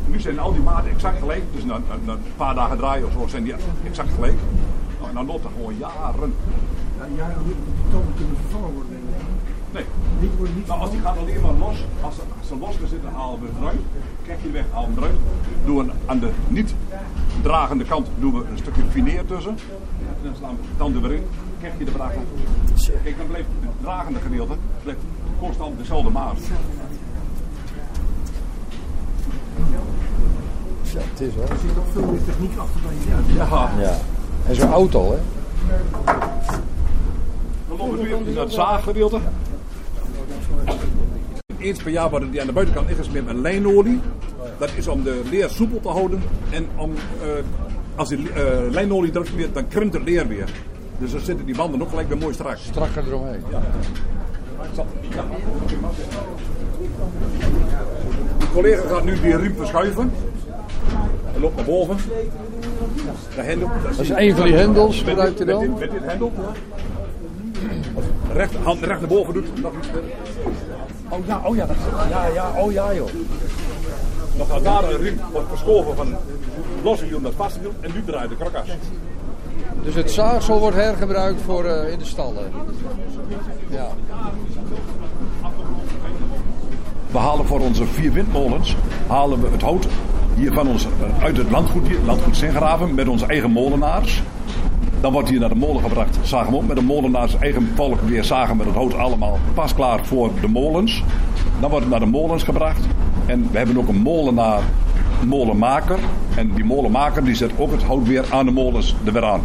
Nu 0.07 0.21
zijn 0.21 0.39
al 0.39 0.53
die 0.53 0.63
maten 0.63 0.91
exact 0.91 1.19
gelijk, 1.19 1.43
dus 1.55 1.65
na, 1.65 1.79
na- 1.89 1.99
na 2.05 2.13
een 2.13 2.19
paar 2.37 2.55
dagen 2.55 2.77
draaien 2.77 3.07
of 3.07 3.13
zo 3.13 3.27
zijn 3.27 3.45
die 3.45 3.55
exact 3.87 4.11
gelijk. 4.15 4.37
Nou, 4.99 5.09
en 5.09 5.15
dan 5.15 5.27
loopt 5.27 5.43
dat 5.43 5.53
gewoon 5.57 5.77
jaren. 5.79 6.35
Ja, 6.99 7.05
ja, 7.17 7.27
dan 7.35 7.45
moet 7.47 7.55
die 7.65 7.91
tonen 7.91 8.15
kunnen 8.17 8.37
vervangen 8.41 8.73
worden. 8.75 8.93
Nee. 9.73 9.85
Niet 10.21 10.55
niet 10.57 10.67
Nou, 10.67 10.81
als 10.81 10.91
die 10.91 11.01
gaat 11.01 11.19
alleen 11.19 11.41
maar 11.41 11.53
los, 11.67 11.85
als 12.01 12.15
ze, 12.15 12.21
als 12.39 12.49
ze 12.49 12.57
los 12.57 12.77
gaan 12.77 12.89
zitten, 12.89 13.11
halen 13.13 13.41
we 13.41 13.47
het 13.47 13.57
eruit. 13.61 13.81
Krijg 14.25 14.43
je 14.43 14.47
de 14.47 14.53
weg, 14.53 14.65
eruit. 14.97 15.15
Doen 15.65 15.77
we 15.77 15.93
aan 16.07 16.19
de 16.19 16.31
niet 16.49 16.75
dragende 17.43 17.85
kant 17.85 18.09
doen 18.19 18.33
we 18.33 18.45
een 18.51 18.59
stukje 18.59 18.83
fineer 18.91 19.25
tussen. 19.27 19.59
En 20.01 20.23
dan 20.23 20.35
slaan 20.37 20.57
we 20.57 20.63
de 20.63 20.77
tanden 20.77 21.03
weer 21.03 21.13
in. 21.13 21.27
Krijg 21.59 21.75
je 21.79 21.85
de 21.85 21.91
braak 21.91 22.15
af. 22.17 22.23
Kijk, 23.03 23.17
dan 23.19 23.27
blijft 23.27 23.49
het 23.61 23.71
dragende 23.81 24.21
gedeelte 24.21 24.55
blijft 24.83 25.01
constant 25.39 25.79
dezelfde 25.79 26.11
maat. 26.11 26.39
Ja, 30.83 31.01
het 31.11 31.21
is 31.21 31.35
wel. 31.35 31.45
Er 31.49 31.57
zit 31.61 31.79
ook 31.79 31.93
veel 31.93 32.13
meer 32.13 32.25
techniek 32.25 32.59
achter 32.59 32.81
dan 32.83 32.93
je 32.95 33.35
Ja. 33.35 33.71
Ja. 33.79 33.97
En 34.47 34.55
zo'n 34.55 34.73
auto, 34.73 35.11
hè? 35.11 35.19
Dan 37.69 37.77
lopen 37.77 37.99
we 37.99 38.21
nu 38.25 38.33
naar 38.33 38.43
het 38.43 38.53
zaaggedeelte. 38.53 39.21
Eens 41.65 41.83
per 41.83 41.93
jaar 41.93 42.11
worden 42.11 42.31
die 42.31 42.41
aan 42.41 42.47
de 42.47 42.53
buitenkant 42.53 42.89
ingesmeerd 42.89 43.27
met 43.27 43.37
lijnolie. 43.37 44.01
Dat 44.59 44.71
is 44.77 44.89
om 44.89 45.03
de 45.03 45.23
leer 45.31 45.49
soepel 45.49 45.81
te 45.81 45.89
houden. 45.89 46.23
En 46.51 46.67
om, 46.77 46.93
eh, 47.23 47.29
als 47.95 48.09
die 48.09 48.33
eh, 48.33 48.71
lijnolie 48.71 49.11
erop 49.11 49.27
smeert, 49.27 49.55
dan 49.55 49.69
krimpt 49.69 49.95
het 49.95 50.03
leer 50.05 50.29
weer. 50.29 50.49
Dus 50.99 51.11
dan 51.11 51.21
zitten 51.21 51.47
die 51.47 51.55
wanden 51.55 51.83
ook 51.83 51.89
gelijk 51.89 52.09
weer 52.09 52.19
mooi 52.19 52.35
strak. 52.35 52.57
Strakker 52.57 53.07
eromheen. 53.07 53.43
Ja. 53.51 53.63
De 58.39 58.47
collega 58.53 58.89
gaat 58.89 59.05
nu 59.05 59.21
die 59.21 59.37
riem 59.37 59.55
verschuiven. 59.57 60.13
Hij 61.25 61.41
loopt 61.41 61.57
naar 61.57 61.65
boven. 61.65 61.97
De 63.35 63.43
hendel, 63.43 63.71
Dat 63.83 64.01
is 64.01 64.09
een 64.09 64.37
van 64.37 64.45
die 64.45 64.55
hendels, 64.55 65.05
met, 65.05 65.09
gebruikt 65.09 65.39
met, 65.39 65.59
dit, 65.59 65.79
met 65.79 65.91
dit 65.91 66.05
hendel. 66.05 66.33
Recht, 68.33 68.55
hand 68.55 68.83
recht 68.83 69.01
naar 69.01 69.09
boven 69.09 69.35
doet. 69.35 69.63
Nog 69.63 69.73
iets 69.79 69.87
verder. 69.87 70.11
Oh 71.15 71.27
ja, 71.27 71.41
oh 71.45 71.57
ja, 71.57 71.67
dat, 71.67 71.77
ja, 72.11 72.27
ja, 72.27 72.53
oh 72.57 72.73
ja 72.73 72.95
joh. 72.95 73.09
Nog 74.37 74.49
gaat 74.49 74.65
daar 74.65 74.85
een 74.85 74.97
riem 74.97 75.21
wordt 75.33 75.49
verschoven 75.49 75.97
van 75.97 76.15
losse 76.83 77.07
wiel 77.07 77.21
naar 77.21 77.33
vaste 77.33 77.61
wiel 77.61 77.73
en 77.81 77.91
nu 77.95 78.05
draait 78.05 78.29
de 78.29 78.37
krakas. 78.37 78.69
Dus 79.83 79.95
het 79.95 80.11
zaagsel 80.11 80.59
wordt 80.59 80.77
hergebruikt 80.77 81.43
voor 81.43 81.65
eh, 81.65 81.93
in 81.93 81.99
de 81.99 82.05
stallen. 82.05 82.53
Ja. 83.69 83.89
We 87.11 87.19
halen 87.19 87.47
voor 87.47 87.61
onze 87.61 87.87
vier 87.87 88.13
windmolens 88.13 88.77
halen 89.07 89.43
we 89.43 89.49
het 89.49 89.63
hout 89.63 89.87
hier 90.37 90.53
van 90.53 90.69
ons, 90.69 90.85
eh, 90.85 91.23
uit 91.25 91.37
het 91.37 91.51
landgoed, 91.51 91.87
hier, 91.87 91.99
landgoed 92.07 92.37
Zingraven, 92.37 92.95
met 92.95 93.09
onze 93.09 93.27
eigen 93.27 93.51
molenaars. 93.51 94.23
Dan 95.01 95.13
wordt 95.13 95.29
hier 95.29 95.41
naar 95.41 95.49
de 95.49 95.55
molen 95.55 95.83
gebracht, 95.83 96.19
zagen 96.23 96.51
we 96.51 96.57
op 96.57 96.67
met 96.67 96.77
de 96.77 96.83
molenaars, 96.83 97.39
eigen 97.39 97.71
volk 97.75 98.01
weer 98.01 98.25
zagen 98.25 98.57
met 98.57 98.67
het 98.67 98.75
hout 98.75 98.95
allemaal 98.95 99.39
pasklaar 99.55 100.07
voor 100.07 100.31
de 100.41 100.49
molens. 100.49 101.03
Dan 101.61 101.71
wordt 101.71 101.85
het 101.85 101.95
naar 101.95 102.05
de 102.05 102.11
molens 102.11 102.43
gebracht. 102.43 102.87
En 103.27 103.49
we 103.51 103.59
hebben 103.59 103.79
ook 103.79 103.89
een 103.89 104.03
molenaar 104.03 104.63
molenmaker. 105.27 105.99
En 106.37 106.53
die 106.55 106.65
molenmaker 106.65 107.25
die 107.25 107.35
zet 107.35 107.51
ook 107.59 107.71
het 107.71 107.83
hout 107.83 108.07
weer 108.07 108.25
aan 108.31 108.47
de 108.47 108.53
molens 108.53 108.95
er 109.05 109.13
weer 109.13 109.25
aan. 109.25 109.41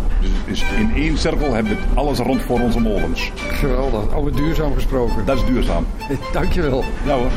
Dus 0.48 0.64
in 0.78 0.92
één 0.96 1.18
cirkel 1.18 1.54
hebben 1.54 1.74
we 1.74 2.00
alles 2.00 2.20
rond 2.20 2.42
voor 2.42 2.60
onze 2.60 2.80
molens. 2.80 3.32
Geweldig. 3.36 4.14
Over 4.16 4.36
duurzaam 4.36 4.74
gesproken. 4.74 5.26
Dat 5.26 5.38
is 5.38 5.46
duurzaam. 5.46 5.86
Dankjewel. 6.34 6.84
Ja 7.06 7.14
hoor. 7.14 7.32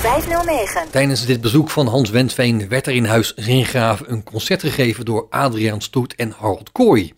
509. 0.00 0.90
Tijdens 0.90 1.26
dit 1.26 1.40
bezoek 1.40 1.70
van 1.70 1.86
Hans 1.86 2.10
Wensveen 2.10 2.68
werd 2.68 2.86
er 2.86 2.92
in 2.92 3.04
huis 3.04 3.34
Zingraven 3.34 4.12
een 4.12 4.24
concert 4.24 4.60
gegeven 4.60 5.04
door 5.04 5.26
Adriaan 5.30 5.80
Stoet 5.82 6.14
en 6.14 6.34
Harold 6.38 6.72
Kooi. 6.72 7.12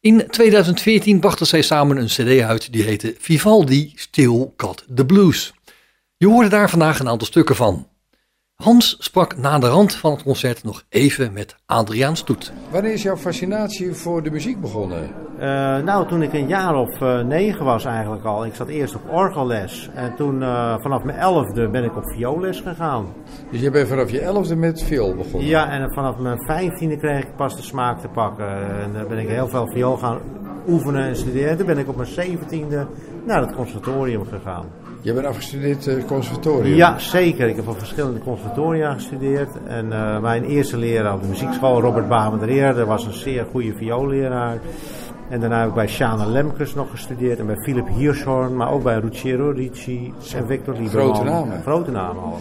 In 0.00 0.26
2014 0.30 1.20
brachten 1.20 1.46
zij 1.46 1.62
samen 1.62 1.96
een 1.96 2.06
cd 2.06 2.40
uit 2.40 2.72
die 2.72 2.82
heette 2.82 3.14
Vivaldi 3.18 3.92
Still 3.94 4.50
Got 4.56 4.84
the 4.94 5.06
Blues. 5.06 5.54
Je 6.16 6.26
hoorde 6.26 6.48
daar 6.48 6.70
vandaag 6.70 6.98
een 6.98 7.08
aantal 7.08 7.26
stukken 7.26 7.56
van. 7.56 7.88
Hans 8.60 8.96
sprak 8.98 9.36
na 9.36 9.58
de 9.58 9.68
rand 9.68 9.94
van 9.94 10.10
het 10.10 10.22
concert 10.22 10.64
nog 10.64 10.82
even 10.88 11.32
met 11.32 11.56
Adriaan 11.66 12.16
Stoet. 12.16 12.52
Wanneer 12.70 12.92
is 12.92 13.02
jouw 13.02 13.16
fascinatie 13.16 13.92
voor 13.94 14.22
de 14.22 14.30
muziek 14.30 14.60
begonnen? 14.60 15.10
Uh, 15.34 15.40
nou, 15.78 16.08
toen 16.08 16.22
ik 16.22 16.32
een 16.32 16.48
jaar 16.48 16.74
of 16.74 17.00
uh, 17.00 17.20
negen 17.20 17.64
was 17.64 17.84
eigenlijk 17.84 18.24
al. 18.24 18.46
Ik 18.46 18.54
zat 18.54 18.68
eerst 18.68 18.94
op 18.94 19.10
orgelles. 19.10 19.90
En 19.94 20.14
toen 20.16 20.40
uh, 20.40 20.74
vanaf 20.78 21.02
mijn 21.02 21.18
elfde 21.18 21.68
ben 21.68 21.84
ik 21.84 21.96
op 21.96 22.04
vioolles 22.04 22.60
gegaan. 22.60 23.06
Dus 23.50 23.60
je 23.60 23.70
bent 23.70 23.88
vanaf 23.88 24.10
je 24.10 24.20
elfde 24.20 24.56
met 24.56 24.82
viool 24.82 25.14
begonnen? 25.14 25.48
Ja, 25.48 25.70
en 25.70 25.92
vanaf 25.92 26.16
mijn 26.18 26.42
vijftiende 26.46 26.96
kreeg 26.96 27.22
ik 27.22 27.36
pas 27.36 27.56
de 27.56 27.62
smaak 27.62 28.00
te 28.00 28.08
pakken. 28.08 28.48
En 28.82 28.92
dan 28.92 29.08
ben 29.08 29.18
ik 29.18 29.28
heel 29.28 29.48
veel 29.48 29.70
viool 29.72 29.96
gaan 29.96 30.18
oefenen 30.68 31.04
en 31.04 31.16
studeren. 31.16 31.56
Toen 31.56 31.66
ben 31.66 31.78
ik 31.78 31.88
op 31.88 31.96
mijn 31.96 32.08
zeventiende 32.08 32.86
naar 33.26 33.40
het 33.40 33.54
conservatorium 33.54 34.24
gegaan. 34.26 34.66
Je 35.02 35.12
bent 35.12 35.26
afgestudeerd 35.26 35.86
uh, 35.86 36.04
conservatorium? 36.04 36.76
Ja, 36.76 36.98
zeker. 36.98 37.48
Ik 37.48 37.56
heb 37.56 37.68
op 37.68 37.78
verschillende 37.78 38.20
conservatoria 38.20 38.92
gestudeerd. 38.92 39.48
En 39.66 39.86
uh, 39.86 40.20
mijn 40.20 40.44
eerste 40.44 40.76
leraar 40.76 41.14
op 41.14 41.22
de 41.22 41.28
muziekschool, 41.28 41.80
Robert 41.80 42.08
Bamen 42.08 42.38
de 42.38 42.84
was 42.84 43.06
een 43.06 43.12
zeer 43.12 43.46
goede 43.50 43.72
vioolleraar. 43.76 44.58
En 45.28 45.40
daarna 45.40 45.58
heb 45.58 45.68
ik 45.68 45.74
bij 45.74 45.88
Shana 45.88 46.26
Lemkes 46.26 46.74
nog 46.74 46.90
gestudeerd 46.90 47.38
en 47.38 47.46
bij 47.46 47.56
Philip 47.56 47.88
Hirschhorn, 47.88 48.56
maar 48.56 48.70
ook 48.70 48.82
bij 48.82 48.98
Ruggero 48.98 49.50
Ricci 49.50 50.12
en 50.34 50.46
Victor 50.46 50.74
Lieberman. 50.74 51.14
Grote 51.14 51.30
namen. 51.30 51.62
Grote 51.62 51.90
namen 51.90 52.22
allemaal. 52.22 52.38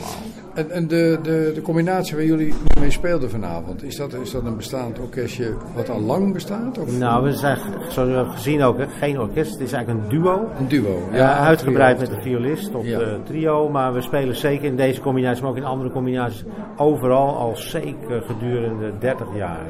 En, 0.60 0.72
en 0.72 0.88
de, 0.88 1.20
de, 1.24 1.52
de 1.54 1.62
combinatie 1.62 2.16
waar 2.16 2.26
jullie 2.26 2.54
mee 2.80 2.92
speelden 2.92 3.30
vanavond, 3.30 3.84
is 3.84 3.96
dat, 3.96 4.14
is 4.14 4.32
dat 4.32 4.46
een 4.46 4.56
bestaand 4.56 5.00
orkestje 5.00 5.54
wat 5.76 5.90
al 5.90 6.00
lang 6.00 6.34
bestaat? 6.34 6.78
Of? 6.78 6.98
Nou, 6.98 7.24
we 7.24 7.34
zijn, 7.34 7.58
zoals 7.90 8.10
we 8.10 8.16
hebben 8.16 8.34
gezien 8.34 8.64
ook, 8.64 8.78
hè, 8.78 8.88
geen 8.88 9.20
orkest. 9.20 9.52
Het 9.52 9.62
is 9.62 9.72
eigenlijk 9.72 10.04
een 10.04 10.10
duo. 10.10 10.50
Een 10.60 10.68
duo, 10.68 11.00
ja. 11.12 11.18
ja 11.18 11.38
uitgebreid 11.38 12.00
met 12.00 12.12
een 12.12 12.22
violist 12.22 12.72
tot 12.72 12.86
ja. 12.86 13.00
uh, 13.00 13.08
trio. 13.24 13.70
Maar 13.70 13.94
we 13.94 14.02
spelen 14.02 14.36
zeker 14.36 14.66
in 14.66 14.76
deze 14.76 15.02
combinatie, 15.02 15.42
maar 15.42 15.52
ook 15.52 15.58
in 15.58 15.64
andere 15.64 15.92
combinaties, 15.92 16.44
overal 16.78 17.38
al 17.38 17.56
zeker 17.56 18.22
gedurende 18.22 18.92
30 19.00 19.28
jaar. 19.36 19.66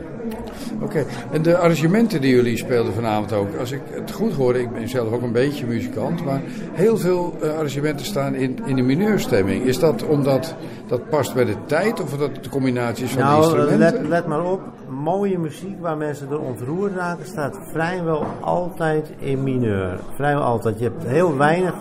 Oké, 0.74 0.84
okay. 0.84 1.06
en 1.32 1.42
de 1.42 1.58
arrangementen 1.58 2.22
die 2.22 2.36
jullie 2.36 2.58
speelden 2.58 2.94
vanavond 2.94 3.34
ook, 3.34 3.56
als 3.60 3.72
ik 3.72 3.82
het 3.90 4.12
goed 4.12 4.34
hoorde, 4.34 4.60
ik 4.60 4.72
ben 4.72 4.90
zelf 4.90 5.12
ook 5.12 5.22
een 5.22 5.32
beetje 5.32 5.66
muzikant, 5.66 6.26
maar 6.26 6.42
heel 6.74 6.98
veel 6.98 7.34
uh, 7.44 7.50
arrangementen 7.50 8.06
staan 8.06 8.36
in, 8.36 8.60
in 8.66 8.76
de 8.76 8.82
mineurstemming. 8.82 9.64
Is 9.64 9.80
dat 9.80 10.06
omdat 10.06 10.56
dat 10.90 11.10
past 11.10 11.34
bij 11.34 11.46
de 11.46 11.56
tijd 11.66 12.02
of 12.02 12.18
dat 12.18 12.44
de 12.44 12.50
combinatie 12.50 13.04
is 13.04 13.12
van 13.12 13.22
nou, 13.22 13.42
de 13.42 13.58
instrumenten? 13.58 14.02
Let, 14.02 14.08
let 14.10 14.28
maar 14.28 14.44
op, 14.44 14.62
mooie 14.88 15.40
muziek 15.40 15.82
waar 15.82 15.98
mensen 15.98 16.30
door 16.30 16.40
ontroerd 16.40 16.96
raken 16.96 17.26
staat 17.26 17.58
vrijwel 17.72 18.26
altijd 18.40 19.10
in 19.18 19.44
mineur. 19.44 20.00
Vrijwel 20.16 20.44
altijd. 20.44 20.80
Je 20.80 20.84
hebt 20.84 21.04
heel 21.04 21.38
weinig 21.38 21.74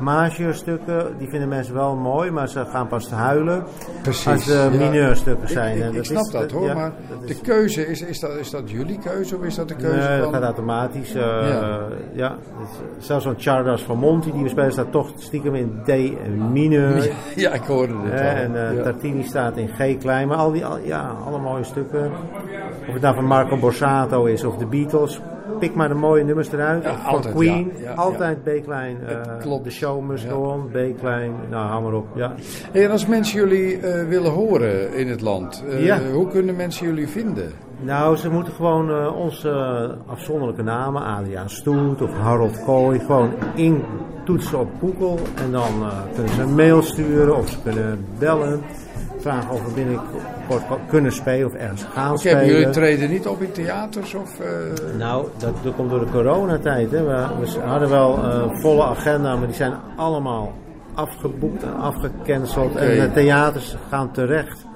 majeurstukken, 0.00 1.06
die 1.18 1.28
vinden 1.28 1.48
mensen 1.48 1.74
wel 1.74 1.96
mooi, 1.96 2.30
maar 2.30 2.48
ze 2.48 2.64
gaan 2.64 2.88
pas 2.88 3.10
huilen 3.10 3.62
Precies. 4.02 4.26
als 4.26 4.44
de 4.44 4.68
mineurstukken 4.78 5.48
zijn. 5.48 5.76
Ik, 5.76 5.82
ik, 5.82 5.88
ik 5.90 5.96
dat 5.96 6.06
snap 6.06 6.30
dat 6.32 6.50
hoor, 6.50 6.66
ja, 6.66 6.74
maar 6.74 6.92
dat 7.08 7.20
de 7.20 7.34
is- 7.34 7.40
keuze, 7.40 7.86
is, 7.86 8.02
is, 8.02 8.20
dat, 8.20 8.30
is 8.36 8.50
dat 8.50 8.70
jullie 8.70 8.98
keuze 8.98 9.36
of 9.36 9.42
is 9.42 9.54
dat 9.54 9.68
de 9.68 9.74
keuze 9.74 10.08
Nee, 10.08 10.16
dat 10.18 10.24
van... 10.24 10.32
gaat 10.34 10.42
automatisch. 10.42 11.14
eh, 11.14 11.22
Ja. 11.22 11.78
ja. 12.12 12.34
Dus 12.96 13.06
zelfs 13.06 13.24
zo'n 13.24 13.34
Chardas 13.38 13.82
van 13.82 13.98
Monti 13.98 14.32
die 14.32 14.42
we 14.42 14.48
spelen 14.48 14.72
staat 14.72 14.92
toch 14.92 15.10
stiekem 15.16 15.54
in 15.54 15.80
D 15.84 15.88
mineur. 16.52 17.08
Ja, 17.34 17.52
ik 17.52 17.62
hoorde 17.64 17.92
Eh, 17.92 18.00
wel. 18.10 18.20
En 18.20 18.68
eh, 18.68 18.76
Ja. 18.76 18.82
Tartini 18.82 19.22
staat 19.22 19.56
in 19.56 19.68
G 19.68 19.98
klein. 19.98 20.28
Maar 20.28 20.36
al 20.36 20.52
die, 20.52 20.64
al- 20.66 20.78
ja, 20.84 21.14
alle 21.26 21.38
mooie 21.38 21.64
stukken. 21.64 22.10
Of 22.86 22.92
het 22.92 23.02
nou 23.02 23.14
van 23.14 23.24
Marco 23.24 23.56
Borsato 23.56 24.24
is 24.24 24.44
of 24.44 24.56
de 24.56 24.66
Beatles. 24.66 25.20
Pik 25.58 25.74
maar 25.74 25.88
de 25.88 25.94
mooie 25.94 26.24
nummers 26.24 26.52
eruit. 26.52 26.82
Ja, 26.82 26.96
van 26.96 27.04
altijd, 27.14 27.34
Queen. 27.34 27.72
ja, 27.76 27.82
ja, 27.82 27.94
altijd 27.94 28.42
B 28.42 28.48
klein. 28.64 28.96
eh, 29.06 29.20
klopt. 29.40 29.64
De 29.64 29.70
show 29.70 30.00
must 30.08 30.28
go 30.28 30.36
on. 30.36 30.68
B 30.68 30.98
klein. 30.98 31.32
Nou, 31.50 31.66
hou 31.68 31.82
maar 31.82 31.92
op. 31.92 32.06
Ja. 32.14 32.34
En 32.72 32.90
als 32.90 33.06
mensen 33.06 33.38
jullie 33.40 33.78
eh, 33.80 34.08
willen 34.08 34.30
horen 34.30 34.94
in 34.94 35.08
het 35.08 35.20
land, 35.20 35.64
eh, 35.70 35.94
hoe 36.12 36.28
kunnen 36.28 36.56
mensen 36.56 36.86
jullie 36.86 37.08
vinden? 37.08 37.52
Nou, 37.80 38.16
ze 38.16 38.30
moeten 38.30 38.52
gewoon 38.52 39.14
onze 39.14 39.50
afzonderlijke 40.06 40.62
namen, 40.62 41.02
Adriaan 41.02 41.50
Stoet 41.50 42.02
of 42.02 42.10
Harold 42.18 42.64
Kooi, 42.64 42.98
gewoon 42.98 43.30
intoetsen 43.54 44.58
op 44.58 44.68
Google. 44.80 45.24
En 45.44 45.50
dan 45.52 45.72
kunnen 46.14 46.32
ze 46.32 46.42
een 46.42 46.54
mail 46.54 46.82
sturen 46.82 47.36
of 47.36 47.48
ze 47.48 47.56
kunnen 47.62 48.04
bellen. 48.18 48.60
Vragen 49.18 49.50
of 49.50 49.64
we 49.64 49.72
binnenkort 49.74 50.62
kunnen 50.88 51.12
spelen 51.12 51.46
of 51.46 51.54
ergens 51.54 51.84
gaan 51.92 52.10
Oké, 52.10 52.18
spelen. 52.18 52.46
jullie 52.46 52.70
treden 52.70 53.10
niet 53.10 53.26
op 53.26 53.42
in 53.42 53.52
theaters 53.52 54.14
of... 54.14 54.40
eh, 54.40 54.46
Nou, 54.98 55.26
dat, 55.38 55.52
dat 55.62 55.74
komt 55.74 55.90
door 55.90 56.00
de 56.00 56.10
coronatijd. 56.12 56.90
Hè. 56.90 57.02
We, 57.04 57.26
we 57.40 57.60
hadden 57.60 57.88
wel 57.88 58.18
een 58.24 58.60
volle 58.60 58.84
agenda, 58.84 59.36
maar 59.36 59.46
die 59.46 59.56
zijn 59.56 59.72
allemaal 59.96 60.52
afgeboekt 60.94 61.62
en 61.62 61.76
afgecanceld. 61.76 62.76
En 62.76 62.88
de 63.00 63.10
theaters 63.12 63.76
gaan 63.88 64.10
terecht 64.12 64.66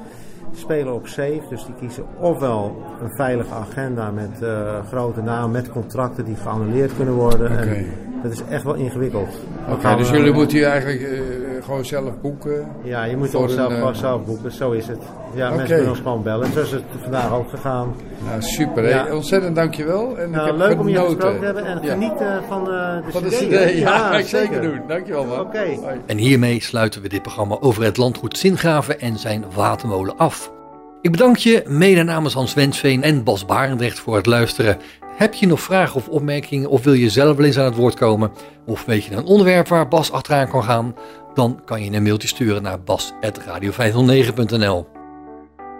spelen 0.55 0.95
op 0.95 1.07
safe. 1.07 1.43
Dus 1.49 1.65
die 1.65 1.75
kiezen 1.79 2.05
ofwel 2.19 2.83
een 3.03 3.15
veilige 3.17 3.55
agenda 3.55 4.11
met 4.11 4.43
eh, 4.43 4.79
grote 4.89 5.23
namen, 5.23 5.51
met 5.51 5.71
contracten 5.71 6.25
die 6.25 6.37
geannuleerd 6.37 6.97
kunnen 6.97 7.15
worden. 7.15 7.59
En 7.59 7.87
dat 8.23 8.33
is 8.33 8.43
echt 8.51 8.63
wel 8.63 8.75
ingewikkeld. 8.75 9.29
Oké, 9.71 9.97
dus 9.97 10.11
eh, 10.11 10.17
jullie 10.17 10.33
moeten 10.33 10.57
hier 10.57 10.67
eigenlijk 10.67 11.01
eh, 11.03 11.19
gewoon 11.65 11.85
zelf 11.85 12.21
boeken? 12.21 12.67
Ja, 12.83 13.05
je 13.05 13.17
moet 13.17 13.31
zelf, 13.31 13.53
een, 13.57 13.59
eh, 13.59 13.75
gewoon 13.77 13.95
zelf 13.95 14.25
boeken. 14.25 14.53
Zo 14.53 14.71
is 14.71 14.87
het. 14.87 14.99
Ja, 15.35 15.49
mensen 15.49 15.67
kunnen 15.69 15.89
ons 15.89 15.99
gewoon 15.99 16.23
bellen. 16.23 16.53
Zo 16.53 16.61
is 16.61 16.71
het 16.71 16.83
vandaag 17.03 17.33
ook 17.33 17.51
gegaan. 17.51 17.95
Nou, 18.25 18.43
super. 18.43 18.89
Ja. 18.89 19.15
Ontzettend 19.15 19.57
dankjewel. 19.57 20.19
En 20.19 20.31
Nou, 20.31 20.43
ik 20.43 20.51
heb 20.59 20.69
leuk 20.69 20.81
om 20.81 20.89
je 20.89 20.99
gesproken 20.99 21.39
te 21.39 21.45
hebben 21.45 21.65
en 21.65 21.79
Ja. 21.83 21.93
geniet 21.93 22.13
van 22.49 22.61
eh, 22.73 22.97
de 23.07 23.13
Van 23.13 23.23
de 23.23 23.29
CD. 23.29 23.79
Ja, 23.79 23.99
ga 23.99 24.19
ik 24.19 24.27
zeker 24.39 24.61
doen. 24.63 24.81
Dankjewel 24.89 25.25
man. 25.25 25.41
Oké. 25.41 25.65
En 26.07 26.17
hiermee 26.19 26.63
sluiten 26.63 27.03
we 27.03 27.09
dit 27.09 27.23
programma 27.23 27.57
over 27.61 27.83
het 27.85 27.97
landgoed 27.97 28.39
Zingraven 28.39 29.01
en 29.01 29.19
zijn 29.19 29.45
watermolen 29.55 30.17
af. 30.17 30.53
Ik 31.01 31.11
bedank 31.11 31.37
je 31.37 31.63
mede 31.67 32.03
namens 32.03 32.35
Hans 32.35 32.55
Wensveen 32.55 33.03
en 33.03 33.25
Bas 33.25 33.45
Barendrecht 33.45 33.99
voor 33.99 34.17
het 34.17 34.27
luisteren. 34.27 34.77
Heb 35.17 35.35
je 35.35 35.47
nog 35.47 35.61
vragen 35.61 35.97
of 35.97 36.09
opmerkingen 36.09 36.69
of 36.71 36.85
wil 36.85 36.93
je 36.93 37.11
zelf 37.11 37.37
wel 37.37 37.47
eens 37.47 37.59
aan 37.59 37.65
het 37.65 37.75
woord 37.77 37.95
komen? 37.95 38.31
Of 38.67 38.85
weet 38.85 39.05
je 39.05 39.15
een 39.15 39.25
onderwerp 39.25 39.69
waar 39.69 39.89
Bas 39.89 40.13
achteraan 40.13 40.49
kan 40.49 40.65
gaan? 40.65 40.95
Dan 41.35 41.61
kan 41.65 41.85
je 41.85 41.91
een 41.91 42.03
mailtje 42.03 42.29
sturen 42.29 42.63
naar 42.63 42.83
bas.radio509.nl 42.83 44.87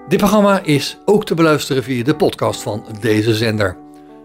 Dit 0.09 0.19
programma 0.19 0.61
is 0.63 0.99
ook 1.05 1.25
te 1.25 1.35
beluisteren 1.35 1.83
via 1.83 2.05
de 2.05 2.17
podcast 2.17 2.63
van 2.63 2.85
deze 3.01 3.35
zender. 3.35 3.77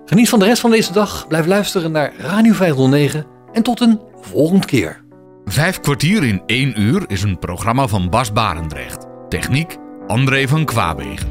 Geniet 0.05 0.29
van 0.29 0.39
de 0.39 0.45
rest 0.45 0.61
van 0.61 0.71
deze 0.71 0.91
dag, 0.91 1.27
blijf 1.27 1.45
luisteren 1.45 1.91
naar 1.91 2.13
Radio 2.17 2.53
509 2.53 3.25
en 3.53 3.63
tot 3.63 3.81
een 3.81 3.99
volgende 4.21 4.65
keer. 4.65 5.03
Vijf 5.45 5.79
kwartier 5.79 6.23
in 6.23 6.41
één 6.45 6.81
uur 6.81 7.03
is 7.07 7.23
een 7.23 7.39
programma 7.39 7.87
van 7.87 8.09
Bas 8.09 8.31
Barendrecht. 8.31 9.05
Techniek 9.29 9.77
André 10.07 10.47
van 10.47 10.65
Kwaabegen. 10.65 11.29